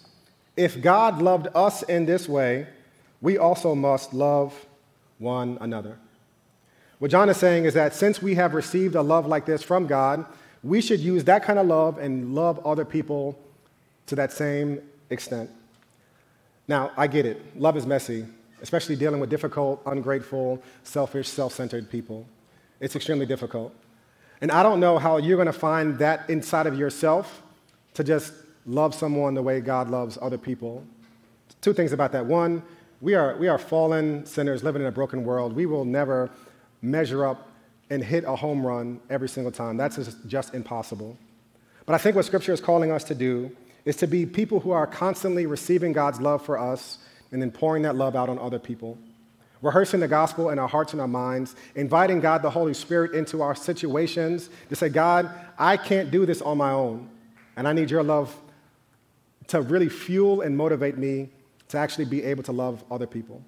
if 0.57 0.81
God 0.81 1.21
loved 1.23 1.49
us 1.55 1.83
in 1.85 2.07
this 2.07 2.29
way, 2.29 2.67
we 3.21 3.39
also 3.39 3.75
must 3.75 4.13
love 4.13 4.67
one 5.19 5.59
another. 5.61 5.99
What 6.99 7.11
John 7.11 7.29
is 7.29 7.37
saying 7.37 7.65
is 7.65 7.75
that 7.75 7.95
since 7.95 8.21
we 8.21 8.35
have 8.35 8.55
received 8.55 8.95
a 8.97 9.03
love 9.03 9.27
like 9.27 9.47
this 9.47 9.63
from 9.63 9.87
God, 9.87 10.25
we 10.65 10.81
should 10.81 11.01
use 11.01 11.25
that 11.25 11.45
kind 11.45 11.59
of 11.59 11.67
love 11.67 11.99
and 11.99 12.35
love 12.35 12.65
other 12.67 12.85
people 12.85 13.39
to 14.07 14.17
that 14.17 14.33
same 14.33 14.81
extent. 15.11 15.51
Now, 16.67 16.91
I 16.97 17.07
get 17.07 17.25
it. 17.25 17.59
Love 17.59 17.77
is 17.77 17.87
messy, 17.87 18.27
especially 18.61 18.97
dealing 18.97 19.21
with 19.21 19.31
difficult, 19.31 19.81
ungrateful, 19.87 20.63
selfish, 20.83 21.29
self 21.29 21.53
centered 21.53 21.89
people. 21.89 22.27
It's 22.81 22.97
extremely 22.97 23.27
difficult. 23.27 23.73
And 24.41 24.51
I 24.51 24.63
don't 24.63 24.81
know 24.81 24.99
how 24.99 25.17
you're 25.17 25.37
going 25.37 25.47
to 25.47 25.53
find 25.53 25.99
that 25.99 26.29
inside 26.29 26.67
of 26.67 26.79
yourself 26.79 27.43
to 27.95 28.05
just 28.05 28.33
love 28.67 28.95
someone 28.95 29.35
the 29.35 29.43
way 29.43 29.61
God 29.61 29.89
loves 29.89 30.19
other 30.21 30.39
people. 30.39 30.85
Two 31.61 31.73
things 31.73 31.93
about 31.93 32.13
that. 32.13 32.27
One, 32.27 32.63
we 33.01 33.15
are, 33.15 33.37
we 33.37 33.49
are 33.49 33.59
fallen 33.59 34.27
sinners 34.27 34.63
living 34.63 34.83
in 34.83 34.89
a 34.89 34.93
broken 34.93 35.25
world. 35.25 35.55
We 35.55 35.67
will 35.67 35.85
never 35.85 36.31
measure 36.83 37.27
up 37.27 37.49
and 37.91 38.03
hit 38.03 38.25
a 38.25 38.37
home 38.37 38.67
run 38.67 39.01
every 39.09 39.29
single 39.29 39.53
time. 39.53 39.77
That's 39.77 39.97
just 40.27 40.55
impossible. 40.55 41.17
But 41.87 41.95
I 41.95 41.99
think 41.99 42.17
what 42.17 42.25
Scripture 42.25 42.53
is 42.53 42.61
calling 42.61 42.91
us 42.91 43.05
to 43.05 43.15
do 43.15 43.51
is 43.85 43.97
to 43.97 44.07
be 44.07 44.27
people 44.27 44.61
who 44.61 44.71
are 44.73 44.87
constantly 44.87 45.47
receiving 45.47 45.93
God's 45.93 46.21
love 46.21 46.45
for 46.45 46.59
us 46.59 46.99
and 47.33 47.41
then 47.41 47.51
pouring 47.51 47.83
that 47.85 47.97
love 47.97 48.15
out 48.15 48.29
on 48.29 48.39
other 48.39 48.59
people. 48.59 48.99
Rehearsing 49.63 50.01
the 50.01 50.09
gospel 50.09 50.51
in 50.51 50.59
our 50.59 50.69
hearts 50.69 50.93
and 50.93 51.01
our 51.01 51.09
minds, 51.09 51.57
inviting 51.75 52.21
God, 52.21 52.43
the 52.43 52.51
Holy 52.51 52.75
Spirit, 52.75 53.15
into 53.15 53.43
our 53.43 53.55
situations 53.55 54.51
to 54.69 54.77
say, 54.77 54.89
God, 54.89 55.31
I 55.59 55.77
can't 55.77 56.11
do 56.11 56.27
this 56.27 56.41
on 56.43 56.59
my 56.59 56.71
own, 56.71 57.09
and 57.57 57.67
I 57.67 57.73
need 57.73 57.91
your 57.91 58.05
love 58.05 58.37
to 59.49 59.63
really 59.63 59.89
fuel 59.89 60.43
and 60.43 60.57
motivate 60.57 60.97
me 60.97 61.31
to 61.69 61.79
actually 61.79 62.05
be 62.05 62.23
able 62.23 62.43
to 62.45 62.53
love 62.53 62.85
other 62.91 63.07
people. 63.07 63.43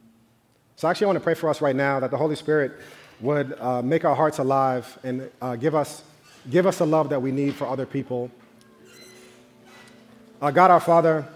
So, 0.76 0.89
actually, 0.89 1.05
I 1.05 1.09
want 1.09 1.18
to 1.18 1.24
pray 1.24 1.35
for 1.35 1.49
us 1.49 1.61
right 1.61 1.76
now 1.76 2.01
that 2.01 2.11
the 2.11 2.16
Holy 2.16 2.37
Spirit 2.37 2.72
would 3.21 3.59
uh, 3.61 3.83
make 3.83 4.05
our 4.05 4.14
hearts 4.14 4.39
alive 4.39 4.99
and 5.03 5.31
uh, 5.43 5.57
give, 5.57 5.75
us, 5.75 6.05
give 6.51 6.66
us 6.66 6.79
the 6.79 6.87
love 6.87 7.11
that 7.11 7.21
we 7.21 7.33
need 7.33 7.55
for 7.55 7.66
other 7.66 7.87
people. 7.87 8.31
Uh, 10.41 10.51
God 10.51 10.71
our 10.71 10.81
Father, 10.81 11.27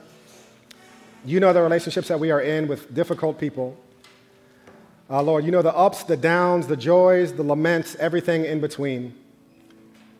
you 1.26 1.40
know 1.40 1.52
the 1.52 1.62
relationships 1.62 2.08
that 2.08 2.18
we 2.18 2.30
are 2.30 2.40
in 2.40 2.68
with 2.68 2.94
difficult 2.94 3.38
people. 3.38 3.76
Uh, 5.10 5.22
Lord, 5.22 5.44
you 5.44 5.50
know 5.50 5.62
the 5.62 5.74
ups, 5.74 6.04
the 6.04 6.16
downs, 6.16 6.66
the 6.66 6.76
joys, 6.76 7.34
the 7.34 7.42
laments, 7.42 7.94
everything 7.96 8.44
in 8.44 8.60
between. 8.60 9.14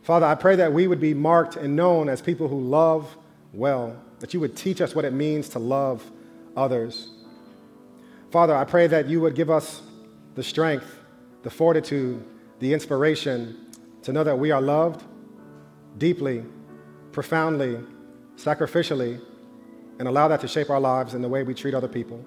Father, 0.03 0.27
I 0.27 0.35
pray 0.35 0.57
that 0.57 0.73
we 0.73 0.87
would 0.87 1.01
be 1.01 1.15
marked 1.15 1.57
and 1.57 1.75
known 1.75 2.11
as 2.11 2.21
people 2.21 2.49
who 2.49 2.61
love 2.61 3.17
well, 3.55 3.97
that 4.19 4.35
you 4.35 4.41
would 4.41 4.57
teach 4.57 4.81
us 4.81 4.95
what 4.95 5.05
it 5.05 5.13
means 5.13 5.49
to 5.51 5.59
love 5.59 6.05
others. 6.57 7.09
Father, 8.31 8.55
I 8.55 8.65
pray 8.65 8.87
that 8.89 9.09
you 9.09 9.21
would 9.21 9.35
give 9.35 9.49
us 9.49 9.81
the 10.35 10.43
strength, 10.43 10.99
the 11.45 11.51
fortitude, 11.51 12.25
the 12.59 12.73
inspiration 12.73 13.71
to 14.03 14.13
know 14.13 14.25
that 14.25 14.37
we 14.37 14.51
are 14.51 14.61
loved 14.61 15.05
deeply, 15.99 16.45
profoundly, 17.13 17.79
sacrificially, 18.37 19.21
and 19.99 20.09
allow 20.09 20.27
that 20.27 20.41
to 20.41 20.49
shape 20.49 20.71
our 20.71 20.81
lives 20.81 21.15
and 21.15 21.23
the 21.23 21.29
way 21.29 21.45
we 21.45 21.55
treat 21.55 21.75
other 21.75 21.87
people. 21.87 22.25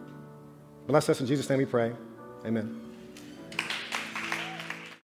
Bless 0.85 1.09
us 1.09 1.19
in 1.19 1.27
Jesus' 1.27 1.49
name 1.49 1.59
we 1.59 1.65
pray. 1.65 1.91
Amen. 2.45 2.86